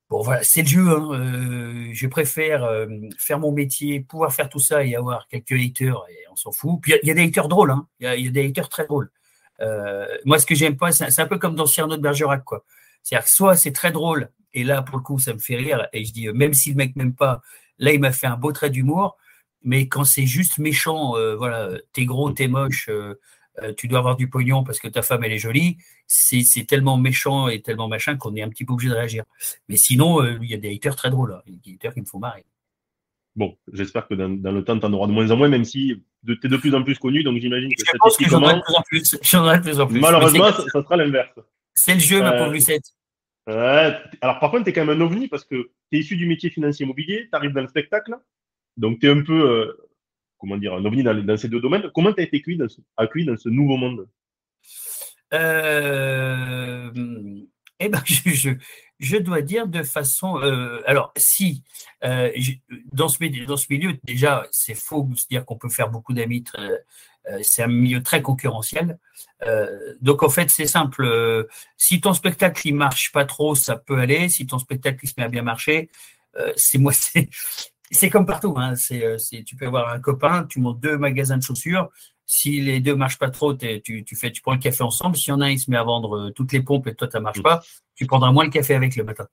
Bon, 0.10 0.22
voilà, 0.22 0.44
c'est 0.44 0.62
le 0.62 0.68
jeu. 0.68 0.88
Hein. 0.88 1.10
Euh, 1.14 1.90
je 1.94 2.08
préfère 2.08 2.64
euh, 2.64 2.86
faire 3.18 3.40
mon 3.40 3.52
métier, 3.52 4.02
pouvoir 4.02 4.34
faire 4.34 4.50
tout 4.50 4.60
ça 4.60 4.84
et 4.84 4.96
avoir 4.96 5.28
quelques 5.28 5.54
haters, 5.54 6.04
et 6.10 6.26
on 6.32 6.36
s'en 6.36 6.52
fout. 6.52 6.80
Puis 6.82 6.94
il 7.02 7.08
y, 7.08 7.12
a 7.12 7.14
des 7.16 7.24
haters 7.24 7.48
drôles, 7.48 7.72
hein. 7.72 7.88
il 8.00 8.22
y, 8.22 8.28
a 8.28 8.32
des 8.32 8.48
haters 8.48 8.70
très 8.70 8.86
drôles. 8.86 9.12
Euh, 9.62 10.06
moi, 10.26 10.38
ce 10.38 10.46
que 10.46 10.54
j'aime 10.54 10.78
pas, 10.78 10.92
c'est 10.92 11.20
un 11.20 11.28
peu 11.28 11.40
comme 11.40 11.56
dans 11.56 11.66
Cyrano 11.66 11.98
de 11.98 12.02
Bergerac, 12.02 12.44
quoi. 12.44 12.64
C'est-à-dire 13.02 13.26
que 13.26 13.32
soit 13.32 13.56
c'est 13.56 13.72
très 13.72 13.92
drôle, 13.92 14.30
et 14.54 14.64
là, 14.64 14.82
pour 14.84 14.98
le 14.98 15.04
coup, 15.04 15.18
ça 15.20 15.34
me 15.34 15.40
fait 15.40 15.56
rire, 15.56 15.88
et 15.94 16.06
je 16.06 16.14
dis, 16.14 16.28
même 16.30 16.54
si 16.54 16.70
le 16.70 16.76
mec 16.76 16.96
m'aime 16.96 17.16
pas, 17.16 17.42
là, 17.80 17.92
il 17.92 18.00
m'a 18.00 18.12
fait 18.12 18.28
un 18.28 18.38
beau 18.38 18.52
trait 18.52 18.70
d'humour, 18.70 19.18
mais 19.64 19.88
quand 19.88 20.04
c'est 20.04 20.28
juste 20.28 20.60
méchant, 20.60 21.14
voilà, 21.38 21.72
t'es 21.94 22.06
gros, 22.06 22.32
t'es 22.32 22.48
moche, 22.48 22.90
euh, 23.62 23.74
tu 23.74 23.88
dois 23.88 24.00
avoir 24.00 24.16
du 24.16 24.30
pognon 24.30 24.64
parce 24.64 24.80
que 24.80 24.88
ta 24.88 25.02
femme 25.02 25.24
elle 25.24 25.32
est 25.32 25.38
jolie, 25.38 25.78
c'est 26.08 26.66
tellement 26.68 26.98
méchant 26.98 27.48
et 27.48 27.62
tellement 27.62 27.88
machin 27.88 28.18
qu'on 28.18 28.36
est 28.36 28.42
un 28.42 28.50
petit 28.50 28.66
peu 28.66 28.74
obligé 28.74 28.90
de 28.90 28.96
réagir. 28.96 29.24
Mais 29.70 29.78
sinon, 29.78 30.22
euh, 30.22 30.38
il 30.42 30.50
y 30.50 30.54
a 30.54 30.58
des 30.58 30.74
haters 30.74 30.96
très 30.96 31.10
drôles, 31.10 31.34
hein. 31.34 31.42
des 31.48 31.74
haters 31.74 31.94
qui 31.94 32.02
me 32.02 32.06
font 32.06 32.20
marrer. 32.20 32.46
Bon, 33.36 33.58
j'espère 33.74 34.08
que 34.08 34.14
dans, 34.14 34.52
le 34.52 34.64
temps, 34.64 34.80
tu 34.80 34.86
en 34.86 34.94
auras 34.94 35.08
de 35.08 35.12
moins 35.12 35.30
en 35.30 35.36
moins, 35.36 35.50
même 35.50 35.66
si 35.66 36.02
tu 36.26 36.40
es 36.44 36.48
de 36.48 36.58
plus 36.58 36.74
en 36.74 36.84
plus 36.84 36.98
connu, 36.98 37.24
donc 37.24 37.38
j'imagine 37.38 37.70
que 37.70 37.84
Je 37.86 37.98
pense 37.98 38.16
que 38.16 38.30
j'en 38.30 38.42
aurai 38.42 38.56
de 38.56 38.62
plus 38.62 38.76
en 38.76 38.82
plus. 38.82 39.18
J'en 39.24 39.58
de 39.58 39.62
plus 39.62 39.80
en 39.80 39.88
plus. 39.88 40.00
Malheureusement, 40.00 40.52
ça, 40.52 40.82
sera 40.82 40.96
l'inverse. 40.96 41.38
C'est 41.74 41.96
le 41.96 42.00
jeu, 42.00 42.22
ma 42.22 42.34
euh, 42.34 42.38
pauvre 42.38 42.54
Lucette. 42.54 42.94
alors, 43.46 44.40
par 44.40 44.52
contre, 44.52 44.64
tu 44.64 44.70
es 44.70 44.74
quand 44.74 44.86
même 44.86 45.02
un 45.02 45.06
ovni 45.06 45.28
parce 45.28 45.44
que 45.44 45.72
tu 45.92 45.98
es 45.98 46.00
issu 46.00 46.16
du 46.16 46.28
métier 46.28 46.50
financier 46.50 46.86
immobilier, 46.86 47.28
tu 47.30 47.36
arrives 47.36 47.52
dans 47.52 47.62
le 47.62 47.68
spectacle, 47.68 48.16
donc 48.78 49.00
tu 49.00 49.08
es 49.08 49.10
un 49.10 49.22
peu 49.22 49.78
comment 50.46 50.58
dire, 50.58 50.74
un 50.76 50.86
ovni 50.86 51.04
dans, 51.04 51.38
ces 51.38 51.50
deux 51.50 51.60
domaines. 51.60 51.90
Comment 51.94 52.14
tu 52.14 52.22
as 52.22 52.24
été 52.24 52.38
accueilli 52.38 52.58
dans, 52.58 53.34
dans 53.34 53.38
ce 53.38 53.50
nouveau 53.50 53.78
monde? 53.78 54.08
Euh, 55.34 56.92
eh 57.80 57.90
ben, 57.90 58.02
je, 58.06 59.18
dois 59.18 59.42
dire 59.42 59.68
de 59.68 59.82
façon. 59.84 60.40
Euh, 60.40 60.82
alors, 60.86 61.12
si 61.18 61.64
euh, 62.04 62.32
dans, 62.94 63.10
ce, 63.10 63.46
dans 63.46 63.58
ce 63.58 63.66
milieu, 63.70 63.98
déjà, 64.04 64.46
c'est 64.52 64.76
faux 64.76 65.04
de 65.04 65.18
se 65.18 65.28
dire 65.28 65.46
qu'on 65.46 65.58
peut 65.58 65.70
faire 65.70 65.90
beaucoup 65.90 66.14
d'amis. 66.14 66.44
c'est 67.42 67.64
un 67.64 67.68
milieu 67.68 68.04
très 68.04 68.22
concurrentiel. 68.22 69.00
donc, 70.02 70.22
en 70.22 70.30
fait, 70.30 70.50
c'est 70.52 70.68
simple. 70.68 71.48
si 71.76 72.00
ton 72.02 72.14
spectacle 72.14 72.68
il 72.68 72.76
marche 72.76 73.12
pas 73.12 73.26
trop, 73.26 73.56
ça 73.56 73.78
peut 73.78 73.98
aller. 73.98 74.30
Si 74.30 74.46
ton 74.46 74.60
spectacle 74.60 75.00
il 75.04 75.08
se 75.08 75.16
met 75.18 75.24
à 75.24 75.30
bien 75.30 75.42
marcher, 75.42 75.90
c'est 76.56 76.78
moi, 76.78 76.94
c'est 77.92 78.10
comme 78.10 78.26
partout. 78.26 78.56
Hein. 78.58 78.74
Euh, 78.92 79.18
c'est, 79.18 79.44
tu 79.44 79.56
peux 79.56 79.68
avoir 79.68 79.90
un 79.90 80.00
copain, 80.00 80.46
tu 80.46 80.60
montes 80.60 80.80
deux 80.80 80.98
magasins 80.98 81.38
de 81.38 81.44
chaussures, 81.44 81.90
Si 82.26 82.60
les 82.62 82.80
deux 82.80 82.96
marchent 82.96 83.20
pas 83.20 83.30
trop, 83.30 83.54
tu, 83.54 84.04
tu, 84.04 84.16
fais, 84.16 84.32
tu 84.32 84.42
prends 84.42 84.54
le 84.54 84.60
café 84.60 84.84
ensemble. 84.84 85.16
Si 85.16 85.30
y 85.30 85.34
en 85.34 85.42
a 85.42 85.46
un, 85.46 85.50
il 85.50 85.60
se 85.60 85.70
met 85.70 85.78
à 85.78 85.84
vendre 85.84 86.18
euh, 86.18 86.32
toutes 86.32 86.52
les 86.52 86.62
pompes 86.62 86.88
et 86.88 86.96
toi, 86.96 87.08
ça 87.12 87.20
marche 87.20 87.44
pas, 87.44 87.62
tu 87.96 88.08
prendras 88.08 88.32
moins 88.32 88.46
le 88.46 88.50
café 88.50 88.74
avec 88.74 88.96
le 88.96 89.04
matin. 89.04 89.28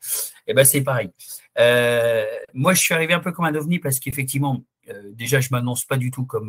Et 0.47 0.51
eh 0.51 0.55
ben, 0.55 0.65
c'est 0.65 0.83
pareil. 0.83 1.11
Euh, 1.59 2.25
moi, 2.53 2.75
je 2.75 2.81
suis 2.81 2.95
arrivé 2.95 3.15
un 3.15 3.21
peu 3.21 3.33
comme 3.33 3.47
un 3.47 3.55
ovni 3.55 3.79
parce 3.79 3.99
qu'effectivement, 3.99 4.63
euh, 4.89 5.01
déjà, 5.13 5.41
je 5.41 5.49
m'annonce 5.51 5.85
pas 5.85 5.97
du 5.97 6.11
tout 6.11 6.27
comme. 6.27 6.49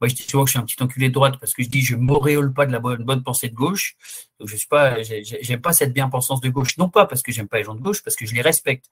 moi, 0.00 0.08
je 0.08 0.14
dis 0.14 0.22
souvent 0.22 0.44
que 0.44 0.48
je 0.48 0.52
suis 0.52 0.60
un 0.60 0.64
petit 0.64 0.82
enculé 0.82 1.08
de 1.08 1.14
droite 1.14 1.36
parce 1.38 1.52
que 1.54 1.62
je 1.62 1.68
dis 1.68 1.82
je 1.82 1.94
m'auréole 1.94 2.52
pas 2.52 2.66
de 2.66 2.72
la 2.72 2.80
bonne, 2.80 3.04
bonne 3.04 3.22
pensée 3.22 3.48
de 3.48 3.54
gauche. 3.54 3.96
Donc, 4.40 4.48
je 4.48 4.56
suis 4.56 4.68
pas, 4.68 5.02
j'aime 5.02 5.60
pas 5.60 5.72
cette 5.72 5.92
bien-pensance 5.92 6.40
de 6.40 6.48
gauche. 6.48 6.76
Non 6.78 6.88
pas 6.88 7.06
parce 7.06 7.22
que 7.22 7.30
j'aime 7.30 7.46
pas 7.46 7.58
les 7.58 7.64
gens 7.64 7.74
de 7.74 7.80
gauche, 7.80 8.02
parce 8.02 8.16
que 8.16 8.26
je 8.26 8.34
les 8.34 8.42
respecte. 8.42 8.86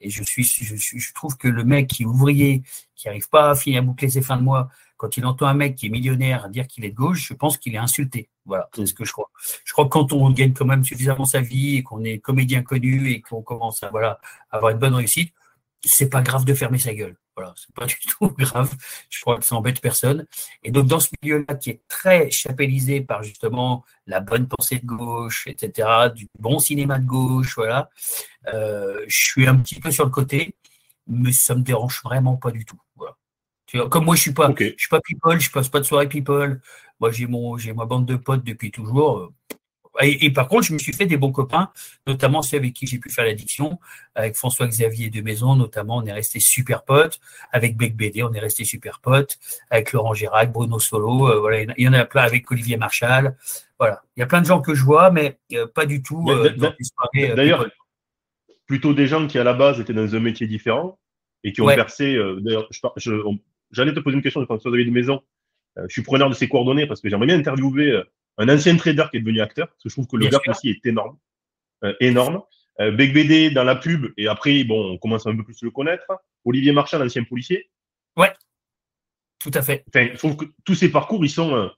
Et 0.00 0.10
je 0.10 0.22
suis, 0.22 0.44
je, 0.44 0.74
je 0.76 1.12
trouve 1.14 1.36
que 1.36 1.48
le 1.48 1.64
mec 1.64 1.88
qui 1.88 2.04
est 2.04 2.06
ouvrier, 2.06 2.62
qui 2.96 3.08
arrive 3.08 3.28
pas 3.28 3.50
à 3.50 3.54
finir 3.54 3.80
à 3.80 3.82
boucler 3.82 4.08
ses 4.08 4.22
fins 4.22 4.36
de 4.36 4.42
mois, 4.42 4.70
quand 4.96 5.16
il 5.16 5.24
entend 5.24 5.46
un 5.46 5.54
mec 5.54 5.76
qui 5.76 5.86
est 5.86 5.88
millionnaire 5.88 6.50
dire 6.50 6.66
qu'il 6.66 6.84
est 6.84 6.90
de 6.90 6.94
gauche, 6.94 7.26
je 7.28 7.32
pense 7.32 7.56
qu'il 7.56 7.74
est 7.74 7.78
insulté. 7.78 8.28
Voilà, 8.44 8.68
c'est 8.74 8.84
ce 8.84 8.92
que 8.92 9.06
je 9.06 9.12
crois. 9.12 9.30
Je 9.64 9.72
crois 9.72 9.86
que 9.86 9.90
quand 9.90 10.12
on 10.12 10.30
gagne 10.30 10.52
quand 10.52 10.66
même 10.66 10.84
suffisamment 10.84 11.24
sa 11.24 11.40
vie 11.40 11.76
et 11.76 11.82
qu'on 11.82 12.04
est 12.04 12.18
comédien 12.18 12.62
connu 12.62 13.10
et 13.10 13.22
qu'on 13.22 13.40
commence 13.40 13.82
à 13.82 13.88
voilà 13.88 14.20
avoir 14.50 14.72
une 14.72 14.78
bonne 14.78 14.94
réussite, 14.94 15.32
c'est 15.84 16.10
pas 16.10 16.22
grave 16.22 16.44
de 16.44 16.54
fermer 16.54 16.78
sa 16.78 16.94
gueule. 16.94 17.16
Voilà, 17.36 17.54
c'est 17.56 17.74
pas 17.74 17.86
du 17.86 17.96
tout 17.96 18.28
grave. 18.38 18.74
Je 19.08 19.20
crois 19.20 19.38
que 19.38 19.44
ça 19.44 19.54
embête 19.54 19.80
personne. 19.80 20.26
Et 20.62 20.70
donc 20.70 20.86
dans 20.86 21.00
ce 21.00 21.08
milieu-là 21.22 21.54
qui 21.54 21.70
est 21.70 21.82
très 21.88 22.30
chapellisé 22.30 23.00
par 23.00 23.22
justement 23.22 23.84
la 24.06 24.20
bonne 24.20 24.48
pensée 24.48 24.78
de 24.78 24.86
gauche, 24.86 25.46
etc., 25.46 26.10
du 26.14 26.28
bon 26.38 26.58
cinéma 26.58 26.98
de 26.98 27.06
gauche, 27.06 27.54
voilà, 27.56 27.90
euh, 28.54 29.04
je 29.08 29.16
suis 29.16 29.46
un 29.46 29.56
petit 29.56 29.80
peu 29.80 29.90
sur 29.90 30.04
le 30.04 30.10
côté, 30.10 30.56
mais 31.06 31.32
ça 31.32 31.54
me 31.54 31.62
dérange 31.62 32.00
vraiment 32.04 32.36
pas 32.36 32.50
du 32.50 32.64
tout. 32.64 32.78
Voilà. 32.96 33.16
Comme 33.88 34.04
moi, 34.04 34.16
je 34.16 34.22
suis 34.22 34.32
pas, 34.32 34.52
je 34.58 34.74
suis 34.76 34.88
pas 34.90 35.00
people, 35.00 35.40
je 35.40 35.50
passe 35.50 35.68
pas 35.68 35.80
de 35.80 35.84
soirée 35.84 36.08
people. 36.08 36.60
Moi, 36.98 37.12
j'ai 37.12 37.26
mon, 37.26 37.56
j'ai 37.56 37.72
ma 37.72 37.86
bande 37.86 38.06
de 38.06 38.16
potes 38.16 38.44
depuis 38.44 38.70
toujours. 38.70 39.32
Et, 40.00 40.30
par 40.32 40.48
contre, 40.48 40.66
je 40.66 40.72
me 40.72 40.78
suis 40.78 40.92
fait 40.92 41.06
des 41.06 41.16
bons 41.16 41.32
copains, 41.32 41.70
notamment 42.06 42.42
ceux 42.42 42.56
avec 42.56 42.72
qui 42.74 42.86
j'ai 42.86 42.98
pu 42.98 43.10
faire 43.10 43.24
l'addiction, 43.24 43.80
avec 44.14 44.36
François-Xavier 44.36 45.10
de 45.10 45.20
Maison, 45.20 45.56
notamment, 45.56 45.96
on 45.96 46.04
est 46.04 46.12
resté 46.12 46.38
super 46.38 46.84
potes. 46.84 47.20
Avec 47.52 47.76
Bec 47.76 47.96
BD, 47.96 48.22
on 48.22 48.32
est 48.32 48.38
resté 48.38 48.64
super 48.64 49.00
potes. 49.00 49.38
Avec 49.68 49.92
Laurent 49.92 50.14
Girac, 50.14 50.52
Bruno 50.52 50.78
Solo, 50.78 51.28
euh, 51.28 51.40
voilà, 51.40 51.62
il 51.62 51.84
y 51.84 51.88
en 51.88 51.92
a 51.92 52.04
plein 52.04 52.22
avec 52.22 52.50
Olivier 52.50 52.76
Marchal. 52.76 53.36
Voilà, 53.78 54.02
il 54.16 54.20
y 54.20 54.22
a 54.22 54.26
plein 54.26 54.40
de 54.40 54.46
gens 54.46 54.60
que 54.60 54.74
je 54.74 54.84
vois, 54.84 55.10
mais 55.10 55.38
euh, 55.54 55.66
pas 55.66 55.86
du 55.86 56.02
tout. 56.02 56.24
Euh, 56.30 56.50
d'ailleurs, 57.34 57.66
plutôt 58.66 58.94
des 58.94 59.08
gens 59.08 59.26
qui 59.26 59.38
à 59.38 59.44
la 59.44 59.54
base 59.54 59.80
étaient 59.80 59.92
dans 59.92 60.14
un 60.14 60.20
métier 60.20 60.46
différent 60.46 60.98
et 61.42 61.52
qui 61.52 61.60
ont 61.62 61.66
versé. 61.66 62.16
d'ailleurs, 62.40 62.68
j'allais 63.70 63.92
te 63.92 64.00
poser 64.00 64.16
une 64.16 64.22
question 64.22 64.40
de 64.40 64.46
François-Xavier 64.46 64.86
de 64.86 64.92
Maison. 64.92 65.20
je 65.76 65.92
suis 65.92 66.02
preneur 66.02 66.28
de 66.28 66.34
ses 66.34 66.48
coordonnées 66.48 66.86
parce 66.86 67.00
que 67.00 67.08
j'aimerais 67.08 67.26
bien 67.26 67.38
interviewer 67.38 68.04
un 68.40 68.48
ancien 68.48 68.76
trader 68.76 69.04
qui 69.10 69.18
est 69.18 69.20
devenu 69.20 69.40
acteur, 69.40 69.68
parce 69.68 69.82
que 69.82 69.88
je 69.88 69.94
trouve 69.94 70.06
que 70.06 70.16
le 70.16 70.28
gap 70.28 70.42
aussi 70.48 70.70
est 70.70 70.84
énorme. 70.86 71.16
Euh, 71.84 71.94
énorme. 72.00 72.42
Euh, 72.80 72.90
Bec 72.90 73.12
BD 73.12 73.50
dans 73.50 73.64
la 73.64 73.76
pub, 73.76 74.12
et 74.16 74.26
après, 74.26 74.64
bon, 74.64 74.92
on 74.92 74.98
commence 74.98 75.26
un 75.26 75.36
peu 75.36 75.44
plus 75.44 75.56
à 75.62 75.66
le 75.66 75.70
connaître. 75.70 76.04
Olivier 76.44 76.72
Marchand, 76.72 77.00
ancien 77.00 77.24
policier. 77.24 77.70
Ouais, 78.16 78.32
tout 79.38 79.50
à 79.54 79.62
fait. 79.62 79.84
Enfin, 79.88 80.08
je 80.12 80.18
trouve 80.18 80.36
que 80.36 80.44
tous 80.64 80.74
ces 80.74 80.90
parcours, 80.90 81.24
ils 81.24 81.30
sont 81.30 81.54
euh, 81.54 81.68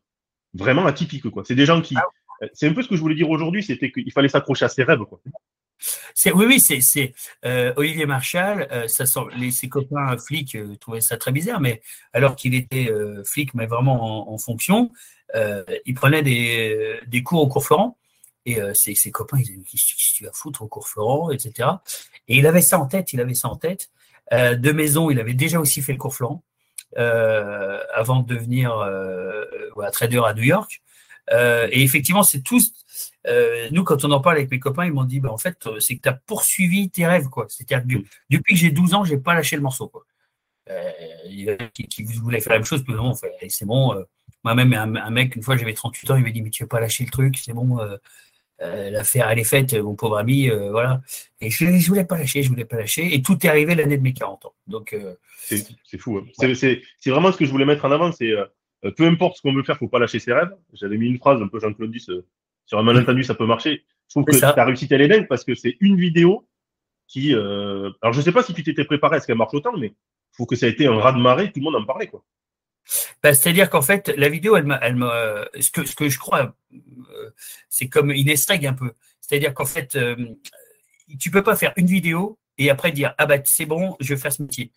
vraiment 0.54 0.86
atypiques. 0.86 1.28
Quoi. 1.30 1.44
C'est 1.44 1.54
des 1.54 1.66
gens 1.66 1.80
qui. 1.80 1.96
Ah. 1.96 2.04
C'est 2.52 2.68
un 2.68 2.72
peu 2.72 2.82
ce 2.82 2.88
que 2.88 2.96
je 2.96 3.00
voulais 3.00 3.14
dire 3.14 3.30
aujourd'hui, 3.30 3.62
c'était 3.62 3.92
qu'il 3.92 4.10
fallait 4.10 4.28
s'accrocher 4.28 4.64
à 4.64 4.68
ses 4.68 4.82
rêves. 4.82 5.04
Quoi. 5.04 5.20
Oui, 6.26 6.46
oui, 6.46 6.60
c'est 6.60 7.14
Olivier 7.76 8.06
Marchal. 8.06 8.88
ça 8.88 9.04
les, 9.36 9.50
ses 9.50 9.68
copains 9.68 10.16
flics 10.18 10.56
trouvaient 10.80 11.00
ça 11.00 11.16
très 11.16 11.32
bizarre, 11.32 11.60
mais 11.60 11.82
alors 12.12 12.36
qu'il 12.36 12.54
était 12.54 12.90
flic, 13.24 13.54
mais 13.54 13.66
vraiment 13.66 14.32
en, 14.32 14.38
fonction, 14.38 14.90
euh, 15.34 15.64
il 15.86 15.94
prenait 15.94 16.22
des, 16.22 17.22
cours 17.22 17.42
au 17.42 17.48
cours 17.48 17.64
Florent. 17.64 17.98
Et 18.44 18.60
euh, 18.60 18.74
ses, 18.74 19.10
copains, 19.12 19.38
ils 19.38 19.44
disaient, 19.44 19.62
qu'est-ce 19.70 20.12
que 20.12 20.16
tu 20.16 20.24
vas 20.24 20.32
foutre 20.32 20.62
au 20.62 20.66
cours 20.66 20.88
Florent, 20.88 21.30
etc. 21.30 21.68
Et 22.26 22.36
il 22.38 22.46
avait 22.46 22.62
ça 22.62 22.78
en 22.78 22.86
tête, 22.86 23.12
il 23.12 23.20
avait 23.20 23.34
ça 23.34 23.48
en 23.48 23.56
tête. 23.56 23.90
Euh, 24.32 24.56
de 24.56 24.72
maison, 24.72 25.10
il 25.10 25.20
avait 25.20 25.34
déjà 25.34 25.60
aussi 25.60 25.80
fait 25.80 25.92
le 25.92 25.98
cours 25.98 26.14
Florent 26.14 26.42
euh, 26.98 27.78
avant 27.94 28.20
de 28.20 28.34
devenir 28.34 28.76
euh, 28.76 29.44
trader 29.92 30.22
à 30.24 30.34
New 30.34 30.42
York. 30.42 30.82
Euh, 31.30 31.68
et 31.70 31.82
effectivement, 31.82 32.24
c'est 32.24 32.42
tous. 32.42 32.72
Nous, 33.70 33.84
quand 33.84 34.04
on 34.04 34.10
en 34.10 34.20
parle 34.20 34.36
avec 34.36 34.50
mes 34.50 34.58
copains, 34.58 34.86
ils 34.86 34.92
m'ont 34.92 35.04
dit, 35.04 35.20
bah, 35.20 35.30
en 35.30 35.38
fait, 35.38 35.56
c'est 35.78 35.96
que 35.96 36.02
tu 36.02 36.08
as 36.08 36.14
poursuivi 36.26 36.90
tes 36.90 37.06
rêves, 37.06 37.28
quoi. 37.28 37.46
C'est-à-dire 37.48 37.86
que 37.86 38.04
depuis 38.30 38.54
que 38.54 38.60
j'ai 38.60 38.70
12 38.70 38.94
ans, 38.94 39.04
j'ai 39.04 39.18
pas 39.18 39.34
lâché 39.34 39.56
le 39.56 39.62
morceau, 39.62 39.88
quoi. 39.88 40.04
qui, 41.72 41.86
qui 41.88 42.02
voulait 42.04 42.40
faire 42.40 42.52
la 42.52 42.58
même 42.58 42.66
chose, 42.66 42.82
puis 42.82 42.94
non, 42.94 43.14
c'est 43.48 43.64
bon, 43.64 44.04
moi-même, 44.44 44.72
un, 44.72 45.10
mec, 45.10 45.36
une 45.36 45.42
fois, 45.42 45.56
j'avais 45.56 45.72
38 45.72 46.10
ans, 46.10 46.16
il 46.16 46.24
m'a 46.24 46.30
dit, 46.30 46.42
mais 46.42 46.50
tu 46.50 46.64
veux 46.64 46.68
pas 46.68 46.80
lâcher 46.80 47.04
le 47.04 47.10
truc, 47.10 47.36
c'est 47.38 47.52
bon, 47.52 47.78
euh, 47.78 47.96
euh, 48.60 48.90
l'affaire, 48.90 49.28
elle 49.30 49.38
est 49.38 49.44
faite, 49.44 49.74
mon 49.74 49.94
pauvre 49.94 50.18
ami, 50.18 50.50
euh, 50.50 50.70
voilà. 50.70 51.00
Et 51.40 51.50
je, 51.50 51.64
ne 51.64 51.78
voulais 51.78 52.04
pas 52.04 52.18
lâcher, 52.18 52.42
je 52.42 52.48
voulais 52.48 52.64
pas 52.64 52.76
lâcher. 52.76 53.14
Et 53.14 53.22
tout 53.22 53.38
est 53.46 53.48
arrivé 53.48 53.74
l'année 53.74 53.96
de 53.96 54.02
mes 54.02 54.12
40 54.12 54.46
ans. 54.46 54.54
Donc, 54.66 54.96
c'est 55.46 55.98
fou. 55.98 56.18
Hein. 56.18 56.54
C'est 56.54 57.10
vraiment 57.10 57.30
ce 57.30 57.36
que 57.36 57.44
je 57.44 57.50
voulais 57.50 57.64
mettre 57.64 57.84
en 57.84 57.92
avant, 57.92 58.10
c'est 58.12 58.32
peu 58.96 59.06
importe 59.06 59.36
ce 59.36 59.42
qu'on 59.42 59.54
veut 59.54 59.62
faire, 59.62 59.78
faut 59.78 59.88
pas 59.88 60.00
lâcher 60.00 60.18
ses 60.18 60.32
rêves. 60.32 60.54
J'avais 60.72 60.96
mis 60.96 61.06
une 61.06 61.18
phrase 61.18 61.40
un 61.40 61.46
peu 61.46 61.60
Jean-Claude 61.60 61.90
Duss, 61.90 62.10
sur 62.72 62.78
un 62.78 62.82
malentendu, 62.84 63.22
ça 63.22 63.34
peut 63.34 63.44
marcher. 63.44 63.84
Je 64.08 64.14
trouve 64.14 64.24
que 64.24 64.38
ta 64.38 64.64
réussite, 64.64 64.90
elle 64.92 65.02
est 65.02 65.08
dingue 65.08 65.28
parce 65.28 65.44
que 65.44 65.54
c'est 65.54 65.76
une 65.80 65.98
vidéo 65.98 66.48
qui. 67.06 67.34
alors, 67.34 68.12
je 68.12 68.22
sais 68.22 68.32
pas 68.32 68.42
si 68.42 68.54
tu 68.54 68.62
t'étais 68.62 68.86
préparé 68.86 69.16
à 69.16 69.20
ce 69.20 69.26
qu'elle 69.26 69.36
marche 69.36 69.52
autant, 69.52 69.76
mais 69.76 69.88
il 69.88 70.36
faut 70.36 70.46
que 70.46 70.56
ça 70.56 70.64
a 70.64 70.70
été 70.70 70.86
un 70.86 70.96
raz 70.98 71.12
de 71.12 71.20
marée, 71.20 71.52
tout 71.52 71.60
le 71.60 71.64
monde 71.64 71.76
en 71.76 71.84
parlait, 71.84 72.06
quoi. 72.06 72.24
Bah, 73.22 73.34
c'est-à-dire 73.34 73.68
qu'en 73.68 73.82
fait, 73.82 74.08
la 74.16 74.30
vidéo, 74.30 74.56
elle, 74.56 74.78
elle 74.80 74.96
ce, 75.62 75.70
que, 75.70 75.84
ce 75.84 75.94
que 75.94 76.08
je 76.08 76.18
crois, 76.18 76.54
euh, 76.72 77.30
c'est 77.68 77.88
comme 77.88 78.10
une 78.10 78.30
estrègue 78.30 78.66
un 78.66 78.72
peu. 78.72 78.92
C'est-à-dire 79.20 79.52
qu'en 79.52 79.66
fait, 79.66 79.94
euh, 79.96 80.16
tu 81.20 81.30
peux 81.30 81.42
pas 81.42 81.54
faire 81.54 81.74
une 81.76 81.88
vidéo 81.88 82.38
et 82.56 82.70
après 82.70 82.90
dire 82.90 83.14
ah 83.18 83.26
bah 83.26 83.36
c'est 83.44 83.66
bon, 83.66 83.96
je 84.00 84.14
vais 84.14 84.20
faire 84.20 84.32
ce 84.32 84.42
métier. 84.42 84.72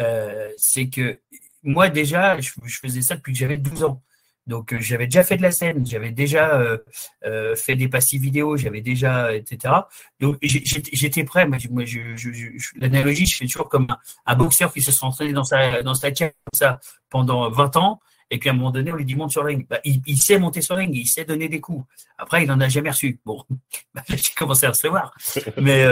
Euh, 0.00 0.50
c'est 0.56 0.88
que 0.88 1.20
moi 1.62 1.90
déjà, 1.90 2.40
je, 2.40 2.50
je, 2.64 2.78
faisais 2.78 3.02
ça 3.02 3.16
depuis 3.16 3.34
que 3.34 3.38
j'avais 3.38 3.58
12 3.58 3.84
ans. 3.84 4.02
Donc 4.46 4.72
euh, 4.72 4.78
j'avais 4.80 5.06
déjà 5.06 5.24
fait 5.24 5.36
de 5.36 5.42
la 5.42 5.50
scène, 5.50 5.84
j'avais 5.84 6.10
déjà 6.10 6.60
euh, 6.60 6.78
euh, 7.24 7.56
fait 7.56 7.74
des 7.74 7.88
passifs 7.88 8.20
vidéo, 8.20 8.56
j'avais 8.56 8.80
déjà, 8.80 9.34
etc. 9.34 9.74
Donc 10.20 10.38
j'étais 10.42 11.24
prêt. 11.24 11.46
Moi, 11.46 11.58
je, 11.58 12.78
l'analogie, 12.78 13.26
je 13.26 13.36
fais 13.36 13.46
toujours 13.46 13.68
comme 13.68 13.88
un, 14.24 14.36
boxeur 14.36 14.72
qui 14.72 14.82
se 14.82 14.92
sent 14.92 15.04
entraîné 15.04 15.32
dans 15.32 15.44
sa 15.44 15.82
dans 15.82 15.94
sa 15.94 16.12
comme 16.12 16.30
ça 16.52 16.80
pendant 17.10 17.50
20 17.50 17.76
ans, 17.76 18.00
et 18.30 18.38
puis 18.38 18.48
à 18.48 18.52
un 18.52 18.56
moment 18.56 18.70
donné, 18.70 18.92
on 18.92 18.96
lui 18.96 19.04
dit 19.04 19.16
monte 19.16 19.32
sur 19.32 19.42
le 19.42 19.48
ring. 19.48 19.66
Bah, 19.68 19.80
il, 19.84 20.18
sait 20.18 20.38
monter 20.38 20.62
sur 20.62 20.76
le 20.76 20.82
ring, 20.82 20.94
il 20.94 21.06
sait 21.06 21.24
donner 21.24 21.48
des 21.48 21.60
coups. 21.60 21.84
Après, 22.16 22.44
il 22.44 22.46
n'en 22.46 22.60
a 22.60 22.68
jamais 22.68 22.90
reçu. 22.90 23.18
Bon, 23.24 23.42
bah, 23.94 24.02
j'ai 24.08 24.32
commencé 24.36 24.66
à 24.66 24.70
recevoir, 24.70 25.12
mais 25.60 25.86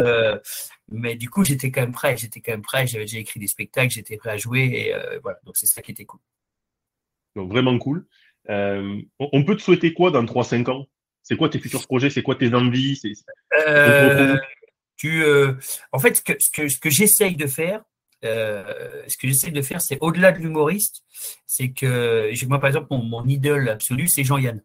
mais 0.92 1.16
du 1.16 1.28
coup, 1.28 1.44
j'étais 1.44 1.72
quand 1.72 1.80
même 1.80 1.92
prêt. 1.92 2.16
J'étais 2.16 2.40
quand 2.40 2.52
même 2.52 2.62
prêt. 2.62 2.86
J'avais 2.86 3.04
déjà 3.04 3.18
écrit 3.18 3.40
des 3.40 3.48
spectacles, 3.48 3.90
j'étais 3.90 4.16
prêt 4.16 4.30
à 4.30 4.36
jouer, 4.36 4.62
et 4.62 5.18
voilà. 5.24 5.38
Donc 5.44 5.56
c'est 5.56 5.66
ça 5.66 5.82
qui 5.82 5.90
était 5.90 6.04
cool. 6.04 6.20
Donc 7.34 7.50
vraiment 7.50 7.76
cool. 7.78 8.06
Euh, 8.50 9.00
on 9.18 9.44
peut 9.44 9.56
te 9.56 9.62
souhaiter 9.62 9.92
quoi 9.94 10.10
dans 10.10 10.24
3-5 10.24 10.70
ans? 10.70 10.86
C'est 11.22 11.36
quoi 11.36 11.48
tes 11.48 11.58
futurs 11.58 11.86
projets? 11.86 12.10
C'est 12.10 12.22
quoi 12.22 12.34
tes 12.34 12.54
envies? 12.54 13.00
Euh, 13.66 14.36
tu, 14.96 15.24
euh, 15.24 15.54
En 15.92 15.98
fait, 15.98 16.16
ce 16.16 16.22
que, 16.22 16.32
ce 16.38 16.50
que, 16.50 16.68
ce 16.68 16.78
que 16.78 16.90
j'essaye 16.90 17.36
de 17.36 17.46
faire, 17.46 17.82
ce 18.22 19.16
que 19.16 19.28
j'essaye 19.28 19.52
de 19.52 19.62
faire, 19.62 19.80
c'est 19.80 19.98
au-delà 20.00 20.32
de 20.32 20.38
l'humoriste, 20.38 21.02
c'est 21.46 21.70
que 21.70 22.30
moi, 22.46 22.58
par 22.58 22.68
exemple, 22.68 22.88
mon, 22.90 23.26
idole 23.26 23.68
absolu, 23.68 24.08
c'est 24.08 24.24
Jean-Yann. 24.24 24.62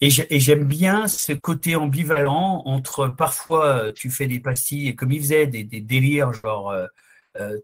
Et 0.00 0.10
j'aime 0.10 0.64
bien 0.64 1.06
ce 1.06 1.32
côté 1.32 1.76
ambivalent 1.76 2.62
entre 2.64 3.06
parfois 3.06 3.92
tu 3.94 4.10
fais 4.10 4.26
des 4.26 4.40
pastilles 4.40 4.96
comme 4.96 5.12
il 5.12 5.20
faisait, 5.20 5.46
des, 5.46 5.62
des 5.62 5.80
délires 5.80 6.32
genre 6.32 6.74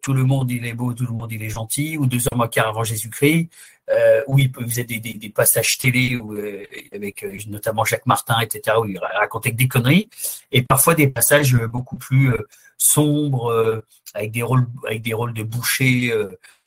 tout 0.03 0.13
le 0.13 0.23
monde 0.23 0.49
il 0.49 0.65
est 0.65 0.73
beau, 0.73 0.95
tout 0.95 1.05
le 1.05 1.13
monde 1.13 1.33
il 1.33 1.43
est 1.43 1.49
gentil, 1.49 1.97
ou 1.99 2.07
deux 2.07 2.21
heures 2.27 2.37
moins 2.37 2.47
quart 2.47 2.69
avant 2.69 2.85
Jésus-Christ, 2.85 3.51
euh, 3.91 4.23
où 4.27 4.39
il 4.39 4.53
faisait 4.53 4.85
des, 4.85 4.99
des, 5.01 5.15
des 5.15 5.31
passages 5.31 5.79
télé 5.79 6.17
où, 6.17 6.35
euh, 6.35 6.65
avec 6.93 7.23
euh, 7.23 7.39
notamment 7.47 7.85
Jacques 7.85 8.05
Martin, 8.05 8.39
etc., 8.41 8.77
où 8.79 8.85
il 8.85 8.99
racontait 8.99 9.53
que 9.53 9.57
des 9.57 9.69
conneries, 9.69 10.11
et 10.53 10.63
parfois 10.63 10.95
des 10.95 11.09
passages 11.09 11.55
beaucoup 11.55 11.97
plus 11.97 12.33
sombres, 12.77 13.83
avec 14.15 14.31
des 14.31 14.43
rôles 14.43 14.67
avec 14.87 15.03
des 15.03 15.15
rôles 15.15 15.33
de 15.33 15.43
boucher 15.43 16.13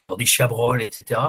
dans 0.08 0.18
des 0.18 0.26
chabrolles, 0.26 0.82
etc. 0.82 1.22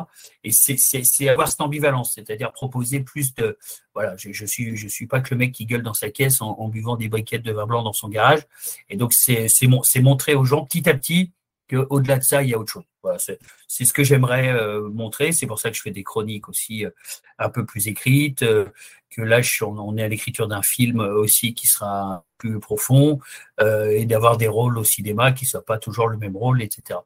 Et 0.45 0.51
c'est 0.51 1.29
avoir 1.29 1.49
cette 1.49 1.61
ambivalence, 1.61 2.15
c'est-à-dire 2.15 2.53
proposer 2.53 3.01
plus 3.01 3.35
de 3.35 3.59
voilà, 3.95 4.17
je, 4.17 4.33
je, 4.33 4.47
suis 4.47 4.77
je 4.77 4.89
suis 4.89 5.07
pas 5.07 5.21
que 5.21 5.35
le 5.35 5.39
mec 5.39 5.53
qui 5.53 5.67
gueule 5.67 5.83
dans 5.83 5.95
sa 5.95 6.11
caisse 6.11 6.41
en, 6.41 6.69
buvant 6.69 6.97
des 6.97 7.09
briquettes 7.09 7.43
de 7.43 7.53
vin 7.53 7.67
blanc 7.67 7.83
dans 7.83 7.93
son 7.93 8.09
garage, 8.09 8.41
et 8.89 8.97
donc 8.97 9.13
c'est 9.13 9.47
c'est 9.49 10.01
montrer 10.01 10.35
aux 10.35 10.45
gens 10.45 10.65
petit 10.65 10.89
à 10.89 10.95
petit 10.95 11.33
au-delà 11.77 12.19
de 12.19 12.23
ça, 12.23 12.43
il 12.43 12.51
y 12.51 12.55
a 12.55 12.59
autre 12.59 12.73
chose. 12.73 12.85
Voilà, 13.03 13.19
c'est 13.19 13.85
ce 13.85 13.93
que 13.93 14.05
j'aimerais 14.05 14.49
euh, 14.53 14.89
montrer. 14.89 15.33
C'est 15.33 15.47
pour 15.47 15.59
ça 15.59 15.71
que 15.71 15.77
je 15.77 15.83
fais 15.83 15.91
des 15.91 16.05
chroniques 16.05 16.49
aussi 16.49 16.85
euh, 16.85 16.91
un 17.39 17.49
peu 17.49 17.65
plus 17.67 17.89
écrites. 17.89 18.43
Euh, 18.43 18.67
que 19.11 19.23
là, 19.23 19.43
je 19.43 19.65
on, 19.65 19.97
est 19.97 20.03
à 20.03 20.09
l'écriture 20.09 20.49
d'un 20.49 20.63
film 20.63 21.01
aussi 21.01 21.53
qui 21.53 21.67
sera 21.67 22.25
plus 22.39 22.59
profond 22.61 23.21
et 23.61 24.07
d'avoir 24.07 24.39
des 24.39 24.49
rôles 24.49 24.79
au 24.79 24.85
cinéma 24.85 25.33
qui 25.33 25.45
ne 25.45 25.51
soient 25.51 25.65
pas 25.67 25.77
toujours 25.77 26.09
le 26.09 26.17
même 26.17 26.35
rôle, 26.35 26.63
etc. 26.63 26.99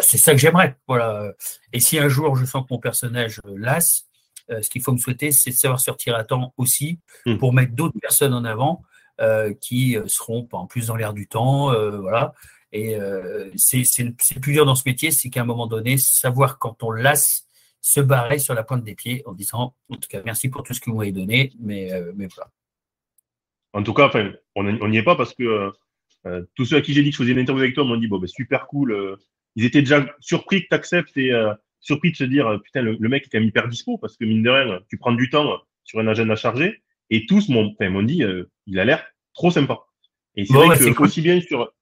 c'est 0.00 0.16
ça 0.16 0.32
que 0.32 0.38
j'aimerais. 0.38 0.78
Voilà. 0.88 1.34
Et 1.74 1.78
si 1.78 1.98
un 1.98 2.08
jour 2.08 2.34
je 2.34 2.46
sens 2.46 2.62
que 2.62 2.72
mon 2.72 2.80
personnage 2.80 3.42
lasse, 3.44 4.06
ce 4.48 4.70
qu'il 4.70 4.80
faut 4.80 4.92
me 4.92 4.98
souhaiter, 4.98 5.32
c'est 5.32 5.50
de 5.50 5.56
savoir 5.56 5.80
sortir 5.80 6.16
à 6.16 6.24
temps 6.24 6.54
aussi 6.56 6.98
mmh. 7.26 7.36
pour 7.36 7.52
mettre 7.52 7.74
d'autres 7.74 8.00
personnes 8.00 8.32
en 8.32 8.46
avant 8.46 8.82
qui 9.60 9.98
seront 10.06 10.48
en 10.52 10.66
plus 10.66 10.86
dans 10.86 10.96
l'air 10.96 11.12
du 11.12 11.28
temps. 11.28 11.74
voilà 12.00 12.32
et 12.72 12.96
euh, 12.96 13.50
c'est 13.56 13.84
le 13.98 14.40
plus 14.40 14.52
dur 14.52 14.64
dans 14.64 14.74
ce 14.74 14.82
métier, 14.86 15.10
c'est 15.10 15.28
qu'à 15.28 15.42
un 15.42 15.44
moment 15.44 15.66
donné, 15.66 15.96
savoir 15.98 16.58
quand 16.58 16.82
on 16.82 16.90
lasse, 16.90 17.46
se 17.82 18.00
barrer 18.00 18.38
sur 18.38 18.54
la 18.54 18.62
pointe 18.62 18.84
des 18.84 18.94
pieds 18.94 19.22
en 19.26 19.32
disant, 19.32 19.74
en 19.88 19.96
tout 19.96 20.08
cas, 20.08 20.20
merci 20.24 20.50
pour 20.50 20.62
tout 20.62 20.74
ce 20.74 20.80
que 20.80 20.90
vous 20.90 20.98
m'avez 20.98 21.12
donné, 21.12 21.52
mais, 21.58 21.92
euh, 21.92 22.12
mais 22.14 22.28
voilà. 22.34 22.50
En 23.72 23.82
tout 23.82 23.94
cas, 23.94 24.06
enfin, 24.08 24.32
on 24.54 24.88
n'y 24.88 24.98
est 24.98 25.02
pas 25.02 25.16
parce 25.16 25.34
que 25.34 25.72
euh, 26.26 26.44
tous 26.54 26.66
ceux 26.66 26.76
à 26.76 26.80
qui 26.82 26.92
j'ai 26.92 27.02
dit 27.02 27.10
que 27.10 27.16
je 27.16 27.22
faisais 27.22 27.32
une 27.32 27.38
interview 27.38 27.62
avec 27.62 27.74
toi 27.74 27.84
m'ont 27.84 27.96
dit, 27.96 28.06
bon, 28.06 28.18
ben, 28.18 28.26
super 28.26 28.66
cool. 28.66 29.18
ils 29.56 29.64
étaient 29.64 29.80
déjà 29.80 30.06
surpris 30.20 30.62
que 30.62 30.68
tu 30.68 30.74
acceptes 30.74 31.16
et 31.16 31.32
surpris 31.80 32.12
de 32.12 32.16
se 32.16 32.24
dire, 32.24 32.60
putain, 32.62 32.82
le, 32.82 33.08
mec 33.08 33.24
est 33.24 33.28
quand 33.30 33.38
même 33.38 33.48
hyper 33.48 33.68
dispo 33.68 33.96
parce 33.96 34.16
que 34.16 34.24
mine 34.24 34.42
de 34.42 34.50
rien, 34.50 34.80
tu 34.88 34.98
prends 34.98 35.12
du 35.12 35.30
temps 35.30 35.58
sur 35.84 36.00
un 36.00 36.06
agenda 36.06 36.36
chargé. 36.36 36.82
Et 37.08 37.26
tous 37.26 37.48
m'ont 37.48 38.02
dit, 38.02 38.22
il 38.66 38.78
a 38.78 38.84
l'air 38.84 39.06
trop 39.34 39.50
sympa. 39.50 39.78
Et 40.36 40.44
c'est 40.44 40.52
vrai 40.52 40.76
que 40.76 41.02
aussi 41.02 41.22
bien 41.22 41.40
sur 41.40 41.72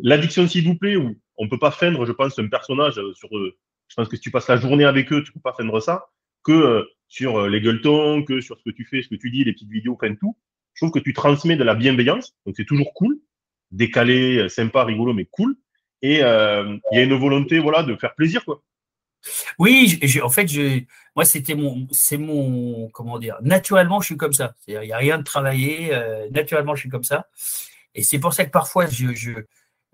L'addiction, 0.00 0.46
s'il 0.46 0.64
vous 0.64 0.74
plaît, 0.74 0.96
où 0.96 1.16
on 1.36 1.48
peut 1.48 1.58
pas 1.58 1.70
feindre, 1.70 2.04
je 2.04 2.12
pense, 2.12 2.38
un 2.38 2.48
personnage 2.48 2.98
euh, 2.98 3.12
sur. 3.14 3.36
Euh, 3.36 3.56
je 3.88 3.94
pense 3.94 4.08
que 4.08 4.16
si 4.16 4.22
tu 4.22 4.30
passes 4.30 4.48
la 4.48 4.56
journée 4.56 4.84
avec 4.84 5.12
eux, 5.12 5.22
tu 5.22 5.32
peux 5.32 5.40
pas 5.40 5.54
feindre 5.54 5.80
ça, 5.80 6.08
que 6.44 6.52
euh, 6.52 6.84
sur 7.08 7.48
les 7.48 7.60
gueuletons, 7.60 8.22
que 8.22 8.40
sur 8.40 8.58
ce 8.58 8.64
que 8.64 8.70
tu 8.70 8.84
fais, 8.84 9.02
ce 9.02 9.08
que 9.08 9.14
tu 9.14 9.30
dis, 9.30 9.44
les 9.44 9.52
petites 9.52 9.70
vidéos, 9.70 9.94
enfin 9.94 10.14
tout. 10.14 10.36
Je 10.74 10.84
trouve 10.84 10.92
que 10.92 11.02
tu 11.02 11.14
transmets 11.14 11.56
de 11.56 11.64
la 11.64 11.74
bienveillance, 11.74 12.36
donc 12.44 12.54
c'est 12.56 12.66
toujours 12.66 12.92
cool, 12.92 13.18
décalé, 13.70 14.48
sympa, 14.48 14.84
rigolo, 14.84 15.14
mais 15.14 15.24
cool. 15.24 15.56
Et 16.02 16.16
il 16.16 16.18
y 16.20 16.98
a 16.98 17.02
une 17.02 17.14
volonté, 17.14 17.58
voilà, 17.58 17.82
de 17.82 17.96
faire 17.96 18.14
plaisir, 18.14 18.44
quoi. 18.44 18.62
Oui, 19.58 19.98
en 20.22 20.28
fait, 20.28 20.46
je, 20.46 20.82
moi, 21.16 21.24
c'était 21.24 21.56
mon, 21.56 21.88
c'est 21.90 22.18
mon, 22.18 22.88
comment 22.90 23.18
dire, 23.18 23.38
naturellement, 23.42 24.00
je 24.00 24.06
suis 24.06 24.16
comme 24.16 24.34
ça. 24.34 24.54
Il 24.68 24.78
n'y 24.78 24.92
a 24.92 24.98
rien 24.98 25.18
de 25.18 25.24
travaillé, 25.24 25.90
naturellement, 26.30 26.76
je 26.76 26.80
suis 26.82 26.90
comme 26.90 27.04
ça. 27.04 27.26
Et 27.94 28.02
c'est 28.02 28.20
pour 28.20 28.34
ça 28.34 28.44
que 28.44 28.50
parfois, 28.50 28.86
je, 28.86 29.14
je, 29.14 29.32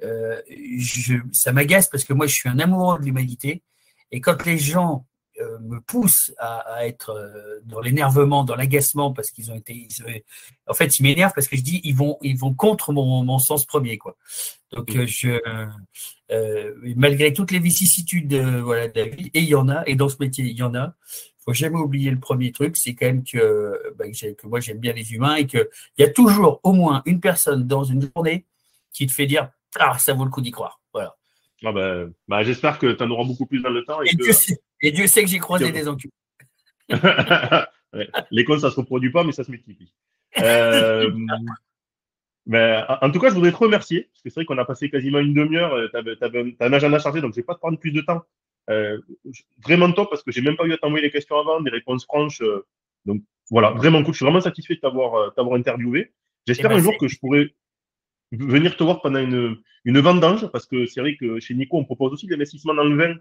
euh, 0.05 0.41
je, 0.49 1.15
ça 1.33 1.53
m'agace 1.53 1.89
parce 1.89 2.05
que 2.05 2.13
moi, 2.13 2.27
je 2.27 2.35
suis 2.35 2.49
un 2.49 2.59
amoureux 2.59 2.99
de 2.99 3.05
l'humanité. 3.05 3.63
Et 4.11 4.21
quand 4.21 4.45
les 4.45 4.59
gens 4.59 5.07
euh, 5.41 5.59
me 5.61 5.81
poussent 5.81 6.33
à, 6.39 6.87
être 6.87 7.11
euh, 7.11 7.61
dans 7.65 7.81
l'énervement, 7.81 8.45
dans 8.45 8.55
l'agacement, 8.55 9.13
parce 9.13 9.31
qu'ils 9.31 9.51
ont 9.51 9.57
été. 9.57 9.89
en 10.67 10.75
fait, 10.75 10.99
ils 10.99 11.03
m'énervent 11.03 11.33
parce 11.35 11.49
que 11.49 11.57
je 11.57 11.63
dis 11.63 11.81
ils 11.85 11.95
vont, 11.95 12.19
ils 12.23 12.37
vont 12.37 12.55
contre 12.55 12.93
mon, 12.93 13.25
mon 13.25 13.39
sens 13.39 13.65
premier, 13.65 13.99
quoi. 13.99 14.17
Donc, 14.73 14.91
je, 15.07 15.41
malgré 16.97 17.33
toutes 17.33 17.51
les 17.51 17.59
vicissitudes 17.59 18.35
voilà, 18.35 18.89
de 18.89 19.01
la 19.01 19.07
vie, 19.07 19.31
et 19.35 19.41
il 19.41 19.49
y 19.49 19.55
en 19.55 19.69
a, 19.69 19.85
et 19.87 19.95
dans 19.95 20.09
ce 20.09 20.17
métier, 20.21 20.45
il 20.45 20.57
y 20.57 20.63
en 20.63 20.75
a. 20.75 20.95
Il 21.47 21.53
faut 21.53 21.53
jamais 21.53 21.77
oublier 21.79 22.11
le 22.11 22.19
premier 22.19 22.53
truc, 22.53 22.77
c'est 22.77 22.95
quand 22.95 23.05
même 23.05 23.23
que, 23.23 23.79
bah, 23.99 24.07
que 24.09 24.47
moi 24.47 24.61
j'aime 24.61 24.79
bien 24.79 24.95
les 24.95 25.13
humains 25.13 25.35
et 25.35 25.47
qu'il 25.47 25.69
y 25.99 26.03
a 26.03 26.09
toujours 26.09 26.59
au 26.63 26.73
moins 26.73 27.03
une 27.05 27.21
personne 27.21 27.67
dans 27.67 27.85
une 27.85 28.11
journée 28.17 28.47
qui 28.95 29.07
te 29.07 29.13
fait 29.13 29.27
dire 29.27 29.51
ah, 29.79 29.99
ça 29.99 30.13
vaut 30.15 30.25
le 30.25 30.31
coup 30.31 30.41
d'y 30.41 30.51
croire. 30.51 30.81
Voilà. 30.93 31.17
Ah 31.65 31.73
bah, 31.73 32.05
bah, 32.29 32.43
J'espère 32.43 32.79
que 32.79 32.93
tu 32.93 33.03
en 33.03 33.11
auras 33.11 33.25
beaucoup 33.25 33.47
plus 33.47 33.61
dans 33.61 33.71
le 33.71 33.85
temps. 33.85 34.03
Et, 34.03 34.15
Dieu, 34.15 34.33
sait, 34.33 34.59
et 34.83 34.93
Dieu, 34.93 35.07
sait, 35.07 35.23
que 35.23 35.29
j'ai 35.29 35.39
croisé 35.39 35.73
des 35.73 35.89
enculés. 35.89 36.13
Les 38.31 38.45
ça 38.45 38.53
ne 38.55 38.59
se 38.59 38.77
reproduit 38.77 39.11
pas, 39.11 39.25
mais 39.25 39.33
ça 39.33 39.45
se 39.45 39.51
multiplie. 39.51 39.93
Euh, 40.41 41.11
mais, 42.47 42.83
en 43.01 43.11
tout 43.11 43.21
cas, 43.21 43.31
je 43.31 43.35
voudrais 43.35 43.53
te 43.53 43.57
remercier, 43.57 44.03
parce 44.13 44.23
que 44.23 44.31
c'est 44.31 44.35
vrai 44.41 44.45
qu'on 44.45 44.59
a 44.59 44.65
passé 44.65 44.91
quasiment 44.91 45.21
une 45.21 45.33
demi-heure. 45.33 45.73
Euh, 45.75 45.89
tu 45.89 46.25
avais, 46.25 46.57
un 46.61 46.73
agenda 46.73 46.99
chargé, 46.99 47.21
donc 47.21 47.33
je 47.33 47.39
ne 47.39 47.43
vais 47.43 47.47
pas 47.47 47.55
te 47.55 47.61
prendre 47.61 47.79
plus 47.79 47.93
de 47.93 48.01
temps. 48.01 48.23
Euh, 48.71 48.99
vraiment 49.63 49.91
top, 49.93 50.11
parce 50.11 50.23
que 50.23 50.33
j'ai 50.33 50.43
même 50.43 50.57
pas 50.57 50.65
eu 50.65 50.73
à 50.73 50.79
t'envoyer 50.79 51.05
les 51.05 51.11
questions 51.11 51.39
avant, 51.39 51.61
des 51.61 51.71
réponses 51.71 52.05
franches. 52.05 52.43
Euh, 52.43 52.67
donc 53.05 53.23
voilà, 53.51 53.71
vraiment 53.71 54.03
cool. 54.03 54.13
Je 54.13 54.19
suis 54.19 54.25
vraiment 54.25 54.41
satisfait 54.41 54.75
de 54.75 54.81
t'avoir 54.81 55.55
interviewé. 55.55 56.13
J'espère 56.47 56.73
eh 56.73 56.75
ben, 56.75 56.81
un 56.81 56.83
jour 56.83 56.99
que 56.99 57.09
je 57.09 57.19
pourrais 57.19 57.55
venir 58.39 58.77
te 58.77 58.83
voir 58.83 59.01
pendant 59.01 59.21
une, 59.21 59.57
une 59.85 60.01
vendange, 60.01 60.47
parce 60.49 60.67
que 60.67 60.87
c'est 60.87 61.01
vrai 61.01 61.17
que 61.17 61.41
chez 61.41 61.55
Nico, 61.55 61.77
on 61.77 61.85
propose 61.85 62.13
aussi 62.13 62.27
de 62.27 62.33
l'investissement 62.33 62.75
dans 62.75 62.85
le 62.85 62.97
vin. 62.97 63.15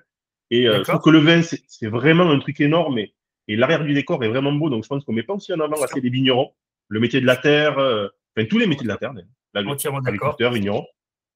Et 0.49 0.67
euh, 0.67 0.80
je 0.80 0.84
trouve 0.84 1.02
que 1.02 1.10
le 1.10 1.19
vin, 1.19 1.41
c'est 1.41 1.88
vraiment 1.88 2.30
un 2.30 2.39
truc 2.39 2.60
énorme. 2.62 2.99
Et, 2.99 3.13
et 3.47 3.56
l'arrière 3.56 3.84
du 3.84 3.93
décor 3.93 4.23
est 4.23 4.30
vraiment 4.30 4.54
beau. 4.54 4.69
Donc, 4.69 4.84
je 4.84 4.89
pense 4.89 5.04
qu'on 5.04 5.13
met 5.13 5.23
pas 5.23 5.34
aussi 5.34 5.54
en 5.54 5.60
avant 5.60 5.82
assez 5.82 5.99
les 5.99 6.10
vignerons. 6.10 6.52
Le 6.88 6.99
métier 6.99 7.21
de 7.21 7.26
la 7.26 7.38
terre, 7.38 7.80
euh, 7.80 8.08
enfin, 8.36 8.47
tous 8.47 8.58
les 8.58 8.67
métiers 8.67 8.84
de 8.84 8.89
la 8.89 8.97
terre, 8.97 9.13
agriculteur, 9.54 10.52
vigneron. 10.52 10.86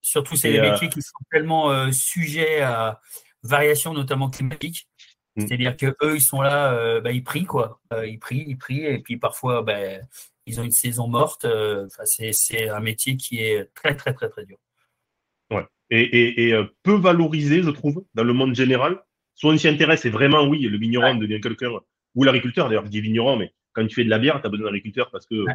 Surtout, 0.02 0.36
c'est 0.36 0.52
les 0.52 0.60
euh, 0.60 0.72
métiers 0.72 0.90
qui 0.90 1.02
sont 1.02 1.18
tellement 1.32 1.92
sujets 1.92 2.62
à 2.62 3.02
variations, 3.44 3.94
notamment 3.94 4.30
climatiques. 4.30 4.88
Mm. 5.36 5.42
C'est-à-dire 5.42 5.78
que 5.78 5.96
eux, 6.04 6.16
ils 6.16 6.22
sont 6.22 6.42
là, 6.42 7.02
bah, 7.02 7.12
ils 7.12 7.24
prient, 7.24 7.46
quoi. 7.46 7.82
ils 8.06 8.20
prient, 8.20 8.46
ils 8.48 8.58
prient. 8.58 8.86
Et 8.86 9.00
puis, 9.00 9.18
parfois, 9.18 9.62
bah, 9.62 9.80
ils 10.48 10.60
ont 10.60 10.64
une 10.64 10.72
saison 10.72 11.08
morte. 11.08 11.46
Euh, 11.46 11.88
c'est 12.06 12.70
un 12.70 12.80
métier 12.80 13.18
qui 13.18 13.42
est 13.42 13.70
très, 13.76 13.96
très, 13.96 14.14
très, 14.14 14.30
très 14.30 14.46
dur. 14.46 14.58
Ouais. 15.52 15.66
Et, 15.92 16.54
euh, 16.54 16.66
peu 16.84 16.96
valorisé, 16.96 17.62
je 17.62 17.70
trouve, 17.70 18.04
dans 18.16 18.24
le 18.24 18.34
monde 18.34 18.56
général. 18.56 19.04
Soit 19.36 19.54
on 19.54 19.58
s'y 19.58 19.68
intéresse, 19.68 20.06
et 20.06 20.10
vraiment, 20.10 20.48
oui, 20.48 20.62
le 20.62 20.78
vigneron 20.80 21.16
devient 21.16 21.40
quelqu'un, 21.40 21.70
ou 22.16 22.24
l'agriculteur, 22.24 22.70
d'ailleurs, 22.70 22.86
je 22.86 22.90
dis 22.90 23.02
vigneron, 23.02 23.36
mais 23.36 23.54
quand 23.74 23.86
tu 23.86 23.94
fais 23.94 24.04
de 24.04 24.10
la 24.10 24.18
bière, 24.18 24.42
tu 24.42 24.48
as 24.48 24.50
besoin 24.50 24.66
d'un 24.66 24.72
agriculteur 24.72 25.12
parce 25.12 25.28
que, 25.28 25.36
euh, 25.36 25.46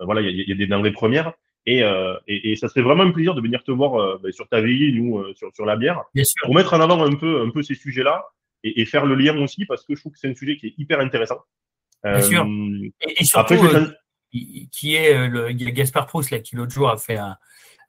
voilà, 0.00 0.20
il 0.20 0.48
y, 0.48 0.52
a 0.52 0.54
des 0.54 0.68
denrées 0.68 0.92
premières. 0.92 1.32
Et, 1.64 1.82
et, 2.26 2.56
ça 2.56 2.68
serait 2.68 2.82
vraiment 2.82 3.04
un 3.04 3.10
plaisir 3.10 3.34
de 3.34 3.40
venir 3.40 3.62
te 3.62 3.70
voir 3.70 4.18
ben, 4.20 4.32
sur 4.32 4.48
ta 4.48 4.60
vie, 4.60 4.92
nous, 4.92 5.24
sur, 5.34 5.52
sur 5.54 5.64
la 5.64 5.76
bière, 5.76 6.02
pour 6.42 6.54
mettre 6.54 6.74
en 6.74 6.80
avant 6.80 7.04
un 7.04 7.14
peu, 7.14 7.40
un 7.40 7.50
peu 7.50 7.62
ces 7.62 7.74
sujets-là 7.74 8.24
et, 8.64 8.84
faire 8.84 9.06
le 9.06 9.14
lien 9.14 9.36
aussi, 9.40 9.64
parce 9.64 9.84
que 9.84 9.94
je 9.94 10.00
trouve 10.00 10.12
que 10.12 10.18
c'est 10.18 10.28
un 10.28 10.34
sujet 10.34 10.56
qui 10.56 10.66
est 10.66 10.74
hyper 10.76 11.00
intéressant. 11.00 11.40
Bien 12.04 12.20
sûr. 12.20 12.46
Et, 13.00 13.24
surtout, 13.24 13.54
après, 13.54 13.86
qui 14.32 14.94
est 14.94 15.14
euh, 15.14 15.28
le, 15.28 15.52
Gaspard 15.52 16.06
Proust 16.06 16.30
là, 16.30 16.40
qui 16.40 16.56
l'autre 16.56 16.72
jour 16.72 16.88
a 16.88 16.96
fait 16.96 17.16
un, 17.16 17.36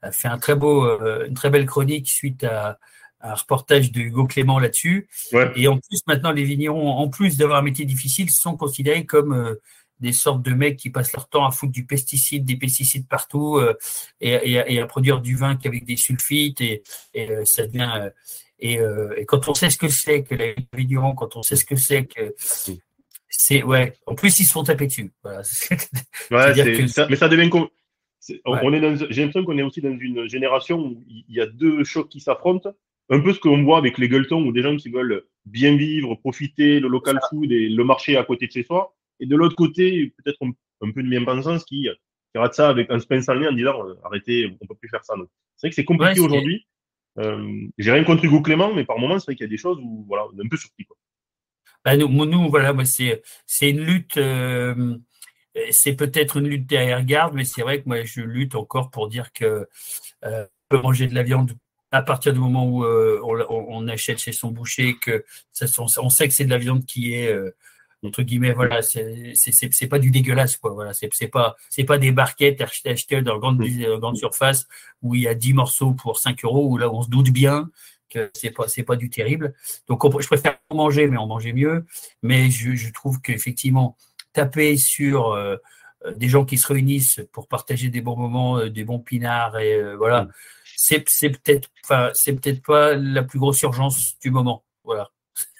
a 0.01 0.11
fait 0.11 0.27
un 0.27 0.37
très 0.37 0.55
beau, 0.55 0.85
euh, 0.85 1.25
une 1.27 1.33
très 1.33 1.49
belle 1.49 1.65
chronique 1.65 2.09
suite 2.09 2.43
à, 2.43 2.77
un 3.25 3.35
reportage 3.35 3.93
de 3.93 4.01
Hugo 4.01 4.25
Clément 4.25 4.59
là-dessus. 4.59 5.07
Et 5.55 5.69
en 5.69 5.77
plus, 5.77 6.01
maintenant, 6.07 6.33
les 6.33 6.43
vignerons, 6.43 6.89
en 6.89 7.07
plus 7.07 7.37
d'avoir 7.37 7.59
un 7.59 7.61
métier 7.61 7.85
difficile, 7.85 8.29
sont 8.29 8.57
considérés 8.57 9.05
comme 9.05 9.33
euh, 9.33 9.61
des 10.01 10.11
sortes 10.11 10.41
de 10.41 10.51
mecs 10.51 10.75
qui 10.75 10.89
passent 10.89 11.13
leur 11.13 11.29
temps 11.29 11.45
à 11.45 11.51
foutre 11.51 11.71
du 11.71 11.85
pesticide, 11.85 12.43
des 12.43 12.57
pesticides 12.57 13.07
partout 13.07 13.61
et, 14.19 14.59
à, 14.59 14.85
produire 14.87 15.21
du 15.21 15.37
vin 15.37 15.55
qu'avec 15.55 15.85
des 15.85 15.95
sulfites 15.95 16.59
et, 16.59 16.83
ça 17.45 17.65
devient 17.65 18.09
et, 18.59 18.79
quand 19.27 19.47
on 19.47 19.53
sait 19.53 19.69
ce 19.69 19.77
que 19.77 19.87
c'est 19.87 20.23
que 20.23 20.35
les 20.35 20.55
vignerons, 20.73 21.15
quand 21.15 21.37
on 21.37 21.43
sait 21.43 21.55
ce 21.55 21.63
que 21.63 21.77
c'est 21.77 22.03
que 22.03 22.35
c'est 23.35 23.63
ouais. 23.63 23.93
En 24.05 24.13
plus, 24.13 24.39
ils 24.39 24.45
se 24.45 24.51
font 24.51 24.63
taper 24.63 24.85
dessus. 24.87 25.11
Voilà. 25.23 25.41
ouais, 26.31 26.85
mais 27.09 27.15
ça 27.15 27.27
devient. 27.27 27.49
On 28.45 28.73
est 28.73 28.79
dans... 28.79 28.95
J'ai 29.09 29.21
l'impression 29.21 29.43
qu'on 29.43 29.57
est 29.57 29.63
aussi 29.63 29.81
dans 29.81 29.97
une 29.97 30.27
génération 30.29 30.79
où 30.79 31.03
il 31.07 31.25
y 31.35 31.41
a 31.41 31.47
deux 31.47 31.83
chocs 31.83 32.09
qui 32.09 32.19
s'affrontent. 32.19 32.73
Un 33.09 33.19
peu 33.19 33.33
ce 33.33 33.39
qu'on 33.39 33.63
voit 33.63 33.79
avec 33.79 33.97
les 33.97 34.07
gueuletons, 34.07 34.45
ou 34.45 34.51
des 34.51 34.61
gens 34.61 34.77
qui 34.77 34.89
veulent 34.89 35.25
bien 35.45 35.75
vivre, 35.75 36.15
profiter, 36.15 36.79
le 36.79 36.87
local 36.87 37.19
food 37.29 37.51
et 37.51 37.69
le 37.69 37.83
marché 37.83 38.15
à 38.17 38.23
côté 38.23 38.47
de 38.47 38.51
chez 38.51 38.63
soi. 38.63 38.95
Et 39.19 39.25
de 39.25 39.35
l'autre 39.35 39.55
côté, 39.55 40.13
peut-être 40.23 40.37
un, 40.81 40.91
peu 40.91 41.03
de 41.03 41.09
bien-pensance 41.09 41.65
qui, 41.65 41.89
qui 42.31 42.37
rate 42.37 42.53
ça 42.53 42.69
avec 42.69 42.89
un 42.91 42.99
spin 42.99 43.19
en 43.27 43.43
en 43.43 43.51
disant 43.51 43.85
euh, 43.85 43.95
arrêtez, 44.05 44.55
on 44.61 44.67
peut 44.67 44.75
plus 44.75 44.89
faire 44.89 45.03
ça. 45.03 45.15
C'est 45.55 45.67
vrai 45.67 45.69
que 45.69 45.75
c'est 45.75 45.83
compliqué 45.83 46.19
aujourd'hui. 46.19 46.67
Euh, 47.17 47.67
J'ai 47.77 47.91
rien 47.91 48.03
contre 48.03 48.25
Hugo 48.25 48.41
Clément, 48.41 48.73
mais 48.73 48.85
par 48.85 48.99
moments, 48.99 49.19
c'est 49.19 49.25
vrai 49.25 49.35
qu'il 49.35 49.45
y 49.45 49.49
a 49.49 49.49
des 49.49 49.57
choses 49.57 49.79
où 49.81 50.05
voilà, 50.07 50.25
on 50.31 50.39
est 50.39 50.45
un 50.45 50.47
peu 50.47 50.57
surpris. 50.57 50.85
Quoi. 50.85 50.95
Bah, 51.85 51.97
nous, 51.97 52.07
nous, 52.25 52.49
voilà, 52.49 52.73
c'est 52.85 53.69
une 53.69 53.81
lutte. 53.81 54.17
Euh, 54.17 54.97
c'est 55.71 55.93
peut-être 55.93 56.37
une 56.37 56.47
lutte 56.47 56.65
derrière 56.65 57.03
garde, 57.05 57.33
mais 57.35 57.45
c'est 57.45 57.61
vrai 57.61 57.81
que 57.81 57.87
moi 57.87 58.03
je 58.03 58.21
lutte 58.21 58.55
encore 58.55 58.89
pour 58.89 59.07
dire 59.07 59.31
que 59.33 59.67
euh, 60.25 60.45
on 60.45 60.77
peut 60.77 60.81
manger 60.81 61.07
de 61.07 61.13
la 61.13 61.23
viande 61.23 61.53
à 61.91 62.01
partir 62.01 62.33
du 62.33 62.39
moment 62.39 62.65
où 62.65 62.83
euh, 62.85 63.21
on, 63.23 63.87
achète 63.87 64.17
chez 64.17 64.31
son 64.31 64.49
boucher, 64.49 64.95
que 64.99 65.23
ça, 65.51 65.67
on, 65.77 66.09
sait 66.09 66.27
que 66.27 66.33
c'est 66.33 66.45
de 66.45 66.49
la 66.49 66.57
viande 66.57 66.85
qui 66.85 67.13
est 67.13 67.31
entre 68.03 68.23
guillemets 68.23 68.51
voilà 68.51 68.81
c'est 68.81 69.87
pas 69.87 69.99
du 69.99 70.09
dégueulasse 70.11 70.57
quoi 70.57 70.71
voilà 70.71 70.93
c'est 70.93 71.09
c'est 71.13 71.27
pas 71.27 71.55
c'est 71.69 71.83
pas 71.83 71.97
des 71.97 72.11
barquettes 72.11 72.61
achetées 72.61 73.21
dans 73.21 73.37
grande 73.37 73.61
grande 73.99 74.17
surface 74.17 74.67
où 75.03 75.15
il 75.15 75.21
y 75.21 75.27
a 75.27 75.35
10 75.35 75.53
morceaux 75.53 75.93
pour 75.93 76.17
5 76.17 76.43
euros 76.43 76.67
où 76.67 76.77
là 76.77 76.89
on 76.91 77.03
se 77.03 77.09
doute 77.09 77.29
bien 77.29 77.69
c'est 78.33 78.51
pas 78.51 78.67
c'est 78.67 78.83
pas 78.83 78.95
du 78.95 79.09
terrible. 79.09 79.53
Donc 79.87 80.03
je 80.21 80.27
préfère 80.27 80.57
manger, 80.71 81.07
mais 81.07 81.17
en 81.17 81.27
manger 81.27 81.53
mieux. 81.53 81.85
Mais 82.21 82.49
je, 82.49 82.91
trouve 82.91 83.21
qu'effectivement 83.21 83.97
taper 84.33 84.77
sur 84.77 85.31
euh, 85.31 85.57
euh, 86.05 86.13
des 86.13 86.29
gens 86.29 86.45
qui 86.45 86.57
se 86.57 86.67
réunissent 86.67 87.21
pour 87.31 87.47
partager 87.47 87.89
des 87.89 88.01
bons 88.01 88.17
moments, 88.17 88.57
euh, 88.57 88.69
des 88.69 88.83
bons 88.83 88.99
pinards 88.99 89.59
et 89.59 89.95
voilà, 89.95 90.27
c'est 90.75 90.99
peut-être 91.01 91.69
enfin, 91.83 92.09
c'est 92.13 92.33
peut-être 92.33 92.61
pas 92.63 92.95
la 92.95 93.23
plus 93.23 93.39
grosse 93.39 93.61
urgence 93.61 94.17
du 94.19 94.31
moment. 94.31 94.63
Voilà. 94.83 95.09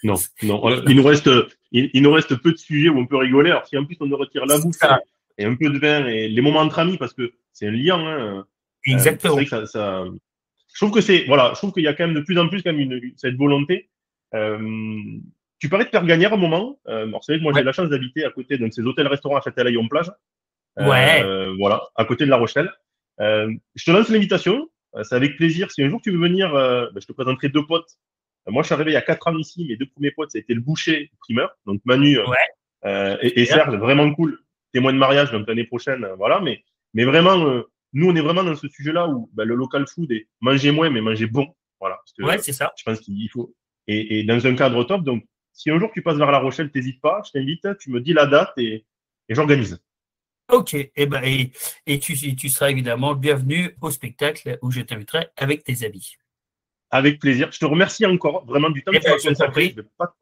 Non, 0.04 0.16
non. 0.44 0.84
Il 0.88 0.96
nous 0.96 1.04
reste, 1.04 1.30
il, 1.72 2.02
nous 2.02 2.12
reste 2.12 2.36
peu 2.36 2.52
de 2.52 2.58
sujets 2.58 2.89
où 2.89 2.98
on 2.98 3.06
peut 3.06 3.18
rigoler. 3.18 3.52
Alors 3.52 3.68
si 3.68 3.78
en 3.78 3.86
plus 3.86 3.98
on 4.00 4.06
nous 4.06 4.18
retire 4.18 4.46
la 4.46 4.60
bouffe 4.60 4.78
et, 5.38 5.46
un 5.46 5.56
peu 5.56 5.70
de 5.70 5.80
vin 5.80 6.06
et 6.08 6.28
les 6.28 6.42
moments 6.42 6.60
entre 6.60 6.80
amis, 6.80 6.98
parce 6.98 7.13
que 7.13 7.34
c'est 7.52 7.68
un 7.68 7.72
lien. 7.72 8.00
Hein, 8.00 8.46
Exactement. 8.86 9.44
Ça, 9.46 9.66
ça, 9.66 10.06
je 10.74 10.80
trouve 10.80 10.91
que 10.91 11.01
c'est, 11.01 11.26
voilà, 11.26 11.51
je 11.53 11.59
trouve 11.59 11.71
qu'il 11.71 11.84
y 11.84 11.88
a 11.88 11.93
quand 11.93 12.05
même 12.05 12.15
de 12.15 12.21
plus 12.21 12.38
en 12.38 12.49
plus 12.49 12.63
quand 12.63 12.74
même 12.74 12.82
une, 12.82 13.13
cette 13.15 13.36
volonté. 13.36 13.89
Euh, 14.34 14.59
tu 15.59 15.69
parlais 15.69 15.86
de 15.86 15.89
faire 15.89 16.05
gagner 16.05 16.26
un 16.26 16.36
moment. 16.36 16.80
Euh, 16.88 17.07
alors 17.07 17.24
c'est 17.24 17.34
vrai 17.34 17.39
que 17.39 17.43
moi 17.43 17.53
j'ai 17.55 17.63
la 17.63 17.71
chance 17.71 17.89
d'habiter 17.89 18.26
à 18.26 18.32
côté 18.32 18.57
d'un 18.57 18.67
de 18.67 18.74
ces 18.74 18.82
hôtels-restaurants 18.82 19.38
à 19.38 19.41
Châtelaillon-Plage. 19.41 20.11
Euh, 20.80 20.89
ouais. 20.89 21.55
Voilà, 21.59 21.84
à 21.95 22.05
côté 22.05 22.26
de 22.26 22.30
La 22.30 22.38
Rochelle. 22.38 22.71
Euh, 23.21 23.53
je 23.76 23.86
te 23.86 23.91
lance 23.91 24.09
l'invitation. 24.09 24.67
Euh, 24.95 25.03
c'est 25.03 25.15
avec 25.15 25.38
plaisir. 25.38 25.71
Si 25.71 25.84
un 25.84 25.89
jour 25.89 26.01
tu 26.01 26.11
veux 26.11 26.19
venir, 26.19 26.51
ben, 26.51 26.89
je 26.99 27.05
te 27.05 27.13
présenterai 27.13 27.49
deux 27.49 27.65
potes. 27.65 27.91
moi, 28.47 28.63
je 28.63 28.67
suis 28.67 28.74
arrivé 28.74 28.91
il 28.91 28.95
y 28.95 28.97
a 28.97 29.01
quatre 29.01 29.28
ans 29.28 29.38
ici. 29.38 29.65
Mes 29.65 29.78
deux 29.78 29.86
premiers 29.86 30.11
potes, 30.11 30.32
ça 30.32 30.39
a 30.39 30.41
été 30.41 30.55
le 30.55 30.61
boucher 30.61 31.11
le 31.11 31.17
primeur, 31.19 31.55
donc 31.67 31.82
Manu 31.86 32.17
et, 32.86 33.41
et 33.41 33.45
Serge, 33.45 33.76
vraiment 33.76 34.11
cool. 34.13 34.39
Témoin 34.74 34.91
de 34.91 34.97
mariage, 34.97 35.32
donc 35.32 35.47
l'année 35.47 35.65
prochaine, 35.65 36.07
voilà. 36.17 36.39
Mais, 36.39 36.63
mais 36.95 37.05
vraiment, 37.05 37.63
nous, 37.94 38.10
on 38.10 38.16
est 38.16 38.22
vraiment 38.22 38.44
dans 38.44 38.56
ce 38.56 38.68
sujet-là 38.68 39.08
où 39.08 39.30
ben, 39.34 39.46
le 39.46 39.56
local 39.56 39.86
food 39.88 40.12
est 40.12 40.28
manger 40.41 40.72
moins, 40.72 40.89
mais 40.89 41.02
manger 41.02 41.28
bon. 41.28 41.48
Voilà. 41.80 41.98
Parce 41.98 42.14
que, 42.14 42.24
ouais, 42.24 42.39
c'est 42.39 42.54
ça. 42.54 42.74
Je 42.78 42.84
pense 42.84 43.00
qu'il 43.00 43.30
faut. 43.30 43.54
Et, 43.88 44.20
et, 44.20 44.24
dans 44.24 44.46
un 44.46 44.56
cadre 44.56 44.84
top. 44.84 45.04
Donc, 45.04 45.26
si 45.52 45.70
un 45.70 45.80
jour 45.80 45.91
tu 45.94 46.02
passes 46.02 46.18
vers 46.18 46.32
La 46.32 46.39
Rochelle, 46.39 46.72
t'hésites 46.72 47.02
pas, 47.02 47.22
je 47.26 47.32
t'invite, 47.32 47.68
tu 47.78 47.91
me 47.91 48.02
dis 48.02 48.14
la 48.14 48.26
date 48.26 48.54
et, 48.58 48.86
et 49.30 49.36
j'organise. 49.36 49.80
Ok, 50.52 50.74
et, 50.74 50.91
eh 50.96 51.06
ben, 51.06 51.24
et, 51.24 51.52
et 51.86 52.00
tu, 52.00 52.16
tu, 52.36 52.50
seras 52.50 52.70
évidemment 52.70 53.16
bienvenu 53.16 53.76
au 53.82 53.91
spectacle 53.91 54.58
où 54.62 54.72
je 54.72 54.82
t'inviterai 54.82 55.28
avec 55.38 55.64
tes 55.64 55.86
amis. 55.86 56.16
Avec 56.89 57.20
plaisir. 57.20 57.52
Je 57.52 57.60
te 57.60 57.66
remercie 57.66 58.06
encore 58.06 58.46
vraiment 58.46 58.70
du 58.70 58.84
temps 58.84 58.91
que 58.91 58.98
tu 58.98 59.08
as 59.08 59.18
consacré. 59.18 59.70
Je 59.70 59.82
vais 59.82 59.88
pas 59.98 60.14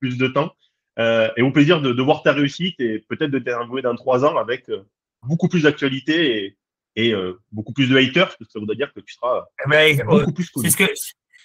plus 0.00 0.18
de 0.18 0.26
temps. 0.28 0.52
Euh, 0.98 1.30
et 1.36 1.42
au 1.42 1.50
plaisir 1.50 1.80
de, 1.80 1.92
de, 1.92 2.02
voir 2.02 2.22
ta 2.22 2.32
réussite 2.32 2.78
et 2.80 2.98
peut-être 3.08 3.30
de 3.30 3.38
t'interviewer 3.38 3.80
dans 3.80 3.94
trois 3.94 4.26
ans 4.26 4.36
avec 4.36 4.68
euh, 4.68 4.82
beaucoup 5.22 5.48
plus 5.48 5.62
d'actualité 5.62 6.44
et, 6.44 6.58
et 6.96 7.12
euh, 7.12 7.40
beaucoup 7.50 7.72
plus 7.72 7.88
de 7.88 7.96
haters, 7.96 8.26
parce 8.26 8.36
que 8.36 8.44
ça 8.44 8.58
voudrait 8.58 8.76
dire 8.76 8.92
que 8.92 9.00
tu 9.00 9.14
seras 9.14 9.44
eh 9.64 9.68
ben, 9.68 10.02
beaucoup 10.04 10.32
plus 10.32 10.50
C'est 10.56 10.70
ce, 10.70 10.76
que, 10.76 10.84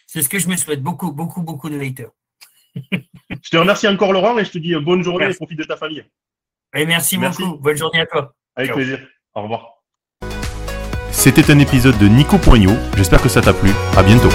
c'est 0.05 0.21
ce 0.21 0.29
que 0.29 0.39
je 0.39 0.47
me 0.47 0.55
souhaite, 0.55 0.81
beaucoup, 0.81 1.11
beaucoup, 1.11 1.41
beaucoup 1.41 1.69
de 1.69 1.79
haters. 1.79 2.11
je 2.91 3.49
te 3.49 3.57
remercie 3.57 3.87
encore 3.87 4.13
Laurent 4.13 4.37
et 4.37 4.45
je 4.45 4.51
te 4.51 4.57
dis 4.57 4.75
bonne 4.75 5.03
journée 5.03 5.29
et 5.29 5.33
profite 5.33 5.57
de 5.57 5.63
ta 5.63 5.77
famille. 5.77 6.03
Et 6.75 6.85
merci, 6.85 7.17
beaucoup. 7.17 7.57
Bonne 7.57 7.77
journée 7.77 8.01
à 8.01 8.05
toi. 8.05 8.33
Avec 8.55 8.73
plaisir. 8.73 8.99
Au 9.33 9.43
revoir. 9.43 9.77
C'était 11.11 11.49
un 11.51 11.59
épisode 11.59 11.97
de 11.97 12.07
Nico 12.07 12.37
Poignot. 12.37 12.75
J'espère 12.95 13.21
que 13.21 13.29
ça 13.29 13.41
t'a 13.41 13.53
plu. 13.53 13.71
À 13.95 14.03
bientôt. 14.03 14.29